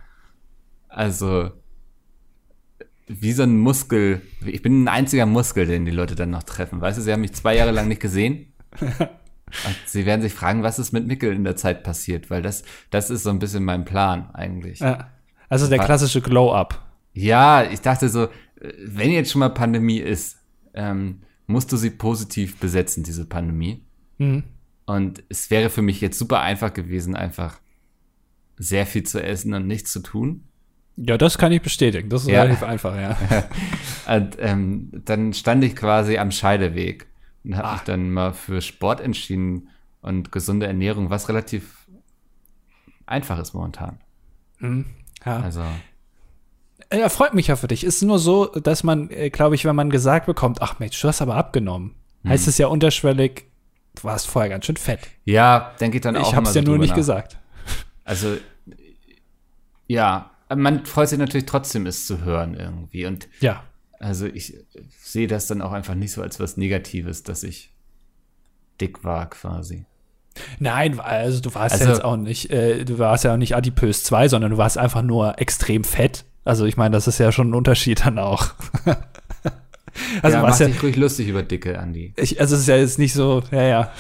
also 0.87 1.51
wie 3.07 3.31
so 3.31 3.43
ein 3.43 3.57
Muskel, 3.57 4.21
ich 4.45 4.61
bin 4.61 4.83
ein 4.83 4.87
einziger 4.87 5.25
Muskel, 5.25 5.65
den 5.65 5.85
die 5.85 5.91
Leute 5.91 6.15
dann 6.15 6.29
noch 6.29 6.43
treffen. 6.43 6.81
Weißt 6.81 6.97
du, 6.97 7.01
sie 7.01 7.11
haben 7.11 7.21
mich 7.21 7.33
zwei 7.33 7.55
Jahre 7.55 7.71
lang 7.71 7.87
nicht 7.87 8.01
gesehen. 8.01 8.53
Und 9.65 9.75
sie 9.85 10.05
werden 10.05 10.21
sich 10.21 10.33
fragen, 10.33 10.63
was 10.63 10.79
ist 10.79 10.91
mit 10.91 11.07
Mickel 11.07 11.33
in 11.33 11.43
der 11.43 11.55
Zeit 11.55 11.83
passiert, 11.83 12.29
weil 12.29 12.41
das, 12.41 12.63
das 12.89 13.09
ist 13.09 13.23
so 13.23 13.29
ein 13.29 13.39
bisschen 13.39 13.63
mein 13.63 13.85
Plan 13.85 14.29
eigentlich. 14.33 14.79
Ja. 14.79 15.11
Also 15.49 15.67
der 15.67 15.79
klassische 15.79 16.21
Glow-Up. 16.21 16.85
Ja, 17.13 17.63
ich 17.63 17.81
dachte 17.81 18.09
so, 18.09 18.27
wenn 18.85 19.11
jetzt 19.11 19.31
schon 19.31 19.39
mal 19.39 19.49
Pandemie 19.49 19.99
ist, 19.99 20.37
ähm, 20.73 21.21
musst 21.47 21.71
du 21.71 21.77
sie 21.77 21.89
positiv 21.89 22.57
besetzen, 22.57 23.03
diese 23.03 23.25
Pandemie. 23.25 23.85
Mhm. 24.17 24.43
Und 24.85 25.23
es 25.29 25.49
wäre 25.49 25.69
für 25.69 25.81
mich 25.81 26.01
jetzt 26.01 26.19
super 26.19 26.41
einfach 26.41 26.73
gewesen, 26.73 27.15
einfach 27.15 27.59
sehr 28.57 28.85
viel 28.85 29.03
zu 29.03 29.21
essen 29.21 29.53
und 29.53 29.67
nichts 29.67 29.91
zu 29.91 30.01
tun. 30.01 30.43
Ja, 30.97 31.17
das 31.17 31.37
kann 31.37 31.51
ich 31.51 31.61
bestätigen. 31.61 32.09
Das 32.09 32.23
ist 32.23 32.29
ja. 32.29 32.41
relativ 32.41 32.63
einfach, 32.63 32.95
ja. 32.95 33.17
und, 34.15 34.37
ähm, 34.39 34.89
dann 35.05 35.33
stand 35.33 35.63
ich 35.63 35.75
quasi 35.75 36.17
am 36.17 36.31
Scheideweg 36.31 37.07
und 37.47 37.57
habe 37.57 37.73
mich 37.73 37.81
dann 37.81 38.11
mal 38.11 38.33
für 38.33 38.61
Sport 38.61 39.01
entschieden 39.01 39.69
und 40.01 40.31
gesunde 40.31 40.67
Ernährung, 40.67 41.09
was 41.09 41.29
relativ 41.29 41.87
einfach 43.05 43.39
ist 43.39 43.53
momentan. 43.53 43.99
Mhm. 44.59 44.85
Ja. 45.25 45.39
Also. 45.39 45.63
Ja, 46.93 47.09
freut 47.09 47.33
mich 47.33 47.47
ja 47.47 47.55
für 47.55 47.67
dich. 47.67 47.83
Ist 47.83 48.01
nur 48.01 48.19
so, 48.19 48.45
dass 48.45 48.83
man, 48.83 49.09
äh, 49.09 49.29
glaube 49.29 49.55
ich, 49.55 49.65
wenn 49.65 49.75
man 49.75 49.89
gesagt 49.89 50.25
bekommt, 50.25 50.61
ach 50.61 50.79
Mensch, 50.79 50.99
du 51.01 51.07
hast 51.07 51.21
aber 51.21 51.35
abgenommen, 51.35 51.95
mhm. 52.23 52.29
heißt 52.29 52.47
es 52.47 52.57
ja 52.57 52.67
unterschwellig, 52.67 53.45
du 53.95 54.03
warst 54.03 54.27
vorher 54.27 54.49
ganz 54.49 54.65
schön 54.65 54.77
fett. 54.77 54.99
Ja, 55.25 55.73
denke 55.79 55.97
ich 55.97 56.01
dann 56.01 56.15
auch. 56.15 56.27
Ich 56.27 56.35
habe 56.35 56.47
es 56.47 56.53
ja 56.53 56.61
nur 56.61 56.77
nicht 56.77 56.89
nach. 56.89 56.95
gesagt. 56.95 57.37
Also, 58.03 58.37
ja, 59.87 60.31
man 60.53 60.85
freut 60.85 61.09
sich 61.09 61.19
natürlich 61.19 61.45
trotzdem, 61.45 61.85
es 61.85 62.05
zu 62.05 62.23
hören 62.23 62.53
irgendwie. 62.53 63.05
Und 63.05 63.27
ja. 63.39 63.63
Also 63.99 64.27
ich 64.27 64.55
sehe 65.01 65.27
das 65.27 65.47
dann 65.47 65.61
auch 65.61 65.71
einfach 65.71 65.95
nicht 65.95 66.11
so 66.11 66.21
als 66.21 66.39
was 66.39 66.57
Negatives, 66.57 67.23
dass 67.23 67.43
ich 67.43 67.71
dick 68.79 69.03
war 69.03 69.29
quasi. 69.29 69.85
Nein, 70.59 70.99
also 70.99 71.41
du 71.41 71.53
warst 71.55 71.73
also, 71.73 71.85
ja 71.85 71.91
jetzt 71.91 72.03
auch 72.03 72.15
nicht, 72.15 72.51
äh, 72.51 72.85
du 72.85 72.99
warst 72.99 73.23
ja 73.23 73.33
auch 73.33 73.37
nicht 73.37 73.55
adipös 73.55 74.03
2, 74.03 74.27
sondern 74.27 74.51
du 74.51 74.57
warst 74.57 74.77
einfach 74.77 75.01
nur 75.01 75.39
extrem 75.39 75.83
fett. 75.83 76.25
Also 76.45 76.65
ich 76.65 76.77
meine, 76.77 76.93
das 76.93 77.07
ist 77.07 77.17
ja 77.17 77.31
schon 77.31 77.49
ein 77.49 77.53
Unterschied 77.55 78.05
dann 78.05 78.19
auch. 78.19 78.49
also 80.21 80.37
ja, 80.37 80.43
mach 80.43 80.59
ja, 80.59 80.67
dich 80.67 80.83
ruhig 80.83 80.95
lustig 80.95 81.27
über 81.27 81.41
Dicke, 81.41 81.79
Andi. 81.79 82.13
Ich, 82.17 82.39
also 82.39 82.53
es 82.53 82.61
ist 82.61 82.67
ja 82.67 82.77
jetzt 82.77 82.99
nicht 82.99 83.13
so, 83.13 83.41
ja, 83.51 83.63
ja. 83.63 83.91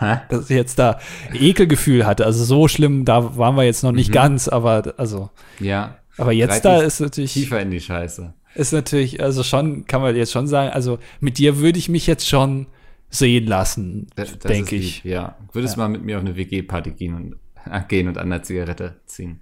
dass 0.28 0.50
ich 0.50 0.56
jetzt 0.56 0.80
da 0.80 0.98
Ekelgefühl 1.32 2.06
hatte. 2.06 2.26
Also 2.26 2.44
so 2.44 2.66
schlimm, 2.66 3.04
da 3.04 3.36
waren 3.36 3.56
wir 3.56 3.64
jetzt 3.64 3.84
noch 3.84 3.92
nicht 3.92 4.10
mhm. 4.10 4.14
ganz, 4.14 4.48
aber 4.48 4.94
also. 4.96 5.30
Ja. 5.60 5.96
Aber 6.16 6.32
jetzt 6.32 6.64
da 6.64 6.82
ist 6.82 6.98
natürlich. 6.98 7.32
Tiefer 7.32 7.60
in 7.60 7.70
die 7.70 7.80
Scheiße 7.80 8.34
ist 8.54 8.72
natürlich, 8.72 9.22
also 9.22 9.42
schon, 9.42 9.86
kann 9.86 10.00
man 10.02 10.16
jetzt 10.16 10.32
schon 10.32 10.46
sagen, 10.46 10.70
also 10.70 10.98
mit 11.20 11.38
dir 11.38 11.58
würde 11.58 11.78
ich 11.78 11.88
mich 11.88 12.06
jetzt 12.06 12.28
schon 12.28 12.66
sehen 13.10 13.46
lassen, 13.46 14.08
denke 14.44 14.76
ich. 14.76 15.04
Lieb, 15.04 15.12
ja. 15.12 15.36
Würdest 15.52 15.76
ja. 15.76 15.82
mal 15.82 15.88
mit 15.88 16.02
mir 16.02 16.16
auf 16.16 16.24
eine 16.24 16.36
WG-Party 16.36 16.92
gehen 16.92 17.14
und, 17.14 17.36
äh, 17.70 17.80
gehen 17.86 18.08
und 18.08 18.18
an 18.18 18.30
der 18.30 18.42
Zigarette 18.42 19.00
ziehen? 19.06 19.40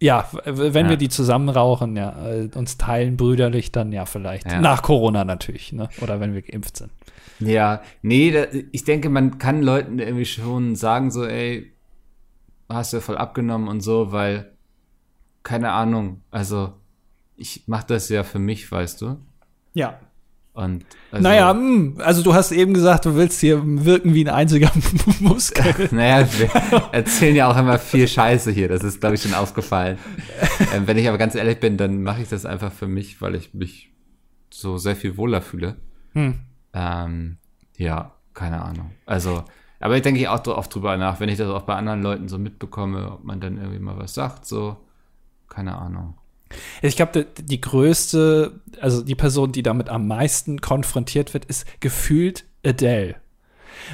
Ja, 0.00 0.28
wenn 0.44 0.86
ja. 0.86 0.90
wir 0.90 0.96
die 0.96 1.08
zusammen 1.08 1.48
rauchen, 1.48 1.96
ja, 1.96 2.26
äh, 2.28 2.48
uns 2.54 2.76
teilen 2.76 3.16
brüderlich, 3.16 3.70
dann 3.70 3.92
ja 3.92 4.04
vielleicht. 4.04 4.50
Ja. 4.50 4.60
Nach 4.60 4.82
Corona 4.82 5.24
natürlich, 5.24 5.72
ne? 5.72 5.88
Oder 6.00 6.18
wenn 6.18 6.34
wir 6.34 6.42
geimpft 6.42 6.76
sind. 6.76 6.90
Ja, 7.38 7.82
nee, 8.02 8.32
da, 8.32 8.46
ich 8.72 8.82
denke, 8.84 9.10
man 9.10 9.38
kann 9.38 9.62
Leuten 9.62 10.00
irgendwie 10.00 10.24
schon 10.24 10.74
sagen, 10.74 11.12
so, 11.12 11.24
ey, 11.24 11.72
hast 12.68 12.92
du 12.92 12.96
ja 12.96 13.00
voll 13.00 13.16
abgenommen 13.16 13.68
und 13.68 13.80
so, 13.80 14.10
weil, 14.10 14.52
keine 15.44 15.70
Ahnung, 15.70 16.22
also 16.30 16.72
ich 17.42 17.64
mache 17.66 17.86
das 17.88 18.08
ja 18.08 18.22
für 18.22 18.38
mich, 18.38 18.70
weißt 18.70 19.02
du? 19.02 19.18
Ja. 19.74 19.98
Und 20.54 20.84
also, 21.10 21.22
naja, 21.22 21.50
hm, 21.50 21.96
also 21.98 22.22
du 22.22 22.34
hast 22.34 22.52
eben 22.52 22.74
gesagt, 22.74 23.06
du 23.06 23.16
willst 23.16 23.40
hier 23.40 23.62
wirken 23.64 24.14
wie 24.14 24.24
ein 24.24 24.28
einziger 24.28 24.70
Muskel. 25.20 25.88
naja, 25.90 26.28
wir 26.38 26.50
erzählen 26.92 27.34
ja 27.34 27.50
auch 27.50 27.56
immer 27.56 27.78
viel 27.78 28.06
Scheiße 28.06 28.50
hier, 28.50 28.68
das 28.68 28.84
ist, 28.84 29.00
glaube 29.00 29.16
ich, 29.16 29.22
schon 29.22 29.34
aufgefallen. 29.34 29.98
ähm, 30.74 30.86
wenn 30.86 30.98
ich 30.98 31.08
aber 31.08 31.18
ganz 31.18 31.34
ehrlich 31.34 31.58
bin, 31.58 31.78
dann 31.78 32.02
mache 32.02 32.22
ich 32.22 32.28
das 32.28 32.44
einfach 32.44 32.70
für 32.70 32.86
mich, 32.86 33.20
weil 33.20 33.34
ich 33.34 33.54
mich 33.54 33.90
so 34.50 34.76
sehr 34.76 34.94
viel 34.94 35.16
wohler 35.16 35.40
fühle. 35.40 35.76
Hm. 36.12 36.40
Ähm, 36.74 37.38
ja, 37.78 38.12
keine 38.34 38.62
Ahnung. 38.62 38.90
Also, 39.06 39.44
aber 39.80 39.96
ich 39.96 40.02
denke 40.02 40.30
auch 40.30 40.46
oft 40.46 40.72
drüber 40.74 40.96
nach, 40.98 41.18
wenn 41.18 41.30
ich 41.30 41.38
das 41.38 41.48
auch 41.48 41.62
bei 41.62 41.74
anderen 41.74 42.02
Leuten 42.02 42.28
so 42.28 42.38
mitbekomme, 42.38 43.12
ob 43.12 43.24
man 43.24 43.40
dann 43.40 43.56
irgendwie 43.56 43.80
mal 43.80 43.98
was 43.98 44.12
sagt, 44.14 44.44
so, 44.44 44.76
keine 45.48 45.76
Ahnung. 45.76 46.18
Ich 46.82 46.96
glaube, 46.96 47.24
die, 47.24 47.42
die 47.42 47.60
größte, 47.60 48.60
also 48.80 49.02
die 49.02 49.14
Person, 49.14 49.52
die 49.52 49.62
damit 49.62 49.88
am 49.88 50.06
meisten 50.06 50.60
konfrontiert 50.60 51.34
wird, 51.34 51.44
ist 51.44 51.66
gefühlt 51.80 52.44
Adele. 52.64 53.16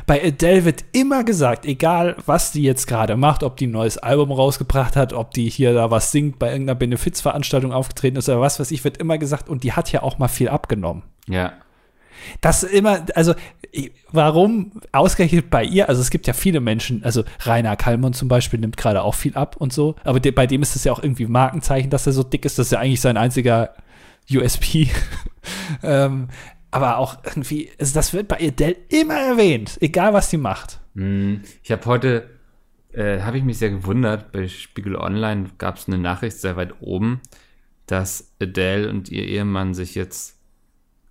Bei 0.07 0.23
Adele 0.23 0.65
wird 0.65 0.85
immer 0.93 1.25
gesagt, 1.25 1.65
egal 1.65 2.17
was 2.27 2.53
die 2.53 2.63
jetzt 2.63 2.87
gerade 2.87 3.17
macht, 3.17 3.43
ob 3.43 3.57
die 3.57 3.67
ein 3.67 3.73
neues 3.73 3.99
Album 3.99 4.33
rausgebracht 4.33 4.97
hat, 4.97 5.13
ob 5.13 5.33
die 5.33 5.49
hier 5.49 5.73
da 5.73 5.91
was 5.91 6.13
singt, 6.13 6.39
bei 6.39 6.51
irgendeiner 6.51 6.79
Benefizveranstaltung 6.79 7.73
aufgetreten 7.73 8.17
ist 8.17 8.29
oder 8.29 8.41
was 8.41 8.61
weiß 8.61 8.71
ich, 8.71 8.85
wird 8.85 8.99
immer 8.99 9.19
gesagt, 9.19 9.49
und 9.49 9.65
die 9.65 9.73
hat 9.73 9.91
ja 9.93 10.03
auch 10.03 10.19
mal 10.19 10.29
viel 10.29 10.49
abgenommen. 10.49 11.05
Ja. 11.29 11.53
Das 12.41 12.63
immer, 12.63 13.07
also 13.15 13.35
warum 14.11 14.73
ausgerechnet 14.93 15.51
bei 15.51 15.65
ihr, 15.65 15.89
also 15.89 16.01
es 16.01 16.11
gibt 16.11 16.27
ja 16.27 16.33
viele 16.33 16.61
Menschen, 16.61 17.05
also 17.05 17.25
Rainer 17.41 17.77
Kallmann 17.77 18.13
zum 18.13 18.29
Beispiel 18.29 18.59
nimmt 18.61 18.77
gerade 18.77 19.03
auch 19.03 19.15
viel 19.15 19.35
ab 19.35 19.57
und 19.57 19.73
so, 19.73 19.97
aber 20.05 20.21
de, 20.21 20.33
bei 20.33 20.47
dem 20.47 20.63
ist 20.63 20.77
es 20.77 20.85
ja 20.85 20.93
auch 20.93 21.03
irgendwie 21.03 21.27
Markenzeichen, 21.27 21.91
dass 21.91 22.07
er 22.07 22.13
so 22.13 22.23
dick 22.23 22.45
ist, 22.45 22.59
das 22.59 22.67
ist 22.69 22.73
ja 22.73 22.79
eigentlich 22.79 23.01
sein 23.01 23.17
einziger 23.17 23.75
USP. 24.31 24.91
ähm, 25.83 26.29
aber 26.71 26.99
auch 26.99 27.19
irgendwie, 27.25 27.71
also 27.79 27.95
das 27.95 28.13
wird 28.13 28.29
bei 28.29 28.37
Adele 28.37 28.77
immer 28.89 29.15
erwähnt, 29.15 29.79
egal 29.81 30.13
was 30.13 30.31
sie 30.31 30.37
macht. 30.37 30.81
Hm, 30.95 31.43
ich 31.63 31.73
habe 31.73 31.85
heute, 31.87 32.31
äh, 32.93 33.21
habe 33.21 33.39
ich 33.39 33.45
mich 33.45 33.59
sehr 33.59 33.71
gewundert, 33.71 34.33
bei 34.33 34.49
Spiegel 34.49 34.97
Online 34.97 35.51
gab 35.59 35.77
es 35.77 35.87
eine 35.87 35.99
Nachricht 35.99 36.39
sehr 36.39 36.57
weit 36.57 36.75
oben, 36.81 37.21
dass 37.87 38.33
Adele 38.41 38.91
und 38.91 39.09
ihr 39.09 39.25
Ehemann 39.25 39.73
sich 39.73 39.95
jetzt 39.95 40.38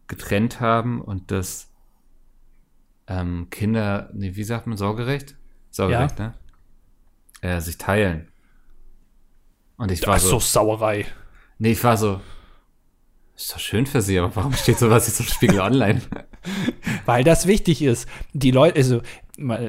getrennt 0.08 0.60
haben 0.60 1.02
und 1.02 1.32
dass 1.32 1.72
ähm, 3.08 3.48
Kinder, 3.50 4.10
nee, 4.13 4.36
wie 4.36 4.43
sagt 4.43 4.67
man, 4.67 4.78
Sorgerecht? 4.78 5.36
Sorgerecht, 5.70 6.20
ja. 6.20 6.34
ne? 7.41 7.56
Äh, 7.56 7.62
sich 7.62 7.78
teilen. 7.78 8.28
Und 9.78 9.91
ich 9.91 10.06
war 10.08 10.15
Ach, 10.15 10.20
so, 10.20 10.30
so 10.32 10.39
Sauerei. 10.39 11.06
Nee, 11.60 11.72
ich 11.72 11.84
war 11.84 11.98
so, 11.98 12.20
ist 13.38 13.54
doch 13.54 13.60
schön 13.60 13.86
für 13.86 14.02
sie, 14.02 14.17
aber 14.17 14.36
warum 14.36 14.54
steht 14.54 14.80
sowas 14.80 15.06
jetzt 15.06 15.20
im 15.20 15.28
Spiegel 15.28 15.60
online? 15.60 16.02
Weil 17.06 17.24
das 17.24 17.46
wichtig 17.46 17.84
ist. 17.84 18.10
Die 18.34 18.50
Leute, 18.50 18.78
also 18.78 19.02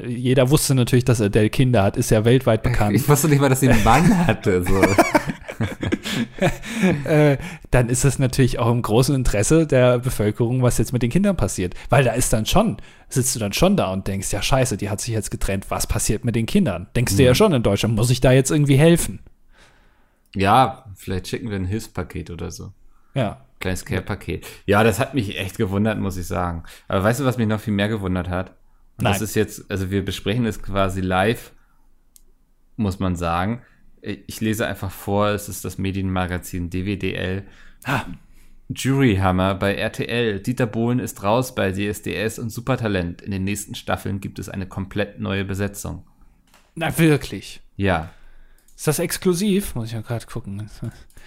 jeder 0.07 0.49
wusste 0.49 0.73
natürlich, 0.73 1.05
dass 1.05 1.21
Adele 1.21 1.51
Kinder 1.51 1.83
hat, 1.83 1.95
ist 1.95 2.09
ja 2.09 2.25
weltweit 2.25 2.63
bekannt. 2.63 2.95
Ich 2.95 3.07
wusste 3.07 3.27
nicht 3.27 3.39
mal, 3.39 3.49
dass 3.49 3.59
sie 3.59 3.69
einen 3.69 3.83
Mann 3.83 4.25
hatte. 4.25 4.63
So. 4.63 4.81
äh, 7.05 7.37
dann 7.71 7.89
ist 7.89 8.05
es 8.05 8.19
natürlich 8.19 8.59
auch 8.59 8.71
im 8.71 8.81
großen 8.81 9.15
Interesse 9.15 9.67
der 9.67 9.99
Bevölkerung, 9.99 10.61
was 10.61 10.77
jetzt 10.77 10.93
mit 10.93 11.01
den 11.01 11.09
Kindern 11.09 11.37
passiert. 11.37 11.75
Weil 11.89 12.03
da 12.03 12.13
ist 12.13 12.33
dann 12.33 12.45
schon, 12.45 12.77
sitzt 13.09 13.35
du 13.35 13.39
dann 13.39 13.53
schon 13.53 13.77
da 13.77 13.91
und 13.91 14.07
denkst, 14.07 14.31
ja 14.31 14.41
scheiße, 14.41 14.77
die 14.77 14.89
hat 14.89 15.01
sich 15.01 15.13
jetzt 15.13 15.31
getrennt, 15.31 15.65
was 15.69 15.87
passiert 15.87 16.25
mit 16.25 16.35
den 16.35 16.45
Kindern? 16.45 16.87
Denkst 16.95 17.13
mhm. 17.13 17.17
du 17.17 17.23
ja 17.23 17.31
mhm. 17.31 17.35
schon 17.35 17.53
in 17.53 17.63
Deutschland, 17.63 17.95
muss 17.95 18.09
ich 18.09 18.21
da 18.21 18.31
jetzt 18.31 18.51
irgendwie 18.51 18.77
helfen? 18.77 19.19
Ja, 20.35 20.85
vielleicht 20.95 21.27
schicken 21.27 21.49
wir 21.49 21.57
ein 21.57 21.65
Hilfspaket 21.65 22.29
oder 22.29 22.51
so. 22.51 22.71
Ja. 23.13 23.45
Kleines 23.59 23.83
Care-Paket. 23.83 24.45
Ja, 24.65 24.83
das 24.83 24.99
hat 24.99 25.13
mich 25.13 25.37
echt 25.37 25.57
gewundert, 25.57 25.99
muss 25.99 26.17
ich 26.17 26.27
sagen. 26.27 26.63
Aber 26.87 27.03
weißt 27.03 27.19
du, 27.19 27.25
was 27.25 27.37
mich 27.37 27.47
noch 27.47 27.59
viel 27.59 27.73
mehr 27.73 27.89
gewundert 27.89 28.29
hat? 28.29 28.51
Und 28.97 29.03
Nein. 29.03 29.13
Das 29.13 29.21
ist 29.21 29.35
jetzt, 29.35 29.69
also 29.69 29.91
wir 29.91 30.03
besprechen 30.05 30.45
das 30.45 30.61
quasi 30.61 31.01
live, 31.01 31.51
muss 32.77 32.99
man 32.99 33.15
sagen. 33.15 33.61
Ich 34.01 34.41
lese 34.41 34.67
einfach 34.67 34.91
vor, 34.91 35.29
es 35.29 35.49
ist 35.49 35.65
das 35.65 35.77
Medienmagazin 35.77 36.69
DWDL. 36.69 37.43
Ah. 37.83 38.05
Juryhammer 38.69 39.55
bei 39.55 39.75
RTL. 39.75 40.39
Dieter 40.39 40.67
Bohlen 40.67 40.99
ist 40.99 41.23
raus 41.23 41.55
bei 41.55 41.71
DSDS 41.71 42.37
und 42.39 42.51
Supertalent. 42.51 43.21
In 43.21 43.31
den 43.31 43.43
nächsten 43.43 43.73
Staffeln 43.75 44.19
gibt 44.19 44.37
es 44.37 44.47
eine 44.47 44.67
komplett 44.67 45.19
neue 45.19 45.43
Besetzung. 45.43 46.03
Na, 46.75 46.95
wirklich? 46.97 47.61
Ja. 47.75 48.11
Ist 48.75 48.87
das 48.87 48.99
exklusiv? 48.99 49.75
Muss 49.75 49.87
ich 49.87 49.93
ja 49.93 50.01
gerade 50.01 50.27
gucken. 50.27 50.69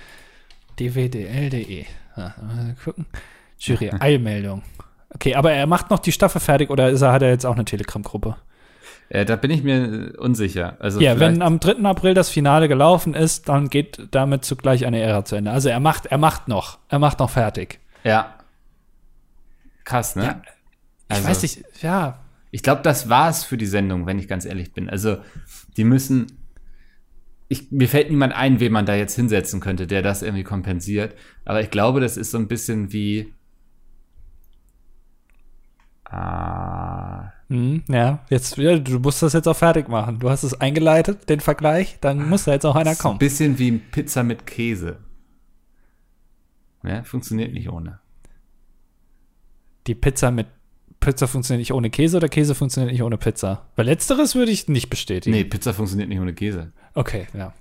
dwdl.de. 0.78 1.84
Ja, 2.16 2.34
gucken. 2.84 3.06
Jury, 3.58 3.90
Eilmeldung. 3.90 4.62
Okay, 5.10 5.34
aber 5.34 5.52
er 5.52 5.66
macht 5.66 5.90
noch 5.90 5.98
die 5.98 6.12
Staffel 6.12 6.40
fertig 6.40 6.70
oder 6.70 6.90
ist 6.90 7.02
er, 7.02 7.12
hat 7.12 7.22
er 7.22 7.30
jetzt 7.30 7.44
auch 7.44 7.54
eine 7.54 7.64
Telegram-Gruppe? 7.64 8.36
Äh, 9.08 9.24
da 9.24 9.36
bin 9.36 9.50
ich 9.50 9.62
mir 9.62 10.14
unsicher. 10.18 10.76
Also 10.80 11.00
Ja, 11.00 11.18
wenn 11.20 11.42
am 11.42 11.60
3. 11.60 11.82
April 11.84 12.14
das 12.14 12.28
Finale 12.30 12.68
gelaufen 12.68 13.14
ist, 13.14 13.48
dann 13.48 13.68
geht 13.68 14.08
damit 14.10 14.44
zugleich 14.44 14.86
eine 14.86 15.00
Ära 15.00 15.24
zu 15.24 15.36
Ende. 15.36 15.50
Also 15.50 15.68
er 15.68 15.80
macht, 15.80 16.06
er 16.06 16.18
macht 16.18 16.48
noch, 16.48 16.78
er 16.88 16.98
macht 16.98 17.18
noch 17.18 17.30
fertig. 17.30 17.78
Ja. 18.04 18.34
Krass, 19.84 20.16
ne? 20.16 20.22
Ja, 20.24 20.42
Ich 21.08 21.16
Also- 21.16 21.28
weiß 21.28 21.42
nicht, 21.42 21.64
ja, 21.82 22.18
Ich 22.54 22.62
glaube, 22.62 22.82
das 22.82 23.08
war's 23.08 23.44
für 23.44 23.56
die 23.56 23.66
Sendung, 23.66 24.04
wenn 24.06 24.18
ich 24.18 24.28
ganz 24.28 24.44
ehrlich 24.44 24.72
bin. 24.74 24.90
Also, 24.90 25.16
die 25.78 25.84
müssen. 25.84 26.26
Ich, 27.48 27.70
mir 27.70 27.88
fällt 27.88 28.10
niemand 28.10 28.34
ein, 28.34 28.60
wen 28.60 28.72
man 28.72 28.84
da 28.86 28.94
jetzt 28.94 29.14
hinsetzen 29.16 29.60
könnte, 29.60 29.86
der 29.86 30.02
das 30.02 30.20
irgendwie 30.22 30.42
kompensiert. 30.44 31.14
Aber 31.46 31.60
ich 31.62 31.70
glaube, 31.70 32.00
das 32.00 32.16
ist 32.18 32.30
so 32.30 32.36
ein 32.38 32.48
bisschen 32.48 32.92
wie. 32.92 33.32
Ah, 36.04 37.21
hm, 37.52 37.84
ja, 37.88 38.24
jetzt, 38.30 38.56
ja, 38.56 38.78
du 38.78 38.98
musst 38.98 39.22
das 39.22 39.34
jetzt 39.34 39.46
auch 39.46 39.56
fertig 39.56 39.86
machen. 39.86 40.18
Du 40.18 40.30
hast 40.30 40.42
es 40.42 40.58
eingeleitet, 40.58 41.28
den 41.28 41.40
Vergleich, 41.40 41.98
dann 42.00 42.26
muss 42.30 42.44
da 42.44 42.52
jetzt 42.52 42.64
auch 42.64 42.74
einer 42.74 42.94
so 42.94 43.00
ein 43.00 43.02
kommen. 43.02 43.18
bisschen 43.18 43.58
wie 43.58 43.72
Pizza 43.72 44.22
mit 44.22 44.46
Käse. 44.46 44.96
Ja, 46.82 47.04
funktioniert 47.04 47.52
nicht 47.52 47.68
ohne. 47.68 48.00
Die 49.86 49.94
Pizza 49.94 50.30
mit 50.30 50.46
Pizza 50.98 51.26
funktioniert 51.28 51.60
nicht 51.60 51.72
ohne 51.74 51.90
Käse 51.90 52.16
oder 52.16 52.28
Käse 52.30 52.54
funktioniert 52.54 52.92
nicht 52.92 53.02
ohne 53.02 53.18
Pizza? 53.18 53.66
Weil 53.76 53.86
letzteres 53.86 54.34
würde 54.34 54.52
ich 54.52 54.68
nicht 54.68 54.88
bestätigen. 54.88 55.36
Nee, 55.36 55.44
Pizza 55.44 55.74
funktioniert 55.74 56.08
nicht 56.08 56.20
ohne 56.20 56.32
Käse. 56.32 56.72
Okay, 56.94 57.26
ja. 57.34 57.52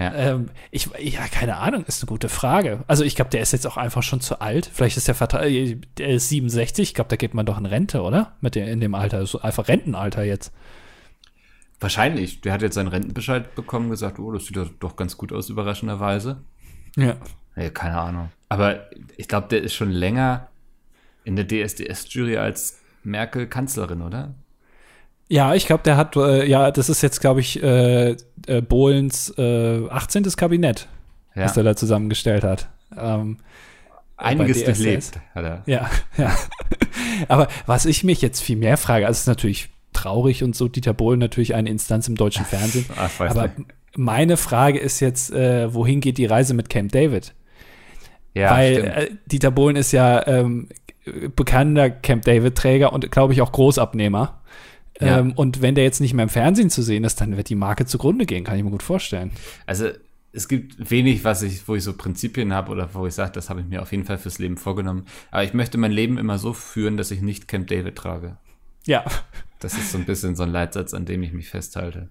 Ja. 0.00 0.14
Ähm, 0.14 0.46
ich, 0.70 0.88
ja, 0.98 1.20
keine 1.28 1.58
Ahnung, 1.58 1.84
ist 1.84 2.02
eine 2.02 2.08
gute 2.08 2.30
Frage. 2.30 2.82
Also 2.86 3.04
ich 3.04 3.14
glaube, 3.16 3.30
der 3.30 3.42
ist 3.42 3.52
jetzt 3.52 3.66
auch 3.66 3.76
einfach 3.76 4.02
schon 4.02 4.22
zu 4.22 4.40
alt. 4.40 4.64
Vielleicht 4.72 4.96
ist 4.96 5.06
der 5.08 5.14
Vertrag, 5.14 5.44
äh, 5.44 5.76
der 5.98 6.08
ist 6.08 6.30
67, 6.30 6.88
ich 6.88 6.94
glaube, 6.94 7.08
da 7.10 7.16
geht 7.16 7.34
man 7.34 7.44
doch 7.44 7.58
in 7.58 7.66
Rente, 7.66 8.00
oder? 8.00 8.34
Mit 8.40 8.54
dem, 8.54 8.66
in 8.66 8.80
dem 8.80 8.94
Alter, 8.94 9.26
so 9.26 9.42
einfach 9.42 9.68
Rentenalter 9.68 10.24
jetzt. 10.24 10.54
Wahrscheinlich. 11.80 12.40
Der 12.40 12.52
hat 12.54 12.62
jetzt 12.62 12.74
seinen 12.76 12.88
Rentenbescheid 12.88 13.54
bekommen, 13.54 13.90
gesagt, 13.90 14.18
oh, 14.18 14.32
das 14.32 14.46
sieht 14.46 14.56
doch- 14.56 14.96
ganz 14.96 15.16
gut 15.18 15.32
aus, 15.32 15.50
überraschenderweise. 15.50 16.38
Ja. 16.96 17.16
Ja, 17.56 17.68
keine 17.70 17.98
Ahnung. 17.98 18.30
Aber 18.48 18.86
ich 19.18 19.28
glaube, 19.28 19.48
der 19.48 19.62
ist 19.62 19.74
schon 19.74 19.90
länger 19.90 20.48
in 21.24 21.36
der 21.36 21.46
DSDS-Jury 21.46 22.38
als 22.38 22.78
Merkel 23.04 23.46
Kanzlerin, 23.46 24.00
oder? 24.02 24.34
Ja, 25.32 25.54
ich 25.54 25.66
glaube, 25.66 25.84
der 25.84 25.96
hat, 25.96 26.16
äh, 26.16 26.44
ja, 26.44 26.72
das 26.72 26.88
ist 26.88 27.02
jetzt, 27.02 27.20
glaube 27.20 27.38
ich, 27.38 27.62
äh, 27.62 28.16
äh, 28.46 28.60
Bohlens 28.62 29.32
äh, 29.38 29.88
18. 29.88 30.24
Kabinett, 30.36 30.88
Ja. 31.36 31.44
was 31.44 31.56
er 31.56 31.62
da 31.62 31.76
zusammengestellt 31.76 32.42
hat. 32.42 32.68
Ähm, 32.98 33.36
Einiges 34.16 34.64
durchlebt, 34.64 35.12
hat 35.34 35.44
er. 35.44 35.62
Ja, 35.66 35.88
ja. 36.18 36.36
Aber 37.28 37.46
was 37.66 37.86
ich 37.86 38.02
mich 38.02 38.20
jetzt 38.20 38.40
viel 38.42 38.56
mehr 38.56 38.76
frage, 38.76 39.06
also 39.06 39.16
es 39.16 39.20
ist 39.20 39.26
natürlich 39.28 39.68
traurig 39.92 40.42
und 40.42 40.56
so, 40.56 40.66
Dieter 40.66 40.94
Bohlen 40.94 41.20
natürlich 41.20 41.54
eine 41.54 41.70
Instanz 41.70 42.08
im 42.08 42.16
deutschen 42.16 42.44
Fernsehen. 42.44 42.86
Ach, 42.96 43.10
Aber 43.20 43.44
nicht. 43.44 43.54
meine 43.96 44.36
Frage 44.36 44.80
ist 44.80 44.98
jetzt, 44.98 45.30
äh, 45.32 45.72
wohin 45.72 46.00
geht 46.00 46.18
die 46.18 46.26
Reise 46.26 46.54
mit 46.54 46.68
Camp 46.68 46.90
David? 46.90 47.34
Ja, 48.34 48.50
Weil 48.50 48.76
äh, 48.84 49.10
Dieter 49.26 49.52
Bohlen 49.52 49.76
ist 49.76 49.92
ja 49.92 50.26
ähm, 50.26 50.68
bekannter 51.36 51.88
Camp 51.90 52.24
David-Träger 52.24 52.92
und 52.92 53.10
glaube 53.12 53.32
ich 53.32 53.42
auch 53.42 53.52
Großabnehmer. 53.52 54.40
Ja. 55.00 55.18
Ähm, 55.18 55.32
und 55.32 55.62
wenn 55.62 55.74
der 55.74 55.84
jetzt 55.84 56.00
nicht 56.00 56.14
mehr 56.14 56.24
im 56.24 56.28
Fernsehen 56.28 56.70
zu 56.70 56.82
sehen 56.82 57.04
ist, 57.04 57.20
dann 57.20 57.36
wird 57.36 57.48
die 57.48 57.54
Marke 57.54 57.86
zugrunde 57.86 58.26
gehen, 58.26 58.44
kann 58.44 58.56
ich 58.56 58.64
mir 58.64 58.70
gut 58.70 58.82
vorstellen. 58.82 59.30
Also 59.66 59.88
es 60.32 60.46
gibt 60.46 60.90
wenig, 60.90 61.24
was 61.24 61.42
ich, 61.42 61.66
wo 61.66 61.74
ich 61.74 61.82
so 61.82 61.92
Prinzipien 61.92 62.52
habe 62.52 62.70
oder 62.70 62.90
wo 62.94 63.06
ich 63.06 63.14
sage, 63.14 63.32
das 63.32 63.50
habe 63.50 63.60
ich 63.60 63.66
mir 63.66 63.82
auf 63.82 63.90
jeden 63.90 64.04
Fall 64.04 64.18
fürs 64.18 64.38
Leben 64.38 64.56
vorgenommen. 64.56 65.06
Aber 65.30 65.42
ich 65.42 65.54
möchte 65.54 65.78
mein 65.78 65.92
Leben 65.92 66.18
immer 66.18 66.38
so 66.38 66.52
führen, 66.52 66.96
dass 66.96 67.10
ich 67.10 67.20
nicht 67.20 67.48
Camp 67.48 67.66
David 67.66 67.96
trage. 67.96 68.36
Ja. 68.86 69.04
Das 69.58 69.74
ist 69.74 69.92
so 69.92 69.98
ein 69.98 70.04
bisschen 70.04 70.36
so 70.36 70.42
ein 70.42 70.52
Leitsatz, 70.52 70.94
an 70.94 71.04
dem 71.04 71.22
ich 71.22 71.32
mich 71.32 71.48
festhalte. 71.48 72.08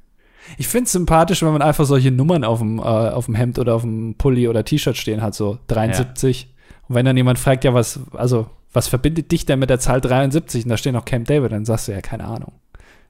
Ich 0.58 0.68
finde 0.68 0.86
es 0.86 0.92
sympathisch, 0.92 1.42
wenn 1.42 1.52
man 1.52 1.62
einfach 1.62 1.86
solche 1.86 2.12
Nummern 2.12 2.44
auf 2.44 2.60
dem, 2.60 2.80
äh, 2.80 2.82
auf 2.82 3.26
dem 3.26 3.36
Hemd 3.36 3.60
oder 3.60 3.76
auf 3.76 3.82
dem 3.82 4.16
Pulli 4.16 4.48
oder 4.48 4.64
T-Shirt 4.64 4.98
stehen 4.98 5.22
hat, 5.22 5.36
so 5.36 5.60
73. 5.68 6.54
Und 6.88 6.96
wenn 6.96 7.06
dann 7.06 7.18
jemand 7.18 7.40
fragt, 7.40 7.64
ja, 7.64 7.74
was, 7.74 8.00
also, 8.14 8.50
was 8.74 8.88
verbindet 8.88 9.32
dich 9.32 9.46
denn 9.46 9.60
mit 9.60 9.70
der 9.70 9.80
Zahl 9.80 10.02
73? 10.02 10.66
Und 10.66 10.70
da 10.70 10.78
steht 10.78 10.94
noch 10.94 11.06
Camp 11.06 11.28
David, 11.28 11.52
dann 11.52 11.66
sagst 11.66 11.88
du 11.88 11.92
ja, 11.92 12.02
keine 12.02 12.26
Ahnung. 12.26 12.54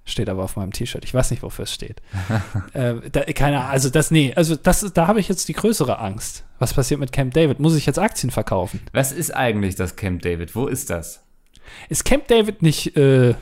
Steht 0.10 0.28
aber 0.28 0.44
auf 0.44 0.56
meinem 0.56 0.74
T-Shirt. 0.74 1.04
Ich 1.06 1.14
weiß 1.14 1.30
nicht, 1.32 1.44
wofür 1.44 1.64
es 1.64 1.74
steht. 1.74 2.02
äh, 2.74 2.96
da, 3.12 3.22
keine 3.26 3.60
Ahnung, 3.60 3.72
also 3.72 3.90
das, 3.90 4.10
nee, 4.12 4.34
also 4.36 4.56
das, 4.56 4.82
da 4.94 5.08
habe 5.08 5.20
ich 5.20 5.30
jetzt 5.30 5.48
die 5.48 5.54
größere 5.54 6.00
Angst. 6.00 6.44
Was 6.58 6.74
passiert 6.74 7.00
mit 7.00 7.12
Camp 7.12 7.34
David? 7.34 7.60
Muss 7.60 7.76
ich 7.76 7.86
jetzt 7.86 8.00
Aktien 8.00 8.32
verkaufen? 8.32 8.82
Was 8.92 9.12
ist 9.12 9.36
eigentlich 9.36 9.76
das 9.76 9.96
Camp 9.96 10.24
David? 10.24 10.56
Wo 10.56 10.68
ist 10.68 10.90
das? 10.90 11.24
Ist 11.90 12.06
Camp 12.06 12.28
David 12.28 12.62
nicht, 12.62 12.98
äh, 12.98 13.30
ist 13.30 13.38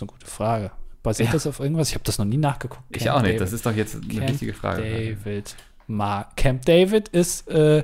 eine 0.00 0.06
gute 0.06 0.26
Frage. 0.26 0.70
Basiert 1.02 1.28
Ja. 1.28 1.32
das 1.34 1.46
auf 1.46 1.60
irgendwas? 1.60 1.88
Ich 1.90 1.94
habe 1.94 2.04
das 2.04 2.18
noch 2.18 2.24
nie 2.24 2.38
nachgeguckt. 2.38 2.82
Ich 2.90 3.04
Camp 3.04 3.16
auch 3.16 3.20
nicht. 3.20 3.30
David. 3.30 3.40
Das 3.42 3.52
ist 3.52 3.66
doch 3.66 3.74
jetzt 3.74 3.94
eine 3.96 4.06
Camp 4.06 4.28
wichtige 4.30 4.54
Frage. 4.54 4.82
David. 4.82 5.54
Ma 5.86 6.26
Camp 6.36 6.64
David 6.64 7.08
ist 7.08 7.48
äh, 7.48 7.78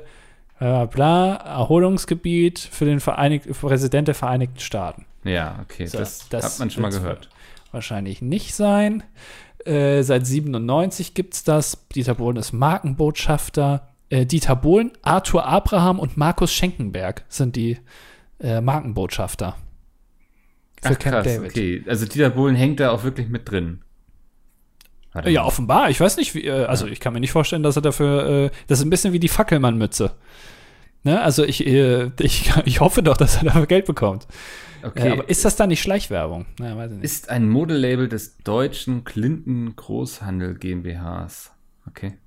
äh, 0.59 0.87
bla, 0.87 1.35
Erholungsgebiet 1.35 2.59
für 2.59 2.85
den 2.85 2.99
Vereinig 2.99 3.43
Präsident 3.59 4.07
der 4.07 4.15
Vereinigten 4.15 4.59
Staaten. 4.59 5.05
Ja, 5.23 5.59
okay. 5.63 5.87
So, 5.87 5.97
das, 5.97 6.29
das 6.29 6.45
hat 6.45 6.59
man 6.59 6.69
schon 6.69 6.83
mal 6.83 6.91
gehört. 6.91 7.29
Wahrscheinlich 7.75 8.21
nicht 8.21 8.55
sein. 8.55 9.03
Äh, 9.65 10.01
seit 10.01 10.25
97 10.25 11.13
gibt's 11.13 11.43
das. 11.43 11.85
Dieter 11.93 12.15
Bohlen 12.15 12.37
ist 12.37 12.53
Markenbotschafter. 12.53 13.89
Äh, 14.09 14.25
Dieter 14.25 14.55
Bohlen, 14.55 14.93
Arthur 15.01 15.45
Abraham 15.45 15.99
und 15.99 16.15
Markus 16.15 16.53
Schenkenberg 16.53 17.25
sind 17.27 17.57
die 17.57 17.77
äh, 18.39 18.61
Markenbotschafter. 18.61 19.57
Für 20.81 20.93
Ach, 20.93 20.99
Camp 20.99 21.15
krass, 21.15 21.25
David. 21.25 21.51
okay. 21.51 21.83
Also 21.85 22.05
Dieter 22.05 22.29
Bohlen 22.29 22.55
hängt 22.55 22.79
da 22.79 22.91
auch 22.91 23.03
wirklich 23.03 23.27
mit 23.27 23.51
drin. 23.51 23.81
Ja, 25.25 25.43
offenbar. 25.43 25.89
Ich 25.89 25.99
weiß 25.99 26.15
nicht, 26.15 26.33
wie, 26.33 26.45
äh, 26.45 26.63
also 26.63 26.87
ich 26.87 27.01
kann 27.01 27.11
mir 27.11 27.19
nicht 27.19 27.33
vorstellen, 27.33 27.63
dass 27.63 27.75
er 27.75 27.81
dafür, 27.81 28.45
äh, 28.45 28.49
das 28.67 28.79
ist 28.79 28.85
ein 28.85 28.89
bisschen 28.89 29.11
wie 29.11 29.19
die 29.19 29.27
Fackelmann-Mütze. 29.27 30.11
Ne? 31.03 31.21
Also 31.21 31.43
ich, 31.43 31.67
äh, 31.67 32.09
ich, 32.21 32.53
ich 32.63 32.79
hoffe 32.79 33.03
doch, 33.03 33.17
dass 33.17 33.35
er 33.35 33.43
dafür 33.43 33.67
Geld 33.67 33.85
bekommt. 33.85 34.27
Okay. 34.85 35.09
Äh, 35.09 35.11
aber 35.11 35.29
ist 35.29 35.45
das 35.45 35.55
dann 35.55 35.69
nicht 35.69 35.81
Schleichwerbung? 35.81 36.45
Na, 36.59 36.75
weiß 36.77 36.91
ich 36.91 36.97
nicht. 36.97 37.05
ist 37.05 37.29
ein 37.29 37.49
Modelabel 37.49 38.07
des 38.07 38.37
deutschen 38.37 39.03
Clinton 39.03 39.75
Großhandel 39.75 40.55
GmbHs. 40.55 41.51
Okay. 41.87 42.17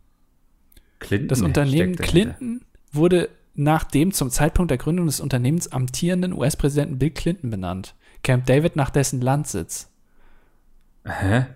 Clinton 0.98 1.28
Das 1.28 1.42
Unternehmen. 1.42 1.96
Clinton 1.96 2.62
wurde 2.92 3.28
nach 3.54 3.84
dem 3.84 4.12
zum 4.12 4.30
Zeitpunkt 4.30 4.70
der 4.70 4.78
Gründung 4.78 5.06
des 5.06 5.20
Unternehmens 5.20 5.72
amtierenden 5.72 6.32
US-Präsidenten 6.32 6.98
Bill 6.98 7.10
Clinton 7.10 7.50
benannt. 7.50 7.94
Camp 8.22 8.46
David 8.46 8.76
nach 8.76 8.90
dessen 8.90 9.20
Landsitz. 9.20 9.90
Hä? 11.04 11.46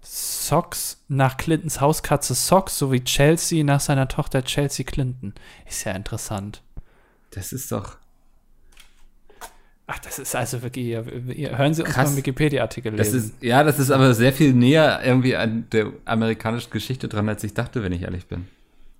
Sox 0.00 1.04
nach 1.08 1.36
Clintons 1.36 1.80
Hauskatze 1.80 2.34
Sox 2.34 2.78
sowie 2.78 3.02
Chelsea 3.02 3.64
nach 3.64 3.80
seiner 3.80 4.08
Tochter 4.08 4.44
Chelsea 4.44 4.86
Clinton. 4.86 5.34
Ist 5.66 5.84
ja 5.84 5.92
interessant. 5.92 6.62
Das 7.30 7.52
ist 7.52 7.72
doch. 7.72 7.98
Ach, 9.88 9.98
das 10.00 10.18
ist 10.18 10.34
also 10.34 10.62
wirklich, 10.62 10.94
hören 10.96 11.72
Sie 11.74 11.82
uns 11.82 11.90
Krass. 11.92 11.96
mal 11.96 12.06
einen 12.08 12.16
Wikipedia-Artikel 12.16 12.96
Das 12.96 13.12
lesen. 13.12 13.32
ist, 13.36 13.42
ja, 13.42 13.62
das 13.62 13.78
ist 13.78 13.90
aber 13.92 14.14
sehr 14.14 14.32
viel 14.32 14.52
näher 14.52 15.00
irgendwie 15.04 15.36
an 15.36 15.66
der 15.70 15.92
amerikanischen 16.04 16.70
Geschichte 16.70 17.06
dran, 17.08 17.28
als 17.28 17.44
ich 17.44 17.54
dachte, 17.54 17.82
wenn 17.84 17.92
ich 17.92 18.02
ehrlich 18.02 18.26
bin. 18.26 18.46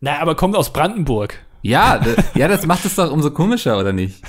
Na, 0.01 0.19
aber 0.21 0.37
kommt 0.37 0.55
aus 0.55 0.73
Brandenburg. 0.73 1.39
Ja, 1.63 2.01
ja, 2.37 2.47
das 2.47 2.65
macht 2.67 2.85
es 2.85 2.95
doch 2.95 3.11
umso 3.11 3.33
komischer, 3.33 3.79
oder 3.79 3.93
nicht? 3.93 4.23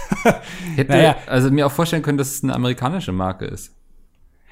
Ich 0.72 0.78
hätte 0.78 0.92
Naja. 0.94 1.16
also 1.28 1.52
mir 1.52 1.68
auch 1.68 1.72
vorstellen 1.72 2.02
können, 2.02 2.18
dass 2.18 2.32
es 2.34 2.44
eine 2.44 2.56
amerikanische 2.56 3.12
Marke 3.12 3.46
ist. 3.46 3.74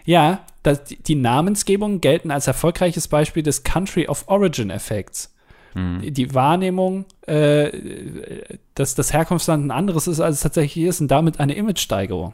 Ja, 0.04 0.46
das, 0.62 0.84
die 0.84 1.02
die 1.02 1.16
Namensgebungen 1.16 2.02
gelten 2.02 2.30
als 2.30 2.46
erfolgreiches 2.46 3.08
Beispiel 3.08 3.42
des 3.42 3.64
Country 3.64 4.08
of 4.08 4.26
Origin 4.28 4.70
Effekts. 4.70 5.34
Die- 5.76 6.12
Die 6.12 6.34
Wahrnehmung, 6.34 7.06
äh, 7.28 8.58
dass 8.76 8.96
das 8.96 9.12
Herkunftsland 9.12 9.66
ein 9.66 9.72
anderes 9.72 10.08
ist, 10.08 10.22
als 10.22 10.38
es 10.38 10.42
tatsächlich 10.42 10.86
ist, 10.86 11.02
und 11.02 11.10
damit 11.10 11.40
eine 11.42 11.54
Imagesteigerung. 11.56 12.34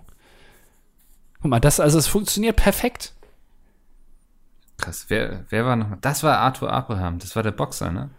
Guck 1.41 1.49
mal, 1.49 1.59
das, 1.59 1.79
also 1.79 1.97
es 1.97 2.05
funktioniert 2.07 2.55
perfekt. 2.55 3.13
Krass, 4.77 5.05
wer, 5.09 5.45
wer 5.49 5.65
war 5.65 5.75
noch? 5.75 5.87
Das 6.01 6.23
war 6.23 6.37
Arthur 6.37 6.71
Abraham, 6.71 7.19
das 7.19 7.35
war 7.35 7.43
der 7.43 7.51
Boxer, 7.51 7.91
ne? 7.91 8.09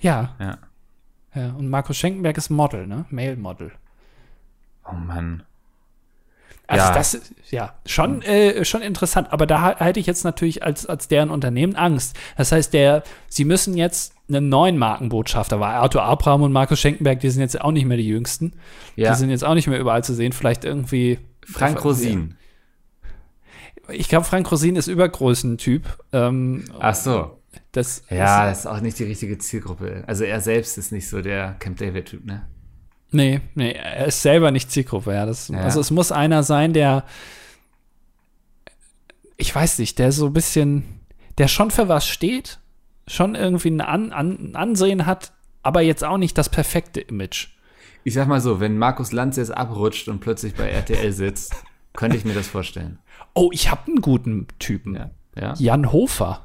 Ja, 0.00 0.34
Ja. 0.38 0.58
ja. 1.34 1.50
Und 1.52 1.68
Markus 1.68 1.96
Schenkenberg 1.98 2.36
ist 2.38 2.48
Model, 2.50 2.86
ne? 2.86 3.04
Male-Model. 3.10 3.72
Oh 4.90 4.94
Mann. 4.94 5.42
Also 6.66 6.86
Ja. 6.86 6.94
das 6.94 7.14
ist 7.14 7.32
ja 7.50 7.74
schon, 7.84 8.22
äh, 8.22 8.64
schon 8.64 8.80
interessant, 8.82 9.32
aber 9.32 9.46
da 9.46 9.76
hätte 9.78 9.98
ich 10.00 10.06
jetzt 10.06 10.24
natürlich 10.24 10.62
als, 10.62 10.86
als 10.86 11.08
deren 11.08 11.30
Unternehmen 11.30 11.74
Angst. 11.76 12.16
Das 12.36 12.52
heißt, 12.52 12.72
der, 12.72 13.02
sie 13.28 13.44
müssen 13.44 13.76
jetzt 13.76 14.14
einen 14.30 14.48
neuen 14.48 14.78
Markenbotschafter, 14.78 15.60
weil 15.60 15.70
Arthur 15.70 16.02
Abraham 16.02 16.42
und 16.42 16.52
Markus 16.52 16.80
Schenkenberg, 16.80 17.20
die 17.20 17.30
sind 17.30 17.42
jetzt 17.42 17.60
auch 17.60 17.72
nicht 17.72 17.84
mehr 17.84 17.96
die 17.96 18.06
jüngsten. 18.06 18.54
Ja. 18.96 19.10
Die 19.12 19.18
sind 19.18 19.30
jetzt 19.30 19.44
auch 19.44 19.54
nicht 19.54 19.66
mehr 19.66 19.78
überall 19.78 20.04
zu 20.04 20.14
sehen. 20.14 20.32
Vielleicht 20.32 20.64
irgendwie. 20.64 21.18
Frank 21.44 21.84
Rosin. 21.84 22.36
Ich 23.88 24.08
glaube, 24.08 24.24
Frank 24.24 24.50
Rosin 24.50 24.76
ist 24.76 24.86
Übergrößentyp. 24.86 25.84
Ähm, 26.12 26.64
Ach 26.78 26.94
so. 26.94 27.38
das 27.72 28.04
Ja, 28.08 28.44
Ist, 28.44 28.50
das 28.50 28.58
ist 28.60 28.66
auch 28.66 28.80
nicht 28.80 28.98
die 28.98 29.04
richtige 29.04 29.36
Zielgruppe. 29.38 30.04
Also 30.06 30.24
er 30.24 30.40
selbst 30.40 30.78
ist 30.78 30.92
nicht 30.92 31.08
so 31.08 31.22
der 31.22 31.56
Camp 31.58 31.78
David-Typ, 31.78 32.24
ne? 32.24 32.46
nee, 33.12 33.40
nee, 33.56 33.72
er 33.72 34.06
ist 34.06 34.22
selber 34.22 34.52
nicht 34.52 34.70
Zielgruppe. 34.70 35.12
Ja, 35.12 35.26
das, 35.26 35.48
Ja. 35.48 35.58
Also 35.58 35.80
es 35.80 35.90
muss 35.90 36.12
einer 36.12 36.44
sein, 36.44 36.72
der 36.72 37.04
ich 39.40 39.54
weiß 39.54 39.78
nicht, 39.78 39.98
der 39.98 40.12
so 40.12 40.26
ein 40.26 40.32
bisschen, 40.32 41.00
der 41.38 41.48
schon 41.48 41.70
für 41.70 41.88
was 41.88 42.06
steht, 42.06 42.60
schon 43.06 43.34
irgendwie 43.34 43.70
ein, 43.70 43.80
An 43.80 44.12
An 44.12 44.54
Ansehen 44.54 45.06
hat, 45.06 45.32
aber 45.62 45.80
jetzt 45.82 46.04
auch 46.04 46.18
nicht 46.18 46.36
das 46.38 46.48
perfekte 46.48 47.00
Image. 47.00 47.48
Ich 48.04 48.14
sag 48.14 48.28
mal 48.28 48.40
so, 48.40 48.60
wenn 48.60 48.78
Markus 48.78 49.12
Lanz 49.12 49.36
jetzt 49.36 49.54
abrutscht 49.54 50.08
und 50.08 50.20
plötzlich 50.20 50.54
bei 50.54 50.68
RTL 50.68 51.12
sitzt, 51.12 51.54
könnte 51.92 52.16
ich 52.16 52.24
mir 52.24 52.34
das 52.34 52.48
vorstellen. 52.48 52.98
Oh, 53.34 53.50
ich 53.52 53.70
habe 53.70 53.88
einen 53.88 54.00
guten 54.00 54.46
Typen. 54.58 54.94
Ja. 54.94 55.10
ja? 55.36 55.54
Jan 55.58 55.92
Hofer. 55.92 56.42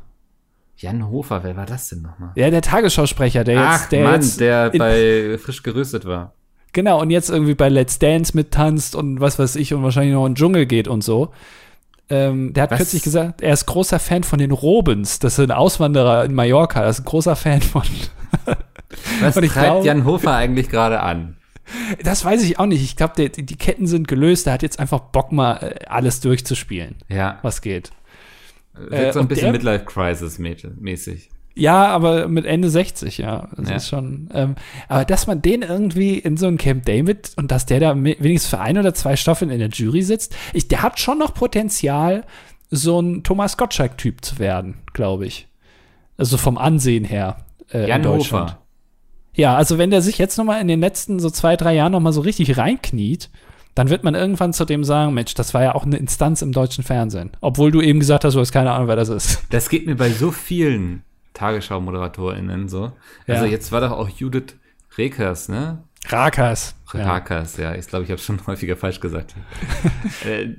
Jan 0.77 1.09
Hofer, 1.09 1.43
wer 1.43 1.55
war 1.55 1.65
das 1.65 1.87
denn 1.87 2.01
nochmal? 2.01 2.31
Ja, 2.35 2.49
der 2.49 2.61
Tagesschausprecher, 2.61 3.45
der 3.45 3.61
Ach, 3.61 3.79
jetzt, 3.79 3.91
der 3.93 4.03
Mann, 4.03 4.21
jetzt 4.21 4.39
der 4.41 4.71
bei 4.71 5.37
Frisch 5.37 5.63
gerüstet 5.63 6.05
war. 6.05 6.33
Genau, 6.73 7.01
und 7.01 7.09
jetzt 7.09 7.29
irgendwie 7.29 7.55
bei 7.55 7.69
Let's 7.69 7.99
Dance 7.99 8.35
mittanzt 8.35 8.95
und 8.95 9.21
was 9.21 9.39
weiß 9.39 9.55
ich 9.55 9.73
und 9.73 9.83
wahrscheinlich 9.83 10.13
noch 10.13 10.25
in 10.25 10.33
den 10.33 10.35
Dschungel 10.35 10.65
geht 10.65 10.89
und 10.89 11.05
so. 11.05 11.31
Ähm, 12.09 12.53
der 12.53 12.63
hat 12.63 12.71
Was? 12.71 12.77
kürzlich 12.77 13.03
gesagt, 13.03 13.41
er 13.41 13.53
ist 13.53 13.65
großer 13.65 13.97
Fan 13.99 14.23
von 14.23 14.37
den 14.39 14.51
Robens. 14.51 15.19
Das 15.19 15.37
sind 15.37 15.51
Auswanderer 15.51 16.23
in 16.25 16.33
Mallorca. 16.35 16.83
Er 16.83 16.89
ist 16.89 16.99
ein 16.99 17.05
großer 17.05 17.35
Fan 17.35 17.61
von. 17.61 17.81
Was 19.21 19.35
treibt 19.35 19.53
glaub- 19.53 19.85
Jan 19.85 20.05
Hofer 20.05 20.35
eigentlich 20.35 20.69
gerade 20.69 20.99
an? 21.01 21.37
Das 22.03 22.23
weiß 22.23 22.43
ich 22.43 22.59
auch 22.59 22.67
nicht. 22.67 22.83
Ich 22.83 22.95
glaube, 22.95 23.13
die, 23.29 23.43
die 23.43 23.55
Ketten 23.57 23.87
sind 23.87 24.07
gelöst. 24.07 24.45
Er 24.45 24.53
hat 24.53 24.61
jetzt 24.61 24.79
einfach 24.79 24.99
Bock, 24.99 25.31
mal 25.31 25.55
äh, 25.57 25.85
alles 25.87 26.19
durchzuspielen, 26.19 26.95
Ja, 27.09 27.39
was 27.41 27.61
geht. 27.61 27.91
wirkt 28.75 28.93
äh, 28.93 29.11
so 29.13 29.19
ein 29.19 29.23
und 29.23 29.29
bisschen 29.29 29.45
der- 29.45 29.51
Midlife-Crisis-mäßig. 29.53 31.29
Ja, 31.57 31.87
aber 31.87 32.27
mit 32.27 32.45
Ende 32.45 32.69
60, 32.69 33.17
ja. 33.17 33.47
Das 33.55 33.69
Ja. 33.69 33.75
ist 33.77 33.87
schon. 33.87 34.29
Ähm, 34.33 34.55
aber 34.89 35.05
dass 35.05 35.25
man 35.25 35.41
den 35.41 35.61
irgendwie 35.61 36.19
in 36.19 36.35
so 36.35 36.47
ein 36.47 36.57
Camp 36.57 36.85
David 36.85 37.31
und 37.37 37.49
dass 37.49 37.65
der 37.65 37.79
da 37.79 37.95
wenigstens 37.95 38.47
für 38.49 38.59
ein 38.59 38.77
oder 38.77 38.93
zwei 38.93 39.15
Staffeln 39.15 39.49
in 39.49 39.59
der 39.59 39.69
Jury 39.69 40.01
sitzt, 40.01 40.35
ich, 40.53 40.67
der 40.67 40.81
hat 40.83 40.99
schon 40.99 41.17
noch 41.17 41.33
Potenzial, 41.33 42.25
so 42.71 42.99
ein 42.99 43.23
Thomas 43.23 43.55
Gottschalk-Typ 43.57 44.25
zu 44.25 44.37
werden, 44.39 44.75
glaube 44.93 45.25
ich. 45.27 45.47
Also 46.17 46.37
vom 46.37 46.57
Ansehen 46.57 47.05
her. 47.05 47.37
Äh, 47.71 47.87
Jan 47.87 47.97
in 47.97 48.03
Deutschland. 48.03 48.49
Hofer. 48.51 48.61
Ja, 49.33 49.55
also 49.55 49.77
wenn 49.77 49.91
der 49.91 50.01
sich 50.01 50.17
jetzt 50.17 50.37
noch 50.37 50.45
mal 50.45 50.59
in 50.59 50.67
den 50.67 50.79
letzten 50.79 51.19
so 51.19 51.29
zwei, 51.29 51.55
drei 51.57 51.73
Jahren 51.75 51.91
noch 51.91 51.99
mal 51.99 52.13
so 52.13 52.21
richtig 52.21 52.57
reinkniet, 52.57 53.29
dann 53.75 53.89
wird 53.89 54.03
man 54.03 54.15
irgendwann 54.15 54.53
zu 54.53 54.65
dem 54.65 54.83
sagen, 54.83 55.13
Mensch, 55.13 55.33
das 55.33 55.53
war 55.53 55.61
ja 55.63 55.75
auch 55.75 55.85
eine 55.85 55.97
Instanz 55.97 56.41
im 56.41 56.51
deutschen 56.53 56.83
Fernsehen. 56.83 57.31
Obwohl 57.41 57.71
du 57.71 57.81
eben 57.81 57.99
gesagt 57.99 58.23
hast, 58.25 58.33
du 58.33 58.39
hast 58.39 58.51
keine 58.53 58.71
Ahnung, 58.71 58.87
wer 58.87 58.95
das 58.95 59.09
ist. 59.09 59.43
Das 59.49 59.69
geht 59.69 59.85
mir 59.85 59.95
bei 59.95 60.09
so 60.09 60.31
vielen 60.31 61.03
Tagesschau-ModeratorInnen 61.35 62.67
so. 62.69 62.91
Ja. 63.27 63.35
Also 63.35 63.45
jetzt 63.45 63.71
war 63.71 63.81
doch 63.81 63.91
auch 63.91 64.09
Judith 64.09 64.55
Rekers, 64.97 65.49
ne? 65.49 65.83
Rakas. 66.07 66.75
Rakers, 66.93 67.57
ja. 67.57 67.75
Ich 67.75 67.87
glaube, 67.87 68.05
ich 68.05 68.11
habe 68.11 68.21
schon 68.21 68.39
häufiger 68.47 68.77
falsch 68.77 68.99
gesagt. 68.99 69.35
äh, 70.25 70.49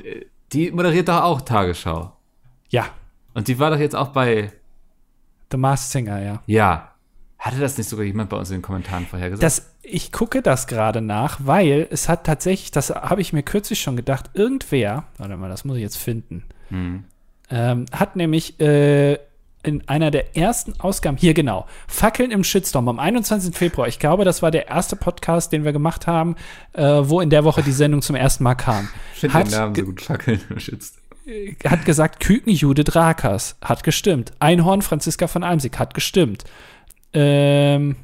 die 0.53 0.70
moderiert 0.70 1.09
doch 1.09 1.22
auch 1.22 1.41
Tagesschau. 1.41 2.12
Ja, 2.68 2.87
Und 3.35 3.49
die 3.49 3.59
war 3.59 3.70
doch 3.70 3.79
jetzt 3.79 3.95
auch 3.97 4.09
bei, 4.09 4.53
The 5.53 5.57
Masked 5.57 5.91
Singer, 5.93 6.20
ja. 6.20 6.43
ja. 6.47 6.93
Hatte 7.39 7.61
das 7.61 7.79
nicht 7.79 7.89
sogar 7.89 8.05
jemand 8.05 8.31
bei 8.31 8.37
uns 8.37 8.51
in 8.51 8.57
den 8.57 8.62
Kommentaren 8.62 9.07
vorher 9.07 9.31
gesagt? 9.31 9.43
Das, 9.45 9.70
ich 9.83 10.11
gucke 10.11 10.43
das 10.43 10.66
gerade 10.66 11.01
nach, 11.01 11.39
weil 11.45 11.87
es 11.91 12.09
hat 12.09 12.24
tatsächlich, 12.24 12.72
das 12.72 12.91
habe 12.91 13.20
ich 13.20 13.33
mir 13.33 13.43
kürzlich 13.45 13.81
schon 13.81 13.95
gedacht, 13.95 14.31
irgendwer, 14.35 15.05
warte 15.18 15.37
mal, 15.37 15.49
das 15.49 15.64
muss 15.64 15.77
ich 15.77 15.83
jetzt 15.83 15.99
finden, 15.99 16.45
Hm. 16.70 17.05
ähm, 17.51 17.85
hat 17.93 18.16
nämlich 18.16 18.59
äh, 18.59 19.18
in 19.67 19.87
einer 19.89 20.11
der 20.11 20.37
ersten 20.37 20.79
Ausgaben, 20.81 21.17
hier 21.17 21.35
genau, 21.35 21.67
Fackeln 21.89 22.31
im 22.31 22.45
Shitstorm 22.45 22.89
am 22.89 22.99
21. 23.01 23.55
Februar, 23.55 23.89
ich 23.89 23.99
glaube, 23.99 24.25
das 24.25 24.41
war 24.41 24.51
der 24.51 24.69
erste 24.69 24.95
Podcast, 24.95 25.53
den 25.53 25.64
wir 25.64 25.73
gemacht 25.73 26.07
haben, 26.07 26.37
äh, 26.73 26.83
wo 26.83 27.21
in 27.21 27.31
der 27.31 27.45
Woche 27.45 27.62
die 27.62 27.73
Sendung 27.73 28.01
zum 28.01 28.14
ersten 28.14 28.45
Mal 28.45 28.55
kam. 28.55 28.89
Ich 29.14 29.21
finde 29.21 29.39
den 29.39 29.45
Hat, 29.45 29.51
Namen 29.51 29.75
so 29.75 29.85
gut 29.85 30.01
fackeln 30.01 30.41
schützt. 30.57 30.99
hat 31.69 31.85
gesagt, 31.85 32.21
Küken 32.21 32.53
Judith 32.53 32.95
Rakas, 32.95 33.57
hat 33.61 33.83
gestimmt. 33.83 34.33
Einhorn 34.39 34.83
Franziska 34.83 35.27
von 35.27 35.43
Almsig, 35.43 35.79
hat 35.79 35.95
gestimmt. 35.95 36.45
Ähm, 37.12 37.97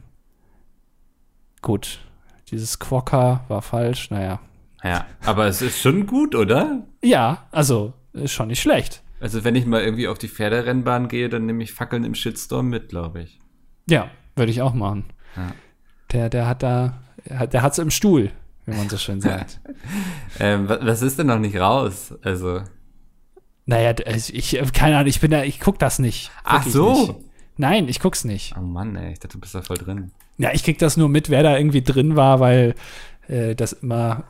gut, 1.61 2.01
dieses 2.51 2.81
Quokka 2.81 3.45
war 3.47 3.63
falsch, 3.63 4.11
naja. 4.11 4.41
Ja, 4.83 5.07
aber 5.25 5.47
es 5.47 5.63
ist 5.63 5.81
schon 5.81 6.07
gut, 6.07 6.35
oder? 6.35 6.83
Ja, 7.03 7.47
also, 7.53 7.93
ist 8.13 8.33
schon 8.33 8.49
nicht 8.49 8.61
schlecht. 8.61 9.02
Also 9.23 9.45
wenn 9.45 9.55
ich 9.55 9.65
mal 9.67 9.83
irgendwie 9.83 10.09
auf 10.09 10.19
die 10.19 10.29
Pferderennbahn 10.29 11.09
gehe, 11.09 11.29
dann 11.29 11.47
nehme 11.47 11.63
ich 11.63 11.73
Fackeln 11.73 12.05
im 12.05 12.15
Shitstorm 12.15 12.69
mit, 12.69 12.89
glaube 12.89 13.23
ich. 13.23 13.39
Ja, 13.89 14.11
würde 14.37 14.51
ich 14.51 14.61
auch 14.63 14.75
machen. 14.75 15.05
Ja. 15.37 15.53
Der, 16.13 16.29
der 16.29 16.47
hat 16.47 16.63
da, 16.63 17.03
der 17.25 17.63
hat's 17.63 17.79
im 17.79 17.91
Stuhl, 17.91 18.31
wie 18.67 18.77
man 18.77 18.89
so 18.89 18.97
schön 18.99 19.21
sagt. 19.23 19.61
Ähm, 20.41 20.69
wa- 20.69 20.79
was 20.83 21.03
ist 21.03 21.19
denn 21.19 21.29
noch 21.29 21.39
nicht 21.39 21.57
raus? 21.57 22.15
Also. 22.23 22.63
naja, 23.67 23.95
also 24.07 24.33
ich, 24.35 24.61
keine 24.73 24.97
Ahnung, 24.97 25.09
ich 25.09 25.21
bin 25.21 25.31
da, 25.31 25.45
ich 25.45 25.61
guck 25.61 25.79
das 25.79 25.99
nicht. 25.99 26.31
Ach 26.45 26.67
so. 26.67 26.93
Nicht. 26.93 27.15
Nein, 27.59 27.87
ich 27.89 28.01
guck's 28.01 28.25
nicht. 28.25 28.55
Oh 28.59 28.61
Mann, 28.63 28.97
ey, 28.97 29.13
ich 29.13 29.19
dachte, 29.21 29.35
du 29.37 29.41
bist 29.41 29.55
da 29.55 29.63
voll 29.63 29.77
drin. 29.77 30.11
Ja, 30.39 30.51
ich 30.53 30.65
krieg 30.65 30.79
das 30.79 30.97
nur 30.97 31.09
mit, 31.09 31.31
wer 31.31 31.43
da 31.43 31.57
irgendwie 31.57 31.83
drin 31.83 32.17
war, 32.17 32.41
weil 32.41 32.75
äh, 33.29 33.55
das 33.55 33.73
immer. 33.75 34.25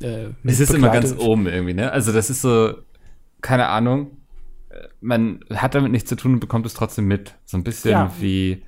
Äh, 0.00 0.28
Es 0.44 0.60
ist 0.60 0.72
immer 0.72 0.88
ganz 0.90 1.14
oben 1.18 1.46
irgendwie, 1.46 1.74
ne? 1.74 1.92
Also 1.92 2.12
das 2.12 2.30
ist 2.30 2.40
so, 2.40 2.72
keine 3.42 3.66
Ahnung. 3.68 4.16
Man 5.00 5.40
hat 5.54 5.74
damit 5.74 5.90
nichts 5.92 6.08
zu 6.08 6.16
tun 6.16 6.34
und 6.34 6.40
bekommt 6.40 6.64
es 6.66 6.74
trotzdem 6.74 7.06
mit. 7.06 7.34
So 7.44 7.56
ein 7.56 7.64
bisschen 7.64 7.90
Ja. 7.92 8.12
wie 8.20 8.62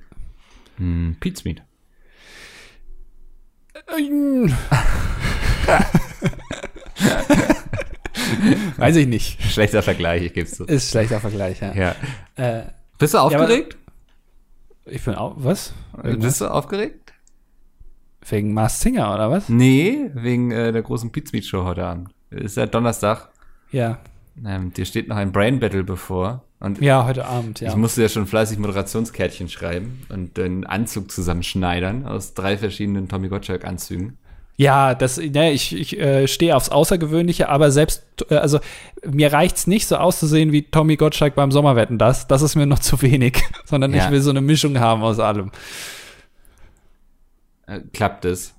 hm, 0.77 1.15
Pete's 1.19 1.43
Meat. 1.45 1.61
Weiß 8.77 8.95
ich 8.95 9.07
nicht. 9.07 9.41
Schlechter 9.41 9.81
Vergleich, 9.83 10.23
ich 10.23 10.33
geb's 10.33 10.51
zu. 10.55 10.65
Ist 10.65 10.91
schlechter 10.91 11.19
Vergleich, 11.19 11.61
ja. 11.61 11.73
Ja. 11.73 11.95
Äh, 12.35 12.63
Bist 12.99 13.13
du 13.13 13.17
aufgeregt? 13.19 13.77
ich 14.85 15.03
bin 15.03 15.15
auch. 15.15 15.35
Was? 15.37 15.73
Wegen, 16.01 16.19
Bist 16.21 16.41
du 16.41 16.47
aufgeregt? 16.47 16.99
wegen 18.29 18.53
Mars 18.53 18.79
Singer 18.79 19.13
oder 19.13 19.29
was? 19.29 19.49
Nee, 19.49 20.09
wegen 20.13 20.51
äh, 20.51 20.71
der 20.71 20.81
großen 20.81 21.11
Pete's 21.11 21.33
Meat 21.33 21.43
Show 21.45 21.65
heute 21.65 21.83
Abend. 21.85 22.09
Ist 22.29 22.55
ja 22.55 22.65
Donnerstag. 22.65 23.29
Ja. 23.71 23.99
Ähm, 24.45 24.73
dir 24.73 24.85
steht 24.85 25.07
noch 25.07 25.15
ein 25.15 25.31
Brain 25.31 25.59
Battle 25.59 25.83
bevor. 25.83 26.43
Und 26.59 26.81
Ja, 26.81 27.05
heute 27.05 27.25
Abend, 27.25 27.59
ja. 27.59 27.69
ich 27.69 27.75
musste 27.75 28.01
ja 28.01 28.09
schon 28.09 28.25
fleißig 28.25 28.57
Moderationskärtchen 28.57 29.49
schreiben 29.49 30.05
und 30.09 30.37
den 30.37 30.65
Anzug 30.65 31.11
zusammenschneidern 31.11 32.05
aus 32.07 32.33
drei 32.33 32.57
verschiedenen 32.57 33.09
Tommy 33.09 33.27
Gottschalk-Anzügen. 33.27 34.17
Ja, 34.55 34.93
das, 34.95 35.17
ne, 35.17 35.51
ich, 35.51 35.75
ich 35.75 35.99
äh, 35.99 36.27
stehe 36.27 36.55
aufs 36.55 36.69
Außergewöhnliche, 36.69 37.49
aber 37.49 37.71
selbst, 37.71 38.03
äh, 38.29 38.35
also 38.35 38.59
mir 39.05 39.33
reicht's 39.33 39.67
nicht 39.67 39.87
so 39.87 39.97
auszusehen 39.97 40.51
wie 40.51 40.61
Tommy 40.63 40.95
Gottschalk 40.95 41.35
beim 41.35 41.51
Sommerwetten 41.51 41.97
das. 41.97 42.27
Das 42.27 42.41
ist 42.43 42.55
mir 42.55 42.65
noch 42.67 42.79
zu 42.79 43.01
wenig, 43.01 43.43
sondern 43.65 43.93
Ja. 43.93 44.05
ich 44.05 44.11
will 44.11 44.21
so 44.21 44.29
eine 44.29 44.41
Mischung 44.41 44.79
haben 44.79 45.01
aus 45.03 45.19
allem. 45.19 45.51
Äh, 47.65 47.79
klappt 47.93 48.25
es? 48.25 48.53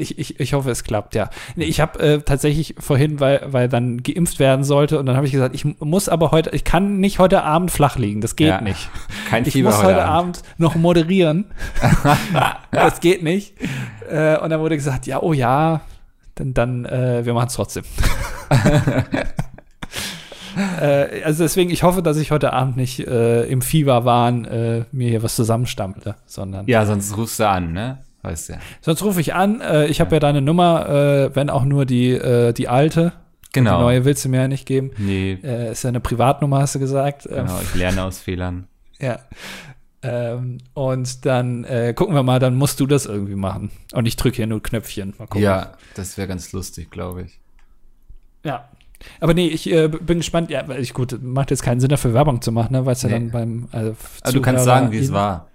Ich, 0.00 0.18
ich, 0.18 0.40
ich 0.40 0.52
hoffe, 0.54 0.70
es 0.70 0.84
klappt, 0.84 1.14
ja. 1.14 1.30
Ich 1.56 1.80
habe 1.80 1.98
äh, 2.00 2.18
tatsächlich 2.20 2.74
vorhin, 2.78 3.20
weil, 3.20 3.42
weil 3.46 3.68
dann 3.68 4.02
geimpft 4.02 4.38
werden 4.38 4.64
sollte, 4.64 4.98
und 4.98 5.06
dann 5.06 5.16
habe 5.16 5.26
ich 5.26 5.32
gesagt, 5.32 5.54
ich 5.54 5.64
muss 5.80 6.08
aber 6.08 6.30
heute, 6.30 6.50
ich 6.50 6.64
kann 6.64 6.98
nicht 6.98 7.18
heute 7.18 7.42
Abend 7.42 7.70
flach 7.70 7.96
liegen, 7.98 8.20
das 8.20 8.36
geht 8.36 8.48
Ja. 8.48 8.60
nicht. 8.60 8.88
Kein 9.28 9.44
Ich 9.46 9.52
Fieber 9.52 9.70
muss 9.70 9.82
heute 9.82 10.04
Abend 10.04 10.42
noch 10.58 10.74
moderieren. 10.74 11.46
das 12.72 13.00
geht 13.00 13.22
nicht. 13.22 13.54
Äh, 14.10 14.38
und 14.38 14.50
dann 14.50 14.60
wurde 14.60 14.76
gesagt, 14.76 15.06
ja, 15.06 15.22
oh 15.22 15.32
ja, 15.32 15.80
dann, 16.34 16.54
dann 16.54 16.84
äh, 16.86 17.24
wir 17.24 17.34
machen 17.34 17.48
es 17.48 17.54
trotzdem. 17.54 17.84
äh, 20.80 21.22
also 21.22 21.44
deswegen, 21.44 21.70
ich 21.70 21.82
hoffe, 21.82 22.02
dass 22.02 22.16
ich 22.16 22.30
heute 22.30 22.52
Abend 22.52 22.76
nicht 22.76 23.00
äh, 23.00 23.44
im 23.44 23.62
Fieberwahn 23.62 24.44
äh, 24.44 24.84
mir 24.92 25.08
hier 25.08 25.22
was 25.22 25.36
zusammenstample, 25.36 26.16
sondern 26.26 26.66
Ja, 26.66 26.84
sonst 26.86 27.16
rufst 27.16 27.40
du 27.40 27.48
an, 27.48 27.72
ne? 27.72 27.98
Weißt 28.22 28.48
du 28.48 28.52
ja. 28.54 28.58
sonst 28.80 29.02
rufe 29.02 29.20
ich 29.20 29.34
an. 29.34 29.60
Äh, 29.60 29.86
ich 29.86 30.00
habe 30.00 30.14
ja 30.16 30.20
deine 30.20 30.42
Nummer, 30.42 30.88
äh, 30.88 31.34
wenn 31.36 31.48
auch 31.50 31.64
nur 31.64 31.86
die, 31.86 32.10
äh, 32.10 32.52
die 32.52 32.68
alte. 32.68 33.12
Genau. 33.52 33.78
Die 33.78 33.82
neue 33.84 34.04
willst 34.04 34.24
du 34.24 34.28
mir 34.28 34.42
ja 34.42 34.48
nicht 34.48 34.66
geben. 34.66 34.90
Nee, 34.98 35.38
Äh, 35.42 35.72
ist 35.72 35.82
ja 35.82 35.88
eine 35.88 36.00
Privatnummer, 36.00 36.60
hast 36.60 36.74
du 36.74 36.78
gesagt. 36.78 37.26
Ähm, 37.26 37.46
genau, 37.46 37.60
ich 37.62 37.74
lerne 37.74 38.04
aus 38.04 38.18
Fehlern. 38.20 38.66
Ja. 39.00 39.18
Ähm, 40.02 40.58
und 40.74 41.24
dann 41.24 41.64
äh, 41.64 41.94
gucken 41.94 42.14
wir 42.14 42.22
mal, 42.22 42.38
dann 42.38 42.54
musst 42.54 42.80
du 42.80 42.86
das 42.86 43.06
irgendwie 43.06 43.34
machen. 43.34 43.70
Und 43.94 44.04
ich 44.06 44.16
drücke 44.16 44.36
hier 44.36 44.46
nur 44.46 44.62
Knöpfchen. 44.62 45.14
Mal 45.18 45.26
gucken. 45.26 45.42
Ja, 45.42 45.72
das 45.94 46.16
wäre 46.18 46.28
ganz 46.28 46.52
lustig, 46.52 46.90
glaube 46.90 47.22
ich. 47.22 47.40
Ja. 48.44 48.68
Aber 49.20 49.32
nee, 49.34 49.46
ich 49.48 49.70
äh, 49.72 49.88
bin 49.88 50.18
gespannt. 50.18 50.50
Ja, 50.50 50.66
weil 50.68 50.80
ich, 50.80 50.92
gut, 50.94 51.18
macht 51.22 51.50
jetzt 51.50 51.62
keinen 51.62 51.80
Sinn 51.80 51.88
dafür 51.88 52.12
Werbung 52.14 52.42
zu 52.42 52.52
machen, 52.52 52.72
ne, 52.72 52.84
weil 52.86 52.92
es 52.92 53.02
ja 53.02 53.08
Nee. 53.08 53.14
dann 53.14 53.30
beim. 53.30 53.68
Also, 53.72 53.96
Aber 54.22 54.32
du 54.32 54.40
kannst 54.42 54.64
sagen, 54.64 54.90
wie 54.92 54.98
es 54.98 55.12
war. 55.12 55.48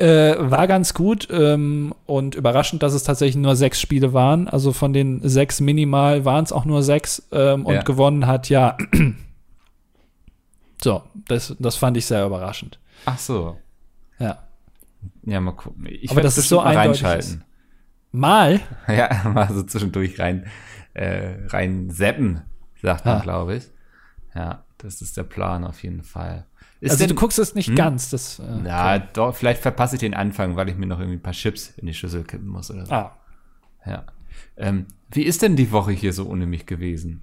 Äh, 0.00 0.36
war 0.50 0.66
ganz 0.66 0.94
gut 0.94 1.28
ähm, 1.30 1.94
und 2.06 2.34
überraschend, 2.34 2.82
dass 2.82 2.94
es 2.94 3.02
tatsächlich 3.02 3.36
nur 3.36 3.54
sechs 3.54 3.78
Spiele 3.80 4.12
waren. 4.14 4.48
Also 4.48 4.72
von 4.72 4.92
den 4.94 5.20
sechs 5.28 5.60
minimal 5.60 6.24
waren 6.24 6.42
es 6.44 6.52
auch 6.52 6.64
nur 6.64 6.82
sechs 6.82 7.28
ähm, 7.32 7.66
und 7.66 7.74
Ja. 7.74 7.82
gewonnen 7.82 8.26
hat, 8.26 8.48
ja. 8.48 8.78
so, 10.82 11.02
das, 11.28 11.54
das 11.58 11.76
fand 11.76 11.96
ich 11.96 12.06
sehr 12.06 12.24
überraschend. 12.24 12.78
Ach 13.04 13.18
so. 13.18 13.58
Ja. 14.18 14.38
Ja, 15.24 15.40
mal 15.40 15.52
gucken. 15.52 15.86
Ich 15.90 16.10
Aber 16.10 16.20
das 16.22 16.38
ist 16.38 16.48
so 16.48 16.56
mal 16.56 16.74
reinschalten. 16.76 17.44
Mal. 18.12 18.60
Ja, 18.88 19.28
mal 19.32 19.48
so 19.52 19.62
zwischendurch 19.62 20.18
rein, 20.18 20.46
äh, 20.94 21.46
rein 21.46 21.90
seppen, 21.90 22.42
sagt 22.82 23.04
man, 23.04 23.18
Ah. 23.18 23.20
glaube 23.22 23.56
ich. 23.56 23.64
Ja. 24.34 24.64
Das 24.78 25.00
ist 25.00 25.16
der 25.16 25.22
Plan 25.24 25.62
auf 25.64 25.82
jeden 25.84 26.02
Fall. 26.02 26.46
Ist 26.80 26.92
also 26.92 27.04
denn, 27.04 27.14
du 27.14 27.20
guckst 27.20 27.38
es 27.38 27.54
nicht 27.54 27.68
hm? 27.68 27.74
ganz. 27.74 28.10
Das, 28.10 28.38
äh, 28.38 28.66
ja, 28.66 28.96
okay. 28.96 29.04
doch, 29.12 29.34
vielleicht 29.34 29.60
verpasse 29.60 29.96
ich 29.96 30.00
den 30.00 30.14
Anfang, 30.14 30.56
weil 30.56 30.68
ich 30.68 30.76
mir 30.76 30.86
noch 30.86 30.98
irgendwie 30.98 31.18
ein 31.18 31.22
paar 31.22 31.34
Chips 31.34 31.74
in 31.76 31.86
die 31.86 31.94
Schüssel 31.94 32.24
kippen 32.24 32.48
muss 32.48 32.70
oder 32.70 32.86
so. 32.86 32.92
Ah. 32.92 33.16
Ja. 33.84 34.04
Ähm, 34.56 34.86
wie 35.10 35.22
ist 35.22 35.42
denn 35.42 35.56
die 35.56 35.72
Woche 35.72 35.92
hier 35.92 36.12
so 36.12 36.26
ohne 36.26 36.46
mich 36.46 36.66
gewesen? 36.66 37.22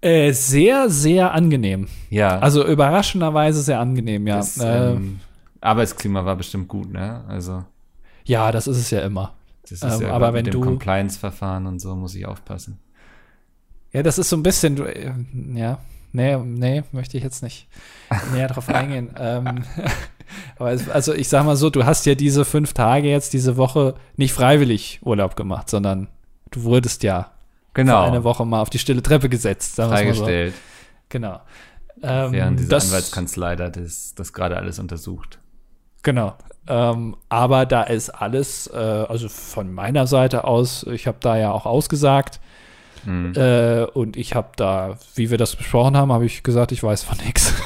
Äh, 0.00 0.32
sehr, 0.32 0.90
sehr 0.90 1.32
angenehm. 1.32 1.86
Ja. 2.10 2.38
Also 2.40 2.66
überraschenderweise 2.66 3.62
sehr 3.62 3.78
angenehm, 3.78 4.26
ja. 4.26 4.36
Das, 4.36 4.58
äh, 4.58 4.92
ähm, 4.92 5.20
Arbeitsklima 5.60 6.24
war 6.24 6.34
bestimmt 6.34 6.66
gut, 6.66 6.92
ne? 6.92 7.24
Also. 7.28 7.64
Ja, 8.24 8.50
das 8.50 8.66
ist 8.66 8.78
es 8.78 8.90
ja 8.90 9.00
immer. 9.02 9.34
Das 9.62 9.70
ist 9.70 9.82
ähm, 9.84 10.08
ja 10.08 10.12
aber 10.12 10.32
wenn 10.32 10.44
mit 10.44 10.54
dem 10.54 10.60
Compliance-Verfahren 10.60 11.66
und 11.66 11.80
so 11.80 11.94
muss 11.94 12.16
ich 12.16 12.26
aufpassen. 12.26 12.80
Ja, 13.92 14.02
das 14.02 14.18
ist 14.18 14.28
so 14.28 14.36
ein 14.36 14.42
bisschen, 14.42 14.84
äh, 14.84 15.12
ja, 15.54 15.78
nee, 16.12 16.36
nee, 16.36 16.84
möchte 16.92 17.16
ich 17.16 17.24
jetzt 17.24 17.42
nicht 17.42 17.68
näher 18.32 18.48
drauf 18.48 18.68
eingehen. 18.70 19.14
ähm, 19.18 19.64
aber 20.58 20.72
es, 20.72 20.88
also 20.88 21.12
ich 21.14 21.28
sag 21.28 21.44
mal 21.44 21.56
so, 21.56 21.70
du 21.70 21.84
hast 21.84 22.06
ja 22.06 22.14
diese 22.14 22.44
fünf 22.44 22.72
Tage 22.72 23.08
jetzt, 23.08 23.32
diese 23.32 23.56
Woche 23.56 23.94
nicht 24.16 24.32
freiwillig 24.32 25.00
Urlaub 25.02 25.36
gemacht, 25.36 25.70
sondern 25.70 26.08
du 26.50 26.62
wurdest 26.64 27.02
ja 27.02 27.30
genau. 27.74 28.02
eine 28.02 28.24
Woche 28.24 28.44
mal 28.44 28.60
auf 28.60 28.70
die 28.70 28.78
stille 28.78 29.02
Treppe 29.02 29.28
gesetzt. 29.28 29.76
Freigestellt. 29.76 30.54
So. 30.54 30.60
Genau. 31.08 31.40
Ähm, 32.02 32.32
Während 32.32 32.58
diese 32.58 32.68
das, 32.68 32.86
Anwaltskanzlei 32.86 33.56
da 33.56 33.68
das, 33.68 34.14
das 34.14 34.32
gerade 34.32 34.56
alles 34.56 34.78
untersucht. 34.78 35.38
Genau. 36.02 36.34
Ähm, 36.66 37.16
aber 37.28 37.66
da 37.66 37.82
ist 37.82 38.10
alles, 38.10 38.68
äh, 38.68 38.76
also 38.76 39.28
von 39.28 39.72
meiner 39.72 40.06
Seite 40.06 40.44
aus, 40.44 40.84
ich 40.84 41.06
habe 41.06 41.18
da 41.20 41.36
ja 41.36 41.52
auch 41.52 41.66
ausgesagt. 41.66 42.40
Mhm. 43.04 43.32
Äh, 43.36 43.84
und 43.84 44.16
ich 44.16 44.34
habe 44.34 44.50
da, 44.56 44.98
wie 45.14 45.30
wir 45.30 45.38
das 45.38 45.56
besprochen 45.56 45.96
haben, 45.96 46.12
habe 46.12 46.26
ich 46.26 46.42
gesagt, 46.42 46.72
ich 46.72 46.82
weiß 46.82 47.02
von 47.02 47.18
nichts. 47.24 47.54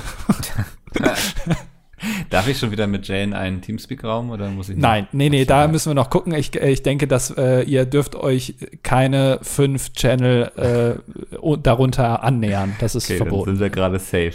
Darf 2.31 2.47
ich 2.47 2.59
schon 2.59 2.71
wieder 2.71 2.87
mit 2.87 3.09
Jane 3.09 3.37
einen 3.37 3.63
Teamspeak-Raum 3.63 4.31
oder 4.31 4.51
muss 4.51 4.69
ich? 4.69 4.77
Nein, 4.77 5.09
nee, 5.13 5.31
nee, 5.31 5.45
da 5.45 5.67
müssen 5.67 5.91
wir 5.91 5.95
noch 5.95 6.11
gucken. 6.11 6.35
Ich, 6.35 6.55
ich 6.55 6.83
denke, 6.83 7.07
dass 7.07 7.31
äh, 7.31 7.63
ihr 7.63 7.87
dürft 7.87 8.15
euch 8.15 8.55
keine 8.83 9.39
fünf 9.43 9.93
Channel 9.95 10.53
äh, 10.57 11.57
darunter 11.63 12.23
annähern. 12.23 12.77
Das 12.81 12.95
ist 12.95 13.07
okay, 13.07 13.17
verboten. 13.17 13.47
Dann 13.47 13.57
sind 13.57 13.65
wir 13.65 13.71
gerade 13.71 13.99
safe. 13.99 14.35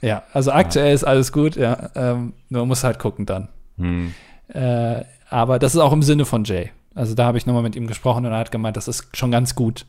Ja, 0.00 0.22
also 0.32 0.50
aktuell 0.52 0.88
ja. 0.88 0.94
ist 0.94 1.04
alles 1.04 1.32
gut, 1.32 1.56
ja. 1.56 1.90
Ähm, 1.94 2.32
man 2.48 2.68
muss 2.68 2.84
halt 2.84 2.98
gucken 2.98 3.26
dann. 3.26 3.48
Hm. 3.78 4.14
Äh, 4.48 5.02
aber 5.28 5.58
das 5.58 5.74
ist 5.74 5.80
auch 5.80 5.92
im 5.92 6.02
Sinne 6.02 6.24
von 6.24 6.44
Jay. 6.44 6.70
Also 6.94 7.14
da 7.14 7.24
habe 7.26 7.38
ich 7.38 7.46
nochmal 7.46 7.62
mit 7.62 7.76
ihm 7.76 7.86
gesprochen 7.86 8.24
und 8.24 8.32
er 8.32 8.38
hat 8.38 8.52
gemeint, 8.52 8.76
das 8.76 8.88
ist 8.88 9.16
schon 9.16 9.30
ganz 9.30 9.54
gut. 9.54 9.86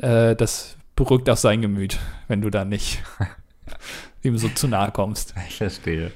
Äh, 0.00 0.36
das 0.36 0.76
beruhigt 0.96 1.28
auch 1.30 1.36
sein 1.36 1.62
Gemüt, 1.62 1.98
wenn 2.28 2.40
du 2.40 2.50
da 2.50 2.64
nicht 2.64 3.02
ihm 4.22 4.36
so 4.38 4.48
zu 4.48 4.68
nahe 4.68 4.90
kommst. 4.90 5.34
Ich 5.48 5.56
verstehe. 5.56 6.12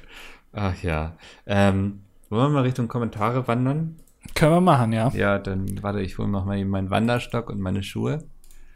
Ach 0.53 0.75
ja. 0.81 1.13
Ähm, 1.45 2.01
wollen 2.29 2.43
wir 2.43 2.49
mal 2.49 2.63
Richtung 2.63 2.87
Kommentare 2.87 3.47
wandern? 3.47 3.97
Können 4.33 4.53
wir 4.53 4.61
machen, 4.61 4.93
ja. 4.93 5.09
Ja, 5.09 5.37
dann 5.37 5.83
warte, 5.83 6.01
ich 6.01 6.17
hole 6.17 6.27
noch 6.27 6.45
mal 6.45 6.63
meinen 6.65 6.89
Wanderstock 6.89 7.49
und 7.49 7.59
meine 7.59 7.83
Schuhe. 7.83 8.23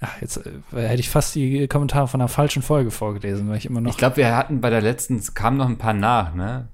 Ach, 0.01 0.21
jetzt 0.21 0.37
äh, 0.37 0.51
hätte 0.71 0.99
ich 0.99 1.09
fast 1.09 1.35
die 1.35 1.67
Kommentare 1.67 2.07
von 2.07 2.21
einer 2.21 2.27
falschen 2.27 2.61
Folge 2.61 2.91
vorgelesen, 2.91 3.49
weil 3.49 3.57
ich 3.57 3.65
immer 3.65 3.81
noch. 3.81 3.91
Ich 3.91 3.97
glaube, 3.97 4.17
wir 4.17 4.35
hatten 4.35 4.61
bei 4.61 4.69
der 4.69 4.81
letzten, 4.81 5.17
es 5.17 5.33
kamen 5.33 5.57
noch 5.57 5.67
ein 5.67 5.77
paar 5.77 5.93
nach, 5.93 6.33
ne? 6.33 6.67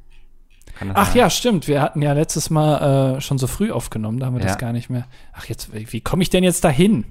Ach 0.93 1.07
sein? 1.07 1.17
ja, 1.17 1.29
stimmt. 1.29 1.67
Wir 1.67 1.81
hatten 1.81 2.01
ja 2.01 2.11
letztes 2.13 2.49
Mal 2.49 3.15
äh, 3.15 3.21
schon 3.21 3.37
so 3.37 3.47
früh 3.47 3.71
aufgenommen, 3.71 4.19
da 4.19 4.25
haben 4.25 4.35
wir 4.35 4.41
ja. 4.41 4.47
das 4.47 4.57
gar 4.57 4.73
nicht 4.73 4.89
mehr. 4.89 5.05
Ach, 5.33 5.45
jetzt, 5.45 5.69
wie 5.73 6.01
komme 6.01 6.21
ich 6.21 6.29
denn 6.29 6.43
jetzt 6.43 6.63
dahin? 6.63 7.05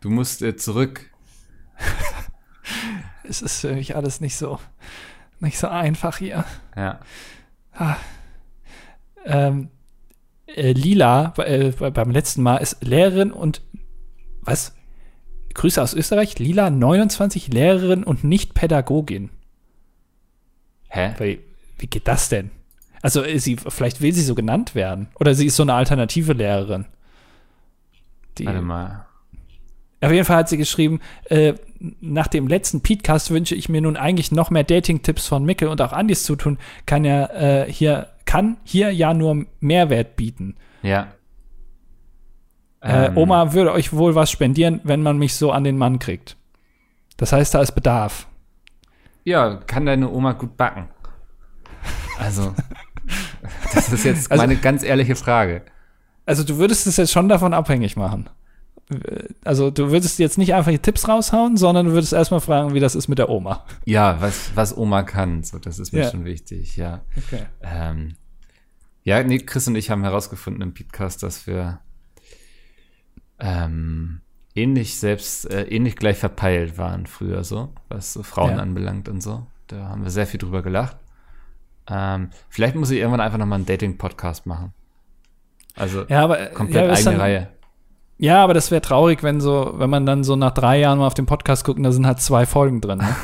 Du 0.00 0.10
musst 0.10 0.42
äh, 0.42 0.56
zurück. 0.56 1.10
es 3.24 3.42
ist 3.42 3.60
für 3.60 3.74
mich 3.74 3.96
alles 3.96 4.20
nicht 4.20 4.36
so, 4.36 4.58
nicht 5.40 5.58
so 5.58 5.68
einfach 5.68 6.18
hier. 6.18 6.44
Ja. 6.74 7.00
Ah. 7.72 7.96
Ähm, 9.24 9.68
äh, 10.46 10.72
Lila 10.72 11.34
äh, 11.38 11.70
beim 11.70 12.10
letzten 12.10 12.42
Mal 12.42 12.56
ist 12.58 12.82
Lehrerin 12.82 13.30
und 13.30 13.62
was? 14.40 14.74
Grüße 15.54 15.82
aus 15.82 15.94
Österreich. 15.94 16.38
Lila 16.38 16.70
29 16.70 17.48
Lehrerin 17.48 18.04
und 18.04 18.24
nicht 18.24 18.54
Pädagogin. 18.54 19.30
Hä? 20.88 21.14
Wie, 21.18 21.40
wie 21.78 21.86
geht 21.86 22.08
das 22.08 22.28
denn? 22.28 22.50
Also 23.02 23.22
sie, 23.36 23.56
vielleicht 23.56 24.00
will 24.00 24.12
sie 24.12 24.22
so 24.22 24.34
genannt 24.34 24.74
werden. 24.74 25.08
Oder 25.14 25.34
sie 25.34 25.46
ist 25.46 25.56
so 25.56 25.62
eine 25.62 25.74
alternative 25.74 26.32
Lehrerin. 26.32 26.86
Die, 28.38 28.46
Warte 28.46 28.62
mal. 28.62 29.06
Auf 30.02 30.12
jeden 30.12 30.24
Fall 30.24 30.38
hat 30.38 30.48
sie 30.48 30.56
geschrieben, 30.56 31.00
äh, 31.24 31.54
nach 32.00 32.26
dem 32.26 32.48
letzten 32.48 32.82
Podcast 32.82 33.30
wünsche 33.30 33.54
ich 33.54 33.68
mir 33.68 33.82
nun 33.82 33.96
eigentlich 33.96 34.32
noch 34.32 34.50
mehr 34.50 34.64
Dating-Tipps 34.64 35.26
von 35.26 35.44
Mickel 35.44 35.68
und 35.68 35.80
auch 35.82 35.92
Andis 35.92 36.24
zu 36.24 36.36
tun, 36.36 36.58
kann 36.86 37.04
ja 37.04 37.26
äh, 37.26 37.70
hier, 37.70 38.08
kann 38.24 38.56
hier 38.64 38.92
ja 38.92 39.12
nur 39.12 39.44
Mehrwert 39.60 40.16
bieten. 40.16 40.56
Ja. 40.82 41.08
Äh, 42.80 43.06
ähm. 43.06 43.16
Oma 43.18 43.52
würde 43.52 43.72
euch 43.72 43.92
wohl 43.92 44.14
was 44.14 44.30
spendieren, 44.30 44.80
wenn 44.84 45.02
man 45.02 45.18
mich 45.18 45.34
so 45.34 45.52
an 45.52 45.64
den 45.64 45.76
Mann 45.76 45.98
kriegt. 45.98 46.36
Das 47.18 47.32
heißt, 47.32 47.54
da 47.54 47.60
ist 47.60 47.72
Bedarf. 47.72 48.26
Ja, 49.24 49.56
kann 49.56 49.84
deine 49.84 50.10
Oma 50.10 50.32
gut 50.32 50.56
backen. 50.56 50.88
Also, 52.18 52.54
das 53.74 53.92
ist 53.92 54.04
jetzt 54.04 54.30
also, 54.30 54.42
meine 54.42 54.56
ganz 54.56 54.82
ehrliche 54.82 55.16
Frage. 55.16 55.62
Also, 56.24 56.42
du 56.42 56.56
würdest 56.56 56.86
es 56.86 56.96
jetzt 56.96 57.12
schon 57.12 57.28
davon 57.28 57.52
abhängig 57.52 57.96
machen. 57.96 58.30
Also, 59.44 59.70
du 59.70 59.90
würdest 59.90 60.18
jetzt 60.18 60.38
nicht 60.38 60.54
einfach 60.54 60.76
Tipps 60.78 61.08
raushauen, 61.08 61.56
sondern 61.56 61.86
du 61.86 61.92
würdest 61.92 62.12
erstmal 62.12 62.40
fragen, 62.40 62.74
wie 62.74 62.80
das 62.80 62.94
ist 62.94 63.08
mit 63.08 63.18
der 63.18 63.28
Oma. 63.28 63.64
Ja, 63.84 64.20
was, 64.20 64.50
was 64.54 64.76
Oma 64.76 65.02
kann. 65.02 65.42
So, 65.42 65.58
das 65.58 65.78
ist 65.78 65.92
mir 65.92 66.00
ja. 66.00 66.10
schon 66.10 66.24
wichtig, 66.24 66.76
ja. 66.76 67.02
Okay. 67.16 67.46
Ähm, 67.62 68.16
ja, 69.02 69.22
nee, 69.22 69.38
Chris 69.38 69.66
und 69.68 69.76
ich 69.76 69.90
haben 69.90 70.02
herausgefunden 70.02 70.62
im 70.62 70.74
Podcast, 70.74 71.22
dass 71.22 71.46
wir 71.46 71.80
ähm, 73.38 74.20
ähnlich 74.54 74.98
selbst, 74.98 75.50
äh, 75.50 75.62
ähnlich 75.62 75.96
gleich 75.96 76.18
verpeilt 76.18 76.78
waren 76.78 77.06
früher 77.06 77.44
so, 77.44 77.72
was 77.88 78.12
so 78.12 78.22
Frauen 78.22 78.56
ja. 78.56 78.58
anbelangt 78.58 79.08
und 79.08 79.22
so. 79.22 79.46
Da 79.68 79.88
haben 79.88 80.02
wir 80.02 80.10
sehr 80.10 80.26
viel 80.26 80.38
drüber 80.38 80.62
gelacht. 80.62 80.96
Ähm, 81.88 82.30
vielleicht 82.48 82.74
muss 82.74 82.90
ich 82.90 82.98
irgendwann 82.98 83.20
einfach 83.20 83.38
nochmal 83.38 83.56
einen 83.56 83.66
Dating-Podcast 83.66 84.46
machen. 84.46 84.72
Also 85.76 86.04
ja, 86.08 86.24
aber, 86.24 86.46
komplett 86.46 86.86
ja, 86.86 86.92
eigene 86.92 87.04
dann, 87.04 87.20
Reihe. 87.20 87.48
Ja, 88.20 88.44
aber 88.44 88.52
das 88.52 88.70
wäre 88.70 88.82
traurig, 88.82 89.22
wenn 89.22 89.40
so, 89.40 89.72
wenn 89.76 89.88
man 89.88 90.04
dann 90.04 90.24
so 90.24 90.36
nach 90.36 90.52
drei 90.52 90.78
Jahren 90.78 90.98
mal 90.98 91.06
auf 91.06 91.14
den 91.14 91.24
Podcast 91.24 91.64
guckt 91.64 91.78
und 91.78 91.84
da 91.84 91.90
sind 91.90 92.06
halt 92.06 92.20
zwei 92.20 92.44
Folgen 92.44 92.82
drin. 92.82 92.98
Ne? 92.98 93.16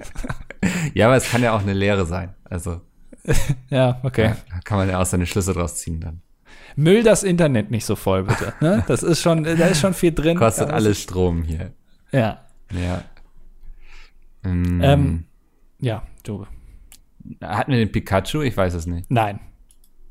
ja, 0.94 1.06
aber 1.06 1.16
es 1.16 1.30
kann 1.30 1.42
ja 1.42 1.56
auch 1.56 1.62
eine 1.62 1.72
Lehre 1.72 2.04
sein. 2.04 2.34
Also. 2.44 2.82
ja, 3.70 4.00
okay. 4.02 4.34
Da 4.50 4.60
kann 4.64 4.76
man 4.76 4.90
ja 4.90 5.00
auch 5.00 5.06
seine 5.06 5.24
Schlüsse 5.24 5.54
draus 5.54 5.76
ziehen 5.76 6.00
dann. 6.00 6.20
Müll 6.76 7.02
das 7.02 7.22
Internet 7.22 7.70
nicht 7.70 7.86
so 7.86 7.96
voll, 7.96 8.24
bitte. 8.24 8.52
Ne? 8.60 8.84
Das 8.86 9.02
ist 9.02 9.22
schon, 9.22 9.44
da 9.44 9.66
ist 9.66 9.80
schon 9.80 9.94
viel 9.94 10.12
drin. 10.12 10.36
Kostet 10.36 10.68
alles 10.68 11.00
Strom 11.00 11.42
hier. 11.42 11.72
Ja. 12.12 12.42
Ja. 12.70 13.04
Mm. 14.42 14.82
Ähm, 14.82 15.24
ja, 15.78 16.02
du. 16.22 16.46
Hatten 17.40 17.72
wir 17.72 17.78
den 17.78 17.90
Pikachu? 17.90 18.42
Ich 18.42 18.56
weiß 18.56 18.74
es 18.74 18.84
nicht. 18.84 19.10
Nein. 19.10 19.40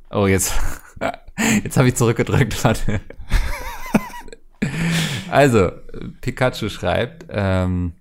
Oh, 0.09 0.25
jetzt. 0.25 0.53
Jetzt 1.63 1.77
habe 1.77 1.87
ich 1.87 1.95
zurückgedrückt. 1.95 2.63
Warte. 2.63 3.01
Also, 5.31 5.71
Pikachu 6.21 6.69
schreibt, 6.69 7.25
ähm, 7.29 7.93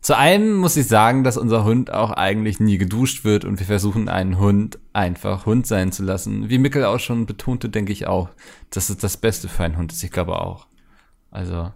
zu 0.00 0.16
einem 0.16 0.54
muss 0.54 0.76
ich 0.78 0.86
sagen, 0.86 1.24
dass 1.24 1.36
unser 1.36 1.64
Hund 1.64 1.92
auch 1.92 2.10
eigentlich 2.10 2.58
nie 2.58 2.78
geduscht 2.78 3.24
wird 3.24 3.44
und 3.44 3.58
wir 3.58 3.66
versuchen 3.66 4.08
einen 4.08 4.38
Hund 4.38 4.78
einfach 4.94 5.44
Hund 5.44 5.66
sein 5.66 5.92
zu 5.92 6.02
lassen. 6.02 6.48
Wie 6.48 6.56
Mickel 6.56 6.86
auch 6.86 6.98
schon 7.00 7.26
betonte, 7.26 7.68
denke 7.68 7.92
ich 7.92 8.06
auch, 8.06 8.30
dass 8.70 8.88
es 8.88 8.96
das 8.96 9.18
Beste 9.18 9.48
für 9.48 9.64
einen 9.64 9.76
Hund 9.76 9.92
ist. 9.92 10.02
Ich 10.02 10.10
glaube 10.10 10.40
auch. 10.40 10.68
Also. 11.30 11.72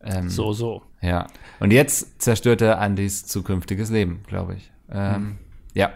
Ähm, 0.00 0.28
so, 0.28 0.52
so. 0.52 0.82
Ja. 1.02 1.26
Und 1.58 1.72
jetzt 1.72 2.22
zerstört 2.22 2.60
er 2.60 2.78
Andys 2.78 3.26
zukünftiges 3.26 3.90
Leben, 3.90 4.22
glaube 4.28 4.54
ich. 4.54 4.70
Ähm, 4.90 5.14
hm. 5.14 5.38
Ja. 5.74 5.90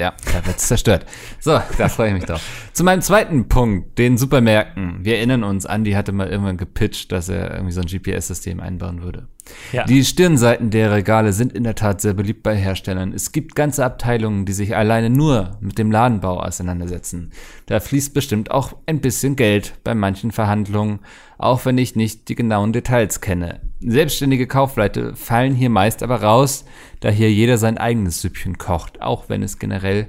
Ja, 0.00 0.14
da 0.32 0.46
wird's 0.46 0.68
zerstört. 0.68 1.06
So, 1.40 1.58
da 1.78 1.88
freue 1.88 2.08
ich 2.08 2.14
mich 2.14 2.24
drauf. 2.24 2.42
Zu 2.72 2.84
meinem 2.84 3.00
zweiten 3.00 3.48
Punkt, 3.48 3.98
den 3.98 4.18
Supermärkten. 4.18 5.04
Wir 5.04 5.16
erinnern 5.16 5.42
uns, 5.42 5.64
Andy 5.64 5.92
hatte 5.92 6.12
mal 6.12 6.28
irgendwann 6.28 6.58
gepitcht, 6.58 7.12
dass 7.12 7.30
er 7.30 7.52
irgendwie 7.52 7.72
so 7.72 7.80
ein 7.80 7.86
GPS-System 7.86 8.60
einbauen 8.60 9.02
würde. 9.02 9.28
Ja. 9.72 9.84
Die 9.84 10.04
Stirnseiten 10.04 10.70
der 10.70 10.92
Regale 10.92 11.32
sind 11.32 11.52
in 11.52 11.64
der 11.64 11.76
Tat 11.76 12.00
sehr 12.00 12.12
beliebt 12.12 12.42
bei 12.42 12.54
Herstellern. 12.54 13.12
Es 13.12 13.32
gibt 13.32 13.54
ganze 13.54 13.84
Abteilungen, 13.84 14.44
die 14.44 14.52
sich 14.52 14.76
alleine 14.76 15.08
nur 15.08 15.56
mit 15.60 15.78
dem 15.78 15.90
Ladenbau 15.90 16.40
auseinandersetzen. 16.40 17.30
Da 17.66 17.80
fließt 17.80 18.12
bestimmt 18.12 18.50
auch 18.50 18.76
ein 18.86 19.00
bisschen 19.00 19.34
Geld 19.36 19.74
bei 19.82 19.94
manchen 19.94 20.32
Verhandlungen, 20.32 21.00
auch 21.38 21.64
wenn 21.64 21.78
ich 21.78 21.96
nicht 21.96 22.28
die 22.28 22.34
genauen 22.34 22.72
Details 22.72 23.20
kenne. 23.20 23.60
Selbstständige 23.80 24.46
Kaufleute 24.46 25.14
fallen 25.14 25.54
hier 25.54 25.70
meist 25.70 26.02
aber 26.02 26.22
raus, 26.22 26.64
da 27.00 27.10
hier 27.10 27.32
jeder 27.32 27.58
sein 27.58 27.76
eigenes 27.76 28.22
Süppchen 28.22 28.56
kocht, 28.58 29.02
auch 29.02 29.28
wenn 29.28 29.42
es 29.42 29.58
generell 29.58 30.08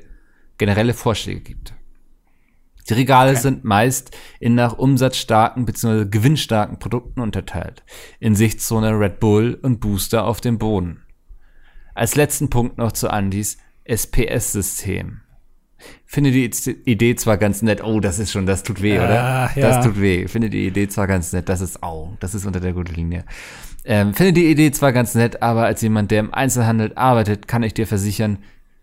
generelle 0.58 0.94
Vorschläge 0.94 1.42
gibt. 1.42 1.74
Die 2.90 2.94
Regale 2.94 3.32
okay. 3.32 3.42
sind 3.42 3.64
meist 3.64 4.16
in 4.40 4.56
nach 4.56 4.78
umsatzstarken 4.78 5.66
bzw. 5.66 6.06
gewinnstarken 6.06 6.80
Produkten 6.80 7.20
unterteilt. 7.20 7.84
In 8.20 8.36
Sichtzone 8.36 8.98
Red 8.98 9.20
Bull 9.20 9.60
und 9.62 9.80
Booster 9.80 10.26
auf 10.26 10.40
dem 10.40 10.58
Boden. 10.58 11.04
Als 11.94 12.16
letzten 12.16 12.50
Punkt 12.50 12.78
noch 12.78 12.94
zu 12.94 13.10
Andys 13.10 13.58
SPS-System. 13.84 15.22
Finde 16.06 16.32
die 16.32 16.50
Idee 16.86 17.16
zwar 17.16 17.38
ganz 17.38 17.62
nett, 17.62 17.84
oh, 17.84 18.00
das 18.00 18.20
ist 18.20 18.32
schon, 18.32 18.46
das 18.46 18.64
tut 18.64 18.82
weh, 18.82 18.98
oder? 18.98 19.14
Ja. 19.14 19.52
Das 19.56 19.86
tut 19.86 20.00
weh. 20.00 20.28
Finde 20.28 20.50
die 20.50 20.66
Idee 20.66 20.88
zwar 20.88 21.08
ganz 21.08 21.34
nett, 21.34 21.50
das 21.50 21.62
ist, 21.62 21.84
au, 21.84 22.12
oh, 22.12 22.18
das 22.20 22.36
ist 22.36 22.46
unter 22.46 22.60
der 22.60 22.74
Gürtellinie. 22.74 23.26
Ähm, 23.86 24.14
finde 24.14 24.34
die 24.34 24.52
Idee 24.52 24.72
zwar 24.72 24.92
ganz 24.92 25.16
nett, 25.16 25.42
aber 25.42 25.66
als 25.66 25.82
jemand, 25.82 26.12
der 26.12 26.20
im 26.20 26.34
Einzelhandel 26.34 26.94
arbeitet, 26.96 27.48
kann 27.48 27.64
ich 27.64 27.74
dir 27.74 27.88
versichern, 27.88 28.40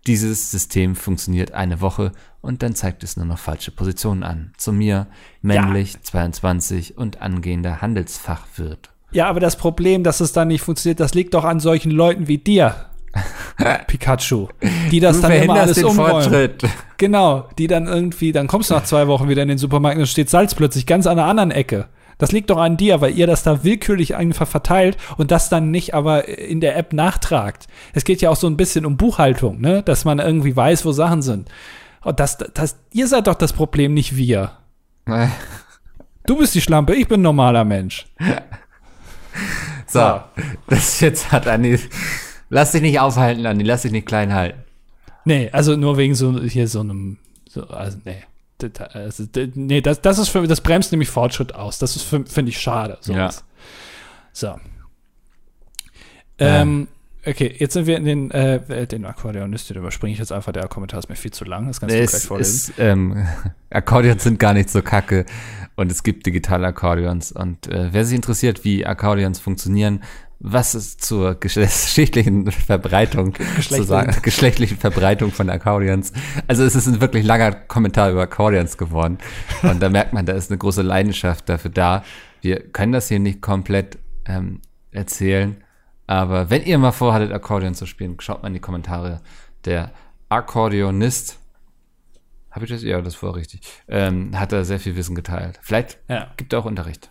dieses 0.07 0.51
System 0.51 0.95
funktioniert 0.95 1.51
eine 1.51 1.81
Woche 1.81 2.11
und 2.41 2.61
dann 2.61 2.75
zeigt 2.75 3.03
es 3.03 3.17
nur 3.17 3.25
noch 3.25 3.39
falsche 3.39 3.71
Positionen 3.71 4.23
an. 4.23 4.53
Zu 4.57 4.71
mir, 4.71 5.07
männlich, 5.41 5.93
ja. 5.93 5.99
22 6.03 6.97
und 6.97 7.21
angehender 7.21 7.81
Handelsfachwirt. 7.81 8.91
Ja, 9.11 9.27
aber 9.27 9.39
das 9.39 9.55
Problem, 9.57 10.03
dass 10.03 10.19
es 10.19 10.31
dann 10.31 10.49
nicht 10.49 10.61
funktioniert, 10.61 10.99
das 10.99 11.13
liegt 11.13 11.33
doch 11.33 11.43
an 11.43 11.59
solchen 11.59 11.91
Leuten 11.91 12.27
wie 12.27 12.37
dir. 12.37 12.87
Pikachu, 13.87 14.47
die 14.91 14.99
das 14.99 15.17
du 15.17 15.21
dann 15.23 15.31
immer 15.31 15.53
alles 15.55 15.75
den 15.75 15.85
umräumen. 15.85 16.11
Fortschritt. 16.23 16.63
Genau, 16.97 17.47
die 17.57 17.67
dann 17.67 17.87
irgendwie, 17.87 18.31
dann 18.31 18.47
kommst 18.47 18.69
du 18.69 18.73
nach 18.73 18.83
zwei 18.83 19.07
Wochen 19.07 19.29
wieder 19.29 19.41
in 19.41 19.49
den 19.49 19.57
Supermarkt 19.57 19.97
und 19.97 20.07
steht 20.07 20.29
Salz 20.29 20.55
plötzlich 20.55 20.85
ganz 20.85 21.07
an 21.07 21.19
einer 21.19 21.27
anderen 21.27 21.51
Ecke. 21.51 21.87
Das 22.17 22.31
liegt 22.31 22.49
doch 22.49 22.57
an 22.57 22.77
dir, 22.77 23.01
weil 23.01 23.17
ihr 23.17 23.27
das 23.27 23.43
da 23.43 23.63
willkürlich 23.63 24.15
einfach 24.15 24.47
verteilt 24.47 24.97
und 25.17 25.31
das 25.31 25.49
dann 25.49 25.71
nicht 25.71 25.93
aber 25.93 26.27
in 26.27 26.61
der 26.61 26.77
App 26.77 26.93
nachtragt. 26.93 27.67
Es 27.93 28.05
geht 28.05 28.21
ja 28.21 28.29
auch 28.29 28.37
so 28.37 28.47
ein 28.47 28.57
bisschen 28.57 28.85
um 28.85 28.95
Buchhaltung, 28.95 29.59
ne? 29.59 29.83
dass 29.83 30.05
man 30.05 30.19
irgendwie 30.19 30.55
weiß, 30.55 30.85
wo 30.85 30.91
Sachen 30.93 31.21
sind. 31.21 31.49
Und 32.03 32.19
das, 32.19 32.37
das, 32.37 32.77
ihr 32.91 33.07
seid 33.07 33.27
doch 33.27 33.35
das 33.35 33.53
Problem, 33.53 33.93
nicht 33.93 34.15
wir. 34.15 34.51
Du 36.27 36.37
bist 36.37 36.55
die 36.55 36.61
Schlampe, 36.61 36.95
ich 36.95 37.07
bin 37.07 37.19
ein 37.19 37.23
normaler 37.23 37.63
Mensch. 37.63 38.07
So, 39.85 40.21
das 40.67 40.99
jetzt 41.01 41.31
hat 41.31 41.47
Anni. 41.47 41.79
Lass 42.49 42.71
dich 42.71 42.81
nicht 42.81 42.99
aufhalten, 42.99 43.45
Anni, 43.45 43.63
lass 43.63 43.81
dich 43.83 43.91
nicht 43.91 44.07
klein 44.07 44.33
halten. 44.33 44.59
Nee, 45.25 45.49
also 45.51 45.75
nur 45.75 45.97
wegen 45.97 46.15
so 46.15 46.39
hier 46.41 46.67
so 46.67 46.81
einem. 46.81 47.17
So, 47.49 47.67
also, 47.67 47.97
nee. 48.05 48.23
Also, 48.93 49.25
nee, 49.55 49.81
das, 49.81 50.01
das 50.01 50.17
ist 50.17 50.29
für 50.29 50.47
das 50.47 50.61
bremst 50.61 50.91
nämlich 50.91 51.09
Fortschritt 51.09 51.53
aus. 51.53 51.77
Das 51.77 51.95
ist 51.95 52.03
finde 52.03 52.49
ich 52.49 52.59
schade. 52.59 52.97
Sowas. 53.01 53.37
Ja. 53.37 53.43
So. 54.31 54.55
Ähm, 56.37 56.87
okay, 57.25 57.53
jetzt 57.57 57.73
sind 57.73 57.85
wir 57.85 57.97
in 57.97 58.05
den, 58.05 58.31
äh, 58.31 58.87
den 58.87 59.05
Akkordeonist, 59.05 59.69
den 59.69 59.77
überspringe 59.77 60.13
ich 60.13 60.19
jetzt 60.19 60.31
einfach. 60.31 60.53
Der 60.53 60.67
Kommentar 60.67 60.99
ist 60.99 61.09
mir 61.09 61.15
viel 61.15 61.31
zu 61.31 61.43
lang. 61.43 61.67
Das 61.67 61.79
kannst 61.79 61.95
du 61.95 61.99
es, 61.99 62.11
gleich 62.11 62.23
vorlesen. 62.23 62.71
Ist, 62.71 62.79
ähm, 62.79 63.27
Akkordeons 63.69 64.23
sind 64.23 64.39
gar 64.39 64.53
nicht 64.53 64.69
so 64.69 64.81
kacke 64.81 65.25
und 65.75 65.91
es 65.91 66.03
gibt 66.03 66.25
digitale 66.25 66.67
Akkordeons. 66.67 67.31
Und 67.31 67.67
äh, 67.67 67.89
wer 67.91 68.05
sich 68.05 68.15
interessiert, 68.15 68.63
wie 68.63 68.85
Akkordeons 68.85 69.39
funktionieren, 69.39 70.01
was 70.39 70.75
ist 70.75 71.03
zur 71.03 71.35
geschlechtlichen 71.35 72.51
Verbreitung 72.51 73.35
zu 73.61 73.83
sagen, 73.83 74.15
geschlechtlichen 74.21 74.77
Verbreitung 74.77 75.31
von 75.31 75.49
Akkordeons. 75.49 76.11
Also 76.47 76.63
es 76.63 76.75
ist 76.75 76.87
ein 76.87 77.01
wirklich 77.01 77.25
langer 77.25 77.51
Kommentar 77.51 78.11
über 78.11 78.21
Akkordeons 78.21 78.77
geworden. 78.77 79.17
Und 79.63 79.81
da 79.81 79.89
merkt 79.89 80.13
man, 80.13 80.25
da 80.25 80.33
ist 80.33 80.51
eine 80.51 80.57
große 80.57 80.81
Leidenschaft 80.81 81.49
dafür 81.49 81.71
da. 81.71 82.03
Wir 82.41 82.59
können 82.59 82.91
das 82.91 83.07
hier 83.07 83.19
nicht 83.19 83.41
komplett 83.41 83.97
ähm, 84.25 84.61
erzählen. 84.91 85.63
Aber 86.07 86.49
wenn 86.49 86.63
ihr 86.63 86.77
mal 86.77 86.91
vorhattet, 86.91 87.31
Akkordeon 87.31 87.73
zu 87.73 87.85
spielen, 87.85 88.17
schaut 88.19 88.43
mal 88.43 88.49
in 88.49 88.53
die 88.53 88.59
Kommentare. 88.59 89.21
Der 89.63 89.91
Akkordeonist, 90.29 91.39
habe 92.51 92.65
ich 92.65 92.71
das? 92.71 92.83
Ja, 92.83 93.01
das 93.01 93.21
war 93.23 93.35
richtig. 93.35 93.61
Ähm, 93.87 94.39
hat 94.39 94.51
da 94.51 94.63
sehr 94.63 94.79
viel 94.79 94.95
Wissen 94.95 95.15
geteilt. 95.15 95.59
Vielleicht 95.61 95.97
ja. 96.07 96.31
gibt 96.37 96.53
er 96.53 96.59
auch 96.59 96.65
Unterricht. 96.65 97.09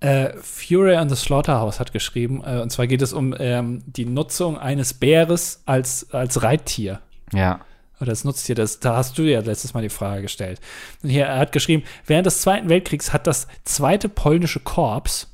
Äh, 0.00 0.32
Fury 0.40 0.96
on 0.96 1.10
the 1.10 1.16
Slaughterhouse 1.16 1.78
hat 1.78 1.92
geschrieben, 1.92 2.42
äh, 2.44 2.60
und 2.60 2.70
zwar 2.70 2.86
geht 2.86 3.02
es 3.02 3.12
um 3.12 3.34
ähm, 3.38 3.82
die 3.86 4.06
Nutzung 4.06 4.58
eines 4.58 4.94
Bäres 4.94 5.62
als, 5.66 6.10
als 6.12 6.42
Reittier. 6.42 7.00
Ja. 7.34 7.60
Oder 8.00 8.10
als 8.10 8.24
Nutztier, 8.24 8.54
das, 8.54 8.80
da 8.80 8.96
hast 8.96 9.18
du 9.18 9.22
ja 9.22 9.40
letztes 9.40 9.74
Mal 9.74 9.82
die 9.82 9.90
Frage 9.90 10.22
gestellt. 10.22 10.58
Und 11.02 11.10
hier, 11.10 11.26
er 11.26 11.38
hat 11.38 11.52
geschrieben, 11.52 11.82
während 12.06 12.24
des 12.24 12.40
Zweiten 12.40 12.70
Weltkriegs 12.70 13.12
hat 13.12 13.26
das 13.26 13.46
zweite 13.64 14.08
polnische 14.08 14.60
Korps 14.60 15.30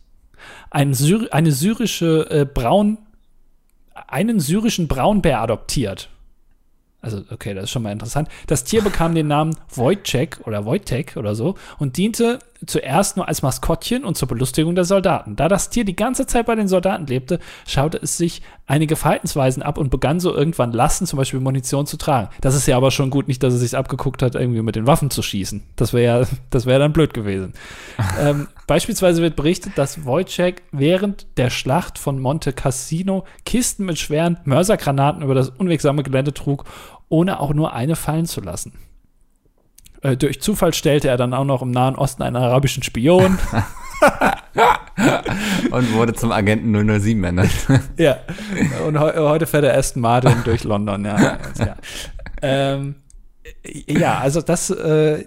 ein 0.70 0.94
Syr 0.94 1.28
eine 1.30 1.52
syrische 1.52 2.28
äh, 2.28 2.44
Braun, 2.44 2.98
einen 4.08 4.40
syrischen 4.40 4.88
Braunbär 4.88 5.40
adoptiert. 5.40 6.10
Also, 7.00 7.22
okay, 7.30 7.54
das 7.54 7.64
ist 7.64 7.70
schon 7.70 7.82
mal 7.84 7.92
interessant. 7.92 8.28
Das 8.48 8.64
Tier 8.64 8.82
bekam 8.82 9.14
den 9.14 9.28
Namen 9.28 9.56
Wojciech 9.70 10.44
oder 10.44 10.64
Wojtek 10.64 11.16
oder 11.16 11.36
so 11.36 11.54
und 11.78 11.96
diente 11.96 12.40
zuerst 12.66 13.16
nur 13.16 13.28
als 13.28 13.42
Maskottchen 13.42 14.04
und 14.04 14.16
zur 14.16 14.28
Belustigung 14.28 14.74
der 14.74 14.84
Soldaten. 14.84 15.36
Da 15.36 15.48
das 15.48 15.70
Tier 15.70 15.84
die 15.84 15.96
ganze 15.96 16.26
Zeit 16.26 16.46
bei 16.46 16.54
den 16.54 16.68
Soldaten 16.68 17.06
lebte, 17.06 17.38
schaute 17.66 17.98
es 18.02 18.16
sich 18.16 18.42
einige 18.66 18.96
Verhaltensweisen 18.96 19.62
ab 19.62 19.78
und 19.78 19.90
begann 19.90 20.20
so 20.20 20.34
irgendwann 20.34 20.72
Lasten, 20.72 21.06
zum 21.06 21.16
Beispiel 21.16 21.40
Munition 21.40 21.86
zu 21.86 21.96
tragen. 21.96 22.28
Das 22.40 22.54
ist 22.54 22.66
ja 22.66 22.76
aber 22.76 22.90
schon 22.90 23.10
gut, 23.10 23.28
nicht, 23.28 23.42
dass 23.42 23.54
es 23.54 23.60
sich 23.60 23.76
abgeguckt 23.76 24.22
hat, 24.22 24.34
irgendwie 24.34 24.62
mit 24.62 24.76
den 24.76 24.86
Waffen 24.86 25.10
zu 25.10 25.22
schießen. 25.22 25.62
Das 25.76 25.92
wäre 25.92 26.20
ja, 26.20 26.26
das 26.50 26.66
wäre 26.66 26.80
dann 26.80 26.92
blöd 26.92 27.14
gewesen. 27.14 27.54
ähm, 28.20 28.48
beispielsweise 28.66 29.22
wird 29.22 29.36
berichtet, 29.36 29.72
dass 29.76 30.04
Wojciech 30.04 30.56
während 30.72 31.26
der 31.36 31.50
Schlacht 31.50 31.98
von 31.98 32.20
Monte 32.20 32.52
Cassino 32.52 33.24
Kisten 33.44 33.86
mit 33.86 33.98
schweren 33.98 34.38
Mörsergranaten 34.44 35.22
über 35.22 35.34
das 35.34 35.50
unwegsame 35.50 36.02
Gelände 36.02 36.34
trug, 36.34 36.64
ohne 37.08 37.40
auch 37.40 37.54
nur 37.54 37.72
eine 37.72 37.96
fallen 37.96 38.26
zu 38.26 38.40
lassen. 38.40 38.72
Äh, 40.02 40.16
durch 40.16 40.40
Zufall 40.40 40.74
stellte 40.74 41.08
er 41.08 41.16
dann 41.16 41.34
auch 41.34 41.44
noch 41.44 41.62
im 41.62 41.70
Nahen 41.70 41.96
Osten 41.96 42.22
einen 42.22 42.36
arabischen 42.36 42.82
Spion. 42.82 43.38
und 45.70 45.92
wurde 45.94 46.14
zum 46.14 46.32
Agenten 46.32 47.00
007 47.00 47.24
ernannt. 47.24 47.50
ja, 47.96 48.18
und 48.86 48.98
he 48.98 49.18
heute 49.18 49.46
fährt 49.46 49.64
er 49.64 49.76
Aston 49.76 50.02
Martin 50.02 50.36
durch 50.44 50.64
London, 50.64 51.04
ja. 51.04 51.38
ja. 51.58 51.76
Ähm, 52.42 52.96
ja, 53.64 54.18
also 54.18 54.42
das 54.42 54.70
äh, 54.70 55.24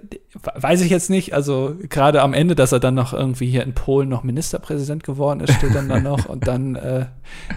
weiß 0.56 0.82
ich 0.82 0.90
jetzt 0.90 1.10
nicht. 1.10 1.34
Also 1.34 1.76
gerade 1.90 2.22
am 2.22 2.34
Ende, 2.34 2.56
dass 2.56 2.72
er 2.72 2.80
dann 2.80 2.96
noch 2.96 3.14
irgendwie 3.14 3.48
hier 3.48 3.64
in 3.64 3.74
Polen 3.74 4.10
noch 4.10 4.24
Ministerpräsident 4.24 5.04
geworden 5.04 5.42
ist, 5.42 5.54
steht 5.54 5.76
dann 5.76 5.90
da 5.90 6.00
noch. 6.00 6.26
Und 6.26 6.48
dann, 6.48 6.76
äh, 6.76 7.06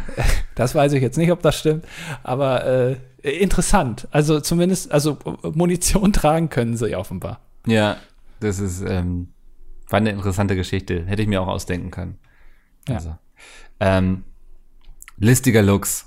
das 0.54 0.74
weiß 0.74 0.92
ich 0.92 1.02
jetzt 1.02 1.18
nicht, 1.18 1.32
ob 1.32 1.42
das 1.42 1.58
stimmt. 1.58 1.84
Aber 2.22 2.66
äh, 2.66 2.96
interessant. 3.22 4.08
Also 4.10 4.40
zumindest, 4.40 4.92
also 4.92 5.18
Munition 5.54 6.12
tragen 6.12 6.48
können 6.48 6.76
sie 6.76 6.94
offenbar. 6.96 7.40
Ja, 7.66 7.96
das 8.40 8.58
ist 8.58 8.82
ähm, 8.86 9.28
war 9.92 9.98
eine 9.98 10.10
interessante 10.10 10.56
Geschichte. 10.56 11.04
Hätte 11.06 11.22
ich 11.22 11.28
mir 11.28 11.42
auch 11.42 11.48
ausdenken 11.48 11.90
können. 11.90 12.18
Ja. 12.88 12.96
Also, 12.96 13.16
ähm, 13.78 14.24
listiger 15.18 15.62
Lux. 15.62 16.06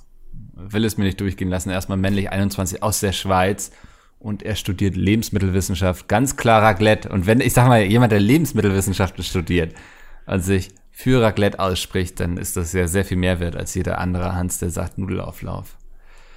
Will 0.53 0.85
es 0.85 0.97
mir 0.97 1.03
nicht 1.03 1.21
durchgehen 1.21 1.49
lassen. 1.49 1.69
Erstmal 1.69 1.97
männlich 1.97 2.31
21 2.31 2.81
aus 2.81 2.99
der 2.99 3.11
Schweiz 3.11 3.71
und 4.19 4.41
er 4.41 4.55
studiert 4.55 4.95
Lebensmittelwissenschaft. 4.95 6.07
Ganz 6.07 6.37
klar 6.37 6.63
Raclette. 6.63 7.09
Und 7.09 7.27
wenn, 7.27 7.41
ich 7.41 7.53
sag 7.53 7.67
mal, 7.67 7.83
jemand, 7.83 8.11
der 8.11 8.19
Lebensmittelwissenschaft 8.19 9.21
studiert 9.23 9.75
und 10.25 10.41
sich 10.41 10.73
für 10.91 11.21
Raclette 11.21 11.59
ausspricht, 11.59 12.19
dann 12.21 12.37
ist 12.37 12.55
das 12.57 12.73
ja 12.73 12.87
sehr 12.87 13.05
viel 13.05 13.17
mehr 13.17 13.39
wert 13.39 13.55
als 13.55 13.75
jeder 13.75 13.99
andere 13.99 14.33
Hans, 14.33 14.59
der 14.59 14.69
sagt 14.69 14.97
Nudelauflauf. 14.97 15.77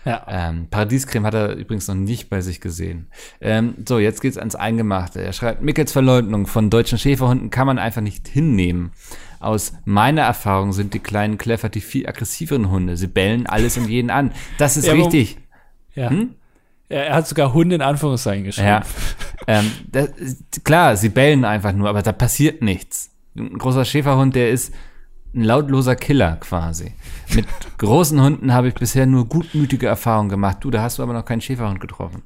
Ja. 0.04 0.24
Ähm, 0.28 0.68
Paradiescreme 0.70 1.26
hat 1.26 1.34
er 1.34 1.54
übrigens 1.54 1.88
noch 1.88 1.94
nicht 1.94 2.30
bei 2.30 2.40
sich 2.40 2.60
gesehen. 2.60 3.08
Ähm, 3.40 3.74
so, 3.86 3.98
jetzt 3.98 4.20
geht's 4.20 4.38
ans 4.38 4.54
Eingemachte. 4.54 5.20
Er 5.20 5.32
schreibt, 5.32 5.62
Mickels 5.62 5.92
Verleugnung 5.92 6.46
von 6.46 6.70
deutschen 6.70 6.98
Schäferhunden 6.98 7.50
kann 7.50 7.66
man 7.66 7.78
einfach 7.78 8.00
nicht 8.00 8.28
hinnehmen. 8.28 8.92
Aus 9.40 9.72
meiner 9.84 10.22
Erfahrung 10.22 10.72
sind 10.72 10.94
die 10.94 10.98
kleinen 10.98 11.38
Kleffer 11.38 11.68
die 11.68 11.80
viel 11.80 12.06
aggressiveren 12.06 12.70
Hunde. 12.70 12.96
Sie 12.96 13.06
bellen 13.06 13.46
alles 13.46 13.76
und 13.76 13.88
jeden 13.88 14.10
an. 14.10 14.32
Das 14.56 14.76
ist 14.76 14.86
ja, 14.86 14.94
richtig. 14.94 15.38
Ja. 15.94 16.10
Hm? 16.10 16.34
Er 16.88 17.14
hat 17.14 17.28
sogar 17.28 17.52
Hunde 17.52 17.74
in 17.74 17.82
Anführungszeichen 17.82 18.44
geschrieben. 18.44 18.68
Ja. 18.68 18.82
ähm, 19.46 19.70
das, 19.92 20.10
klar, 20.64 20.96
sie 20.96 21.10
bellen 21.10 21.44
einfach 21.44 21.72
nur, 21.72 21.88
aber 21.88 22.02
da 22.02 22.12
passiert 22.12 22.62
nichts. 22.62 23.10
Ein 23.36 23.58
großer 23.58 23.84
Schäferhund, 23.84 24.34
der 24.34 24.50
ist 24.50 24.72
ein 25.34 25.44
lautloser 25.44 25.94
Killer 25.94 26.36
quasi. 26.40 26.92
Mit 27.34 27.46
großen 27.76 28.20
Hunden 28.20 28.54
habe 28.54 28.68
ich 28.68 28.74
bisher 28.74 29.04
nur 29.04 29.26
gutmütige 29.26 29.86
Erfahrungen 29.86 30.30
gemacht. 30.30 30.58
Du, 30.60 30.70
da 30.70 30.82
hast 30.82 30.98
du 30.98 31.02
aber 31.02 31.12
noch 31.12 31.24
keinen 31.24 31.42
Schäferhund 31.42 31.80
getroffen. 31.80 32.22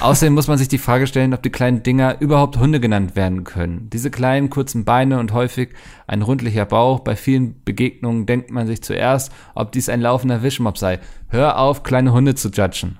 Außerdem 0.00 0.32
muss 0.34 0.46
man 0.46 0.56
sich 0.56 0.68
die 0.68 0.78
Frage 0.78 1.08
stellen, 1.08 1.34
ob 1.34 1.42
die 1.42 1.50
kleinen 1.50 1.82
Dinger 1.82 2.20
überhaupt 2.20 2.56
Hunde 2.58 2.78
genannt 2.78 3.16
werden 3.16 3.42
können. 3.42 3.90
Diese 3.92 4.10
kleinen, 4.10 4.48
kurzen 4.48 4.84
Beine 4.84 5.18
und 5.18 5.32
häufig 5.32 5.70
ein 6.06 6.22
rundlicher 6.22 6.64
Bauch. 6.64 7.00
Bei 7.00 7.16
vielen 7.16 7.62
Begegnungen 7.64 8.26
denkt 8.26 8.50
man 8.50 8.68
sich 8.68 8.82
zuerst, 8.82 9.32
ob 9.54 9.72
dies 9.72 9.88
ein 9.88 10.00
laufender 10.00 10.42
Wischmob 10.42 10.78
sei. 10.78 11.00
Hör 11.28 11.58
auf, 11.58 11.82
kleine 11.82 12.12
Hunde 12.12 12.36
zu 12.36 12.50
judgen. 12.50 12.98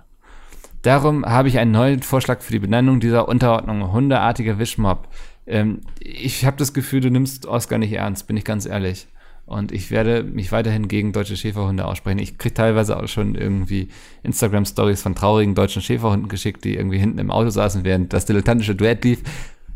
Darum 0.82 1.24
habe 1.24 1.48
ich 1.48 1.58
einen 1.58 1.72
neuen 1.72 2.02
Vorschlag 2.02 2.40
für 2.40 2.52
die 2.52 2.58
Benennung 2.58 3.00
dieser 3.00 3.28
Unterordnung. 3.28 3.92
Hundeartiger 3.92 4.58
Wischmob. 4.58 5.08
Ähm, 5.46 5.82
ich 6.00 6.44
habe 6.44 6.56
das 6.56 6.74
Gefühl, 6.74 7.00
du 7.00 7.10
nimmst 7.10 7.46
Oscar 7.46 7.78
nicht 7.78 7.92
ernst, 7.92 8.26
bin 8.26 8.36
ich 8.36 8.44
ganz 8.44 8.66
ehrlich. 8.66 9.06
Und 9.46 9.70
ich 9.70 9.92
werde 9.92 10.24
mich 10.24 10.50
weiterhin 10.50 10.88
gegen 10.88 11.12
deutsche 11.12 11.36
Schäferhunde 11.36 11.84
aussprechen. 11.84 12.18
Ich 12.18 12.36
kriege 12.36 12.54
teilweise 12.54 12.96
auch 12.96 13.06
schon 13.06 13.36
irgendwie 13.36 13.88
Instagram-Stories 14.24 15.02
von 15.02 15.14
traurigen 15.14 15.54
deutschen 15.54 15.82
Schäferhunden 15.82 16.28
geschickt, 16.28 16.64
die 16.64 16.74
irgendwie 16.74 16.98
hinten 16.98 17.18
im 17.18 17.30
Auto 17.30 17.50
saßen, 17.50 17.84
während 17.84 18.12
das 18.12 18.26
dilettantische 18.26 18.74
Duett 18.74 19.04
lief. 19.04 19.22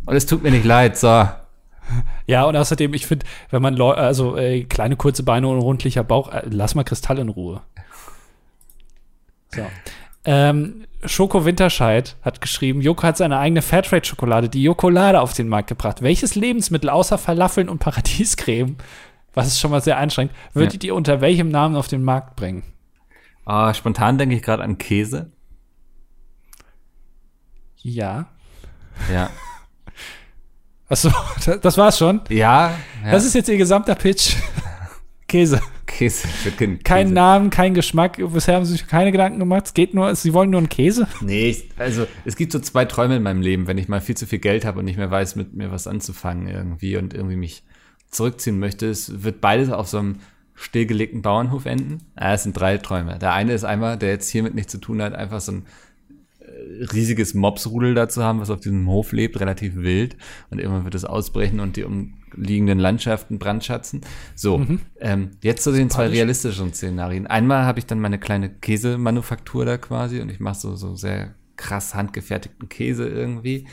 Und 0.07 0.17
es 0.17 0.27
tut 0.27 0.43
mir 0.43 0.51
nicht 0.51 0.65
leid, 0.65 0.99
so. 0.99 1.29
Ja, 2.27 2.45
und 2.45 2.57
außerdem, 2.57 2.95
ich 2.95 3.07
finde, 3.07 3.27
wenn 3.51 3.63
man 3.63 3.75
Leu 3.75 3.93
also 3.93 4.37
äh, 4.37 4.65
kleine 4.65 4.97
kurze 4.97 5.23
Beine 5.23 5.49
und 5.49 5.61
rundlicher 5.61 6.03
Bauch, 6.03 6.33
äh, 6.33 6.43
lass 6.51 6.75
mal 6.75 6.85
Kristall 6.85 7.19
in 7.19 7.29
Ruhe. 7.29 7.63
So. 9.55 9.63
Ähm, 10.25 10.85
Schoko 11.05 11.45
Winterscheid 11.45 12.17
hat 12.23 12.41
geschrieben, 12.41 12.83
Joko 12.83 13.05
hat 13.05 13.17
seine 13.17 13.39
eigene 13.39 13.63
Fairtrade-Schokolade, 13.63 14.49
die 14.49 14.63
Jokolade, 14.63 15.21
auf 15.21 15.33
den 15.33 15.49
Markt 15.49 15.69
gebracht. 15.69 16.03
Welches 16.03 16.35
Lebensmittel 16.35 16.91
außer 16.91 17.17
Falafeln 17.19 17.69
und 17.69 17.79
Paradiescreme, 17.79 18.77
was 19.35 19.47
es 19.47 19.61
schon 19.61 19.71
mal 19.71 19.81
sehr 19.81 19.99
einschränkt, 19.99 20.35
würdet 20.53 20.83
ihr 20.85 20.95
unter 20.95 21.21
welchem 21.21 21.51
Namen 21.51 21.77
auf 21.77 21.89
den 21.89 22.03
Markt 22.03 22.37
bringen? 22.37 22.63
Ah, 23.45 23.75
spontan 23.75 24.19
denke 24.19 24.35
ich 24.35 24.43
gerade 24.43 24.63
an 24.63 24.79
Käse. 24.79 25.33
Ja. 27.77 28.29
Ja. 29.13 29.31
Achso, 30.89 31.11
das 31.63 31.79
war's 31.79 31.99
schon. 31.99 32.21
Ja. 32.29 32.75
ja. 33.05 33.11
Das 33.11 33.25
ist 33.25 33.35
jetzt 33.35 33.49
ihr 33.49 33.57
gesamter 33.57 33.95
Pitch. 33.95 34.35
Käse. 35.29 35.61
Käse. 35.87 36.27
für 36.27 36.51
Kind. 36.51 36.85
Kein 36.85 37.07
Käse. 37.07 37.15
Namen, 37.15 37.51
kein 37.51 37.75
Geschmack. 37.75 38.17
Bisher 38.33 38.57
haben 38.57 38.65
sie 38.65 38.73
sich 38.73 38.87
keine 38.89 39.13
Gedanken 39.13 39.39
gemacht. 39.39 39.67
Es 39.67 39.75
geht 39.75 39.95
nur, 39.95 40.15
sie 40.17 40.35
wollen 40.35 40.51
nur 40.51 40.59
einen 40.59 40.69
Käse. 40.69 41.07
Nee, 41.21 41.51
ich, 41.51 41.71
also 41.79 42.07
es 42.25 42.37
gibt 42.37 42.53
so 42.53 42.59
zwei 42.59 42.85
Träume 42.85 43.17
in 43.17 43.23
meinem 43.23 43.41
Leben, 43.41 43.67
wenn 43.69 43.79
ich 43.79 43.89
mal 43.89 44.01
viel 44.01 44.17
zu 44.17 44.27
viel 44.27 44.41
Geld 44.41 44.65
habe 44.65 44.81
und 44.81 44.85
nicht 44.85 44.99
mehr 44.99 45.11
weiß, 45.11 45.37
mit 45.37 45.55
mir 45.55 45.71
was 45.71 45.87
anzufangen 45.87 46.49
irgendwie 46.49 46.97
und 46.97 47.15
irgendwie 47.15 47.37
mich 47.37 47.63
zurückziehen 48.11 48.59
möchte. 48.59 48.87
Es 48.89 49.23
wird 49.23 49.41
beides 49.41 49.71
auf 49.71 49.89
so 49.89 49.99
einem 49.99 50.17
stillgelegten 50.55 51.23
Bauernhof 51.23 51.65
enden. 51.67 51.99
Ah, 52.17 52.35
es 52.35 52.43
sind 52.43 52.53
drei 52.59 52.77
Träume. 52.79 53.19
Der 53.19 53.33
eine 53.33 53.53
ist 53.55 53.65
einmal, 53.65 53.97
der 53.97 54.11
jetzt 54.11 54.29
hiermit 54.31 54.55
nichts 54.55 54.73
zu 54.73 54.79
tun 54.79 55.01
hat, 55.01 55.15
einfach 55.15 55.41
so 55.41 55.53
ein 55.53 55.67
äh, 56.41 56.85
riesiges 56.93 57.35
Mopsrudel 57.35 57.95
dazu 57.95 58.23
haben, 58.23 58.41
was 58.41 58.51
auf 58.51 58.61
diesem 58.61 58.87
Hof 58.89 59.13
lebt, 59.13 59.41
relativ 59.41 59.77
wild. 59.77 60.17
Und 60.51 60.59
irgendwann 60.61 60.85
wird 60.85 60.95
es 60.95 61.05
ausbrechen 61.05 61.61
und 61.61 61.77
die 61.77 61.85
umliegenden 61.85 62.79
Landschaften 62.79 63.39
brandschatzen. 63.39 64.03
So, 64.35 64.67
ähm, 65.01 65.31
jetzt 65.43 65.65
zu 65.65 65.73
den 65.73 65.89
zwei 65.89 66.09
realistischen 66.09 66.75
Szenarien. 66.75 67.27
Einmal 67.27 67.65
habe 67.65 67.79
ich 67.79 67.87
dann 67.87 68.01
meine 68.01 68.19
kleine 68.19 68.51
Käsemanufaktur 68.51 69.65
da 69.65 69.79
quasi 69.79 70.21
und 70.21 70.31
ich 70.31 70.41
mache 70.41 70.59
so, 70.61 70.77
so 70.77 70.95
sehr 70.95 71.35
krass 71.57 71.95
handgefertigten 71.95 72.69
Käse 72.69 73.09
irgendwie. 73.09 73.67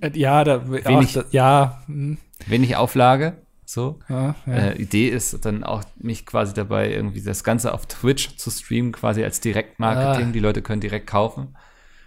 Äh, 0.00 0.10
Ja, 0.14 0.42
da, 0.42 0.68
Wenig- 0.70 0.86
ach, 1.18 1.22
da, 1.22 1.24
ja, 1.30 1.82
hm, 1.86 2.18
Wenig 2.48 2.74
Auflage, 2.76 3.41
so. 3.72 3.98
ja, 4.08 4.34
ja. 4.46 4.52
Äh, 4.52 4.76
Idee 4.76 5.08
ist 5.08 5.44
dann 5.44 5.64
auch, 5.64 5.82
mich 5.96 6.26
quasi 6.26 6.54
dabei 6.54 6.92
irgendwie 6.92 7.22
das 7.22 7.44
Ganze 7.44 7.74
auf 7.74 7.86
Twitch 7.86 8.36
zu 8.36 8.50
streamen, 8.50 8.92
quasi 8.92 9.24
als 9.24 9.40
Direktmarketing. 9.40 10.28
Ah. 10.28 10.32
Die 10.32 10.40
Leute 10.40 10.62
können 10.62 10.80
direkt 10.80 11.06
kaufen. 11.06 11.56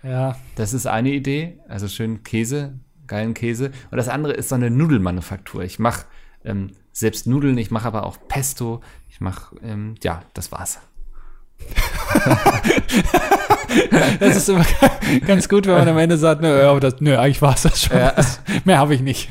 ja. 0.03 0.35
Das 0.55 0.73
ist 0.73 0.87
eine 0.87 1.11
Idee, 1.11 1.59
also 1.67 1.87
schön 1.87 2.23
Käse, 2.23 2.79
geilen 3.07 3.33
Käse. 3.33 3.71
Und 3.91 3.97
das 3.97 4.07
andere 4.07 4.33
ist 4.33 4.49
so 4.49 4.55
eine 4.55 4.69
Nudelmanufaktur. 4.69 5.63
Ich 5.63 5.79
mache 5.79 6.05
ähm, 6.43 6.71
selbst 6.91 7.27
Nudeln, 7.27 7.57
ich 7.57 7.71
mache 7.71 7.87
aber 7.87 8.05
auch 8.05 8.17
Pesto. 8.27 8.81
Ich 9.09 9.19
mache, 9.19 9.55
ähm, 9.63 9.95
ja, 10.03 10.21
das 10.33 10.51
war's. 10.51 10.79
Das 14.19 14.37
ist 14.37 14.49
immer 14.49 14.65
ganz 15.27 15.49
gut, 15.49 15.67
wenn 15.67 15.75
man 15.75 15.87
am 15.87 15.97
Ende 15.97 16.17
sagt, 16.17 16.41
nö, 16.41 16.79
das, 16.79 16.95
nö 16.99 17.17
eigentlich 17.17 17.41
war 17.41 17.55
es 17.55 17.63
das 17.63 17.81
schon. 17.81 17.97
Ja. 17.97 18.13
Mehr 18.65 18.77
habe 18.77 18.95
ich 18.95 19.01
nicht. 19.01 19.29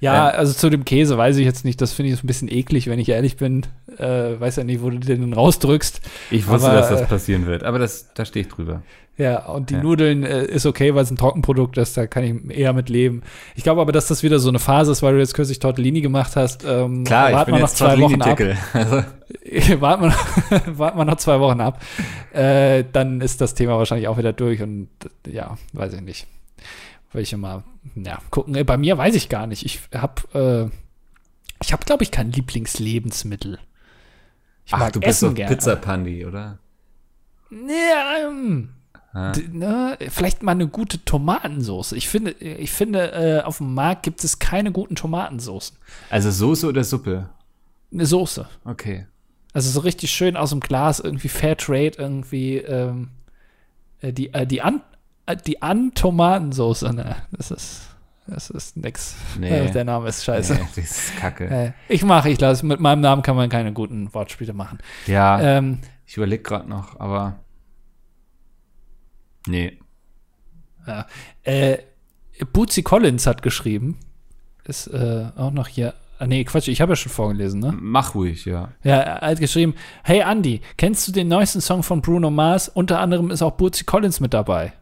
Ja, 0.00 0.14
Ja. 0.14 0.28
also 0.28 0.52
zu 0.52 0.70
dem 0.70 0.84
Käse 0.84 1.16
weiß 1.18 1.36
ich 1.36 1.44
jetzt 1.44 1.64
nicht. 1.64 1.80
Das 1.80 1.92
finde 1.92 2.10
ich 2.12 2.18
so 2.18 2.24
ein 2.24 2.26
bisschen 2.26 2.48
eklig, 2.50 2.86
wenn 2.88 2.98
ich 2.98 3.08
ehrlich 3.10 3.36
bin. 3.36 3.66
Äh, 3.98 4.40
weiß 4.40 4.56
ja 4.56 4.64
nicht, 4.64 4.82
wo 4.82 4.90
du 4.90 4.98
den 4.98 5.20
denn 5.20 5.32
rausdrückst. 5.32 6.00
Ich 6.30 6.46
wusste, 6.48 6.68
Aber, 6.68 6.76
dass 6.78 6.88
das 6.88 7.02
äh, 7.02 7.06
passieren 7.06 7.46
wird, 7.46 7.64
aber 7.64 7.78
das, 7.78 8.12
da 8.14 8.24
stehe 8.24 8.46
ich 8.46 8.52
drüber. 8.52 8.82
Ja, 9.18 9.44
und 9.46 9.68
die 9.68 9.74
Ja. 9.74 9.82
Nudeln 9.82 10.24
äh, 10.24 10.46
ist 10.46 10.64
okay, 10.64 10.94
weil 10.94 11.02
es 11.02 11.10
ein 11.10 11.18
Trockenprodukt 11.18 11.76
ist, 11.76 11.94
da 11.98 12.06
kann 12.06 12.24
ich 12.24 12.56
eher 12.56 12.72
mit 12.72 12.88
leben. 12.88 13.22
Ich 13.54 13.62
glaube 13.62 13.82
aber, 13.82 13.92
dass 13.92 14.06
das 14.06 14.22
wieder 14.22 14.38
so 14.38 14.48
eine 14.48 14.58
Phase 14.58 14.92
ist, 14.92 15.02
weil 15.02 15.12
du 15.12 15.18
jetzt 15.18 15.34
kürzlich 15.34 15.58
Tortellini 15.58 16.00
gemacht 16.00 16.36
hast. 16.36 16.64
Ähm, 16.66 17.04
Klar, 17.04 17.38
ich 17.38 17.44
bin 17.44 17.56
jetzt 17.56 17.76
zwei 17.76 18.00
Wochen 18.00 18.22
ab. 18.22 18.38
Also, 18.72 19.02
warten, 19.80 20.02
wir 20.04 20.08
noch, 20.08 20.78
warten 20.78 20.98
wir 20.98 21.04
noch 21.04 21.16
zwei 21.16 21.38
Wochen 21.40 21.60
ab. 21.60 21.82
Äh, 22.32 22.84
dann 22.92 23.20
ist 23.20 23.40
das 23.42 23.54
Thema 23.54 23.76
wahrscheinlich 23.76 24.08
auch 24.08 24.16
wieder 24.16 24.32
durch 24.32 24.62
und 24.62 24.88
äh, 25.26 25.30
ja, 25.32 25.58
weiß 25.74 25.92
ich 25.92 26.00
nicht. 26.00 26.26
Will 27.12 27.22
ich 27.22 27.36
mal, 27.36 27.64
ja, 27.96 28.18
gucken. 28.30 28.54
Äh, 28.54 28.64
Bei 28.64 28.76
mir 28.76 28.96
weiß 28.96 29.14
ich 29.14 29.28
gar 29.28 29.46
nicht. 29.46 29.64
Ich 29.64 29.80
habe, 29.94 30.70
äh, 30.70 30.76
ich 31.62 31.72
habe, 31.72 31.84
glaube 31.84 32.02
ich, 32.04 32.10
kein 32.10 32.30
Lieblingslebensmittel. 32.32 33.58
Ich 34.64 34.72
ach, 34.74 34.90
du 34.92 35.00
bist 35.00 35.20
so 35.20 35.32
gerne. 35.32 35.54
Pizzapandi, 35.54 36.24
oder? 36.26 36.58
Ja, 37.50 38.28
ähm, 38.28 38.68
d- 39.34 39.48
ne, 39.50 39.98
vielleicht 40.08 40.44
mal 40.44 40.52
eine 40.52 40.68
gute 40.68 41.04
Tomatensauce. 41.04 41.92
Ich 41.92 42.08
finde, 42.08 42.30
ich 42.30 42.70
finde, 42.70 43.10
äh, 43.12 43.42
auf 43.42 43.56
dem 43.58 43.74
Markt 43.74 44.04
gibt 44.04 44.22
es 44.22 44.38
keine 44.38 44.70
guten 44.70 44.94
Tomatensoßen. 44.94 45.76
Also 46.10 46.30
Soße 46.30 46.68
oder 46.68 46.84
Suppe? 46.84 47.28
Eine 47.92 48.06
Soße. 48.06 48.46
Okay. 48.64 49.06
Also 49.52 49.68
so 49.70 49.80
richtig 49.80 50.12
schön 50.12 50.36
aus 50.36 50.50
dem 50.50 50.60
Glas, 50.60 51.00
irgendwie 51.00 51.28
Fairtrade, 51.28 51.98
irgendwie 51.98 52.58
ähm, 52.58 53.08
äh, 54.00 54.12
die, 54.12 54.32
äh, 54.32 54.46
die 54.46 54.62
An 54.62 54.80
äh, 55.26 55.36
die 55.36 55.62
An-Tomatensoße, 55.62 56.92
ne, 56.92 57.16
das 57.32 57.50
ist, 57.50 57.96
das 58.26 58.50
ist 58.50 58.76
nix. 58.76 59.16
Nee. 59.38 59.70
Der 59.74 59.84
Name 59.84 60.08
ist 60.08 60.24
scheiße. 60.24 60.54
Nee, 60.54 60.60
das 60.76 60.78
ist 60.78 61.16
kacke. 61.16 61.48
Äh, 61.48 61.72
ich 61.88 62.04
mache, 62.04 62.30
ich 62.30 62.40
lasse, 62.40 62.64
mit 62.66 62.80
meinem 62.80 63.00
Namen 63.00 63.22
kann 63.22 63.36
man 63.36 63.48
keine 63.48 63.72
guten 63.72 64.12
Wortspiele 64.14 64.52
machen. 64.52 64.78
Ja, 65.06 65.40
Ähm, 65.40 65.78
ich 66.06 66.16
überlege 66.16 66.42
gerade 66.42 66.68
noch, 66.68 66.98
aber 66.98 67.38
nee. 69.46 69.78
Ja. 70.86 71.06
Äh, 71.42 71.78
Bootsy 72.52 72.82
Collins 72.82 73.26
hat 73.26 73.42
geschrieben, 73.42 73.98
ist 74.64 74.86
äh, 74.88 75.26
auch 75.36 75.50
noch 75.52 75.68
hier. 75.68 75.94
Ah, 76.18 76.26
nee, 76.26 76.44
Quatsch, 76.44 76.68
ich 76.68 76.80
habe 76.80 76.92
ja 76.92 76.96
schon 76.96 77.12
vorgelesen, 77.12 77.60
ne? 77.60 77.72
Mach 77.80 78.14
ruhig, 78.14 78.44
ja. 78.44 78.72
Ja, 78.82 78.96
er 79.00 79.30
hat 79.30 79.40
geschrieben: 79.40 79.74
Hey 80.04 80.20
Andy, 80.20 80.60
kennst 80.76 81.08
du 81.08 81.12
den 81.12 81.28
neuesten 81.28 81.60
Song 81.60 81.82
von 81.82 82.02
Bruno 82.02 82.30
Mars? 82.30 82.68
Unter 82.68 83.00
anderem 83.00 83.30
ist 83.30 83.40
auch 83.40 83.52
Bootsy 83.52 83.84
Collins 83.84 84.20
mit 84.20 84.34
dabei. 84.34 84.72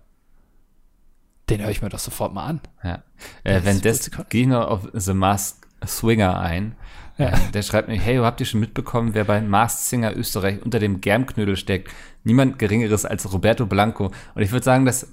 Den 1.51 1.63
höre 1.63 1.71
ich 1.71 1.83
mir 1.83 1.89
doch 1.89 1.99
sofort 1.99 2.35
mal 2.35 2.45
an. 2.45 2.61
ja. 2.83 3.03
Äh, 3.45 3.61
wenn 3.65 3.81
das, 3.81 4.07
witzig. 4.07 4.29
gehe 4.29 4.43
ich 4.43 4.49
noch 4.49 4.67
auf 4.67 4.89
The 4.93 5.15
Masked 5.15 5.67
Swinger 5.87 6.39
ein. 6.41 6.75
Ja. 7.17 7.29
Äh, 7.31 7.39
Der 7.53 7.63
schreibt 7.63 7.89
mir, 7.89 7.99
hey, 7.99 8.17
habt 8.19 8.41
ihr 8.41 8.47
schon 8.47 8.61
mitbekommen, 8.61 9.15
wer 9.15 9.25
bei 9.25 9.41
Masked 9.41 9.85
Singer 9.85 10.17
Österreich 10.17 10.63
unter 10.63 10.79
dem 10.79 11.01
Germknödel 11.01 11.57
steckt? 11.57 11.91
Niemand 12.25 12.59
Geringeres 12.59 13.05
als 13.05 13.33
Roberto 13.33 13.67
Blanco. 13.67 14.11
Und 14.35 14.43
ich 14.43 14.53
würde 14.53 14.65
sagen, 14.65 14.85
das, 14.85 15.09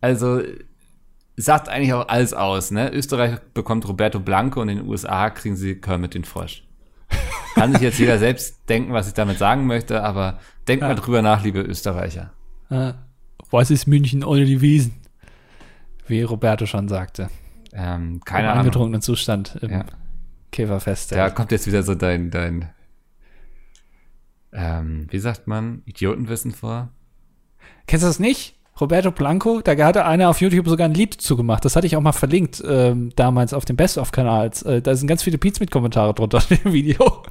also, 0.00 0.42
sagt 1.36 1.68
eigentlich 1.68 1.92
auch 1.94 2.08
alles 2.08 2.34
aus, 2.34 2.70
ne? 2.70 2.92
Österreich 2.92 3.38
bekommt 3.54 3.88
Roberto 3.88 4.20
Blanco 4.20 4.60
und 4.60 4.68
in 4.68 4.78
den 4.78 4.88
USA 4.88 5.30
kriegen 5.30 5.56
sie 5.56 5.76
Kermit 5.76 6.14
den 6.14 6.24
Frosch. 6.24 6.64
Kann 7.54 7.72
sich 7.72 7.82
jetzt 7.82 7.98
jeder 7.98 8.18
selbst 8.18 8.60
denken, 8.68 8.92
was 8.92 9.08
ich 9.08 9.14
damit 9.14 9.38
sagen 9.38 9.66
möchte, 9.66 10.02
aber 10.02 10.38
denkt 10.68 10.82
mal 10.82 10.94
drüber 10.94 11.22
nach, 11.22 11.42
liebe 11.42 11.60
Österreicher. 11.60 12.32
Äh, 12.70 12.92
was 13.50 13.70
ist 13.70 13.86
München 13.86 14.24
ohne 14.24 14.44
die 14.44 14.60
Wiesen? 14.60 14.94
Wie 16.12 16.22
Roberto 16.22 16.66
schon 16.66 16.88
sagte. 16.88 17.30
Ähm, 17.72 18.14
Im 18.14 18.20
keine 18.20 18.48
Ahnung. 18.48 18.60
angetrunkenen 18.60 19.00
Zustand 19.00 19.58
im 19.62 19.70
Ja. 19.70 19.84
Käferfest. 20.50 21.12
Da 21.12 21.30
kommt 21.30 21.50
jetzt 21.52 21.66
wieder 21.66 21.82
so 21.82 21.94
dein, 21.94 22.30
dein, 22.30 22.68
ähm, 24.52 25.06
wie 25.10 25.18
sagt 25.18 25.46
man, 25.46 25.80
Idiotenwissen 25.86 26.52
vor. 26.52 26.90
Kennst 27.86 28.04
du 28.04 28.08
das 28.08 28.18
nicht? 28.18 28.56
Roberto 28.78 29.10
Blanco, 29.10 29.62
da 29.62 29.72
hatte 29.84 30.04
einer 30.04 30.28
auf 30.28 30.42
YouTube 30.42 30.68
sogar 30.68 30.86
ein 30.86 30.92
Lied 30.94 31.14
zugemacht. 31.14 31.64
Das 31.64 31.76
hatte 31.76 31.86
ich 31.86 31.96
auch 31.96 32.02
mal 32.02 32.12
verlinkt, 32.12 32.62
ähm, 32.66 33.12
damals 33.16 33.54
auf 33.54 33.64
dem 33.64 33.76
Best-of-Kanal. 33.76 34.50
Äh, 34.66 34.82
da 34.82 34.94
sind 34.94 35.08
ganz 35.08 35.22
viele 35.22 35.38
Pizza-Kommentare 35.38 36.12
drunter 36.12 36.42
in 36.50 36.58
dem 36.58 36.72
Video. 36.74 37.22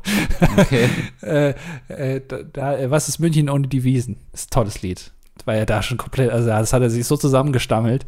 Okay. 0.58 0.90
äh, 1.22 1.54
äh, 1.88 2.22
da, 2.28 2.38
da, 2.42 2.78
äh, 2.80 2.90
was 2.90 3.10
ist 3.10 3.20
München 3.20 3.48
ohne 3.48 3.68
die 3.68 3.84
Wiesen? 3.84 4.18
Das 4.32 4.42
ist 4.42 4.48
ein 4.48 4.56
tolles 4.56 4.82
Lied. 4.82 5.12
War 5.46 5.56
ja 5.56 5.66
da 5.66 5.82
schon 5.84 5.98
komplett, 5.98 6.32
also 6.32 6.48
das 6.48 6.74
hat 6.74 6.82
er 6.82 6.90
sich 6.90 7.06
so 7.06 7.18
zusammengestammelt. 7.18 8.06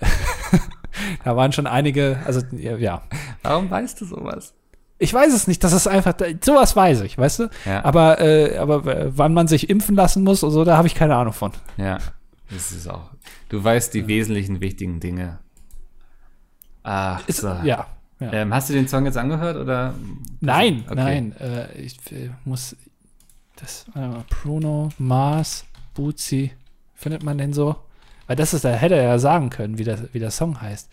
da 1.24 1.36
waren 1.36 1.52
schon 1.52 1.66
einige, 1.66 2.18
also 2.24 2.40
ja. 2.56 3.02
Warum 3.42 3.70
weißt 3.70 4.00
du 4.00 4.04
sowas? 4.06 4.54
Ich 4.98 5.12
weiß 5.12 5.34
es 5.34 5.46
nicht, 5.48 5.62
das 5.64 5.72
ist 5.72 5.86
einfach, 5.88 6.14
sowas 6.42 6.76
weiß 6.76 7.00
ich, 7.02 7.18
weißt 7.18 7.40
du? 7.40 7.48
Ja. 7.66 7.84
Aber, 7.84 8.20
äh, 8.20 8.56
aber 8.58 9.16
wann 9.16 9.34
man 9.34 9.48
sich 9.48 9.68
impfen 9.68 9.96
lassen 9.96 10.22
muss 10.22 10.42
und 10.42 10.50
so, 10.52 10.64
da 10.64 10.76
habe 10.76 10.86
ich 10.86 10.94
keine 10.94 11.16
Ahnung 11.16 11.32
von. 11.32 11.52
Ja, 11.76 11.98
das 12.50 12.72
ist 12.72 12.88
auch. 12.88 13.10
Du 13.48 13.62
weißt 13.62 13.92
die 13.92 14.06
wesentlichen 14.06 14.60
wichtigen 14.60 15.00
Dinge. 15.00 15.40
Ah, 16.82 17.18
Ist, 17.26 17.38
so. 17.40 17.48
Ja. 17.48 17.86
ja. 18.20 18.32
Ähm, 18.32 18.54
hast 18.54 18.68
du 18.68 18.74
den 18.74 18.86
Song 18.88 19.04
jetzt 19.06 19.16
angehört 19.16 19.56
oder? 19.56 19.94
Nein, 20.40 20.84
Okay. 20.86 20.94
nein. 20.94 21.32
Äh, 21.40 21.72
ich 21.80 21.96
äh, 22.12 22.30
muss. 22.44 22.76
Das 23.56 23.86
äh, 23.94 24.08
Bruno, 24.28 24.90
Mars, 24.98 25.64
Bootsy. 25.94 26.52
Findet 26.94 27.22
man 27.22 27.38
den 27.38 27.52
so? 27.52 27.76
Weil 28.26 28.36
das 28.36 28.54
ist, 28.54 28.64
da 28.64 28.70
hätte 28.70 28.94
er 28.96 29.02
ja 29.04 29.18
sagen 29.18 29.50
können, 29.50 29.78
wie, 29.78 29.84
das, 29.84 30.12
wie 30.12 30.18
der 30.18 30.30
Song 30.30 30.60
heißt. 30.60 30.90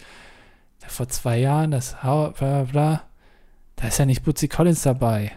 Vor 0.88 1.08
zwei 1.08 1.38
Jahren, 1.38 1.72
das 1.72 2.04
Hau- 2.04 2.32
bla 2.32 2.64
bla. 2.64 3.04
Da 3.76 3.88
ist 3.88 3.98
ja 4.00 4.06
nicht 4.06 4.24
Bootsy 4.24 4.48
Collins 4.48 4.82
dabei. 4.84 5.32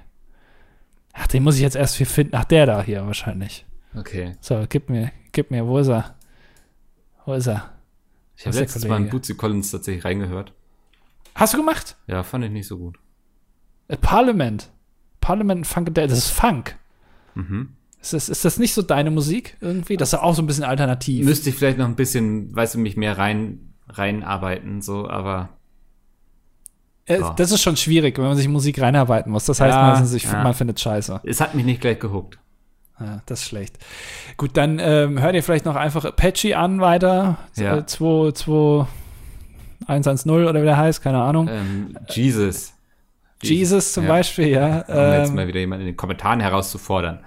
Ach, 1.13 1.27
den 1.29 1.43
muss 1.45 1.57
ich 1.57 1.63
jetzt 1.63 1.77
erst 1.77 1.97
viel 1.97 2.07
finden. 2.07 2.35
Ach, 2.35 2.45
der 2.45 2.67
da 2.67 2.83
hier 2.83 3.07
wahrscheinlich. 3.07 3.65
Okay. 3.95 4.33
So, 4.41 4.65
gib 4.69 4.91
mir, 4.91 5.13
gib 5.33 5.51
mir, 5.51 5.67
wo 5.67 5.79
ist 5.79 5.89
er? 5.89 6.15
Wo 7.25 7.35
ist 7.35 7.47
er? 7.47 7.71
Ich 8.37 8.47
habe 8.47 8.59
letztens 8.59 8.87
mal 8.87 8.97
in. 9.01 9.11
Bootsy 9.11 9.35
Collins 9.35 9.71
tatsächlich 9.71 10.05
reingehört. 10.05 10.53
Hast 11.37 11.55
du 11.55 11.59
gemacht? 11.59 11.97
Ja, 12.07 12.23
fand 12.25 12.45
ich 12.45 12.51
nicht 12.51 12.67
so 12.67 12.79
gut. 12.79 12.99
Äh, 13.89 13.97
Parliament. 13.97 14.71
Parliament 15.21 15.67
Funkadelic, 15.67 16.11
das 16.11 16.19
ist 16.19 16.31
Funk. 16.31 16.77
Mhm. 17.35 17.77
Ist 18.05 18.13
das, 18.13 18.29
ist 18.29 18.45
das 18.45 18.59
nicht 18.59 18.75
so 18.75 18.83
deine 18.83 19.11
Musik 19.11 19.57
irgendwie? 19.63 19.97
Das 19.97 20.13
ist 20.13 20.19
auch 20.19 20.35
so 20.35 20.43
ein 20.43 20.47
bisschen 20.47 20.65
alternativ. 20.65 21.25
Müsste 21.25 21.49
ich 21.49 21.57
vielleicht 21.57 21.79
noch 21.79 21.87
ein 21.87 21.97
bisschen, 21.97 22.55
weißt 22.55 22.75
du, 22.75 22.79
mich 22.79 22.99
mehr 22.99 23.17
rein 23.17 23.73
reinarbeiten, 23.89 24.83
so, 24.83 25.09
aber 25.09 25.49
Äh. 27.07 27.21
Das 27.37 27.51
ist 27.51 27.63
schon 27.63 27.77
schwierig, 27.79 28.19
wenn 28.19 28.25
man 28.27 28.37
sich 28.37 28.47
Musik 28.49 28.79
reinarbeiten 28.81 29.33
muss. 29.33 29.47
Das 29.47 29.59
heißt 29.61 29.75
Ja, 29.75 29.89
meistens, 29.89 30.13
ich, 30.13 30.25
ja. 30.25 30.43
man 30.43 30.53
findet 30.53 30.81
scheiße. 30.81 31.21
es 31.25 31.41
hat 31.41 31.55
mich 31.55 31.65
nicht 31.65 31.81
gleich 31.81 31.99
gehuckt. 31.99 32.39
Ja, 33.01 33.23
das 33.27 33.41
ist 33.41 33.47
schlecht. 33.49 33.79
Gut, 34.37 34.51
dann 34.57 34.79
ähm, 34.81 35.21
hört 35.21 35.35
ihr 35.35 35.43
vielleicht 35.43 35.65
noch 35.65 35.75
einfach 35.77 36.05
Apache 36.05 36.57
an 36.59 36.81
weiter. 36.83 37.39
Ja. 37.57 37.79
Äh, 37.79 37.87
2, 37.87 38.33
2, 38.33 38.87
110 39.87 40.31
oder 40.31 40.61
wie 40.61 40.67
der 40.67 40.77
heißt, 40.77 41.03
keine 41.03 41.23
Ahnung. 41.23 41.49
Ähm, 41.51 41.99
Jesus. 42.11 42.75
Jesus 43.43 43.93
zum. 43.95 44.07
Beispiel, 44.07 44.49
ja. 44.49 44.85
Um 44.87 44.95
jetzt 45.21 45.29
Ähm, 45.31 45.35
mal 45.37 45.47
wieder 45.49 45.61
jemanden 45.61 45.83
in 45.87 45.93
den 45.93 45.97
Kommentaren 45.97 46.41
herauszufordern. 46.41 47.21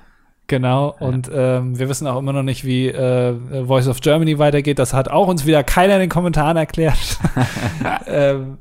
Genau, 0.48 0.96
und 1.00 1.30
ähm, 1.34 1.78
wir 1.78 1.90
wissen 1.90 2.08
auch 2.08 2.18
immer 2.18 2.32
noch 2.32 2.44
nicht, 2.44 2.64
wie 2.64 2.88
äh, 2.88 3.66
Voice 3.66 3.90
of 3.90 4.00
Germany 4.00 4.40
weitergeht. 4.40 4.80
Das 4.80 4.94
hat 4.94 5.10
auch 5.10 5.28
uns 5.28 5.46
wieder 5.46 5.64
keiner 5.64 5.96
in 5.96 6.00
den 6.00 6.10
Kommentaren 6.10 6.56
erklärt. 6.56 7.20
ähm, 8.08 8.58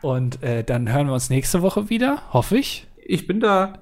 und 0.00 0.42
äh, 0.42 0.64
dann 0.64 0.90
hören 0.90 1.08
wir 1.08 1.14
uns 1.14 1.28
nächste 1.28 1.60
Woche 1.60 1.90
wieder, 1.90 2.22
hoffe 2.32 2.56
ich. 2.56 2.86
Ich 3.04 3.26
bin 3.26 3.40
da. 3.40 3.74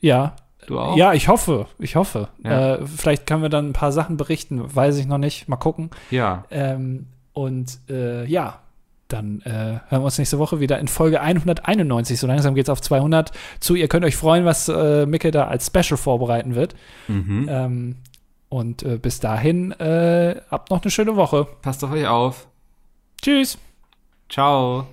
Ja. 0.00 0.36
Du 0.66 0.78
auch? 0.78 0.96
Ja, 0.96 1.12
ich 1.12 1.28
hoffe, 1.28 1.66
ich 1.78 1.96
hoffe. 1.96 2.28
Ja. 2.42 2.76
Äh, 2.76 2.86
vielleicht 2.86 3.26
können 3.26 3.42
wir 3.42 3.48
dann 3.48 3.70
ein 3.70 3.72
paar 3.74 3.92
Sachen 3.92 4.16
berichten, 4.16 4.62
weiß 4.74 4.96
ich 4.98 5.06
noch 5.06 5.18
nicht. 5.18 5.48
Mal 5.48 5.56
gucken. 5.56 5.90
Ja. 6.10 6.44
Ähm, 6.50 7.06
und 7.32 7.80
äh, 7.90 8.24
ja, 8.26 8.60
dann 9.08 9.42
äh, 9.42 9.50
hören 9.88 10.00
wir 10.00 10.04
uns 10.04 10.18
nächste 10.18 10.38
Woche 10.38 10.60
wieder 10.60 10.78
in 10.78 10.88
Folge 10.88 11.20
191. 11.20 12.18
So 12.18 12.26
langsam 12.26 12.54
geht's 12.54 12.70
auf 12.70 12.80
200 12.80 13.32
zu. 13.60 13.74
Ihr 13.74 13.88
könnt 13.88 14.04
euch 14.04 14.16
freuen, 14.16 14.44
was 14.44 14.68
äh, 14.68 15.06
Micke 15.06 15.30
da 15.30 15.46
als 15.46 15.66
Special 15.66 15.96
vorbereiten 15.96 16.54
wird. 16.54 16.74
Mhm. 17.08 17.46
Ähm, 17.48 17.96
und 18.48 18.82
äh, 18.82 18.98
bis 18.98 19.20
dahin, 19.20 19.72
äh, 19.72 20.40
habt 20.50 20.70
noch 20.70 20.82
eine 20.82 20.90
schöne 20.90 21.16
Woche. 21.16 21.46
Passt 21.62 21.82
auf 21.84 21.90
euch 21.90 22.06
auf. 22.06 22.46
Tschüss. 23.20 23.58
Ciao. 24.28 24.86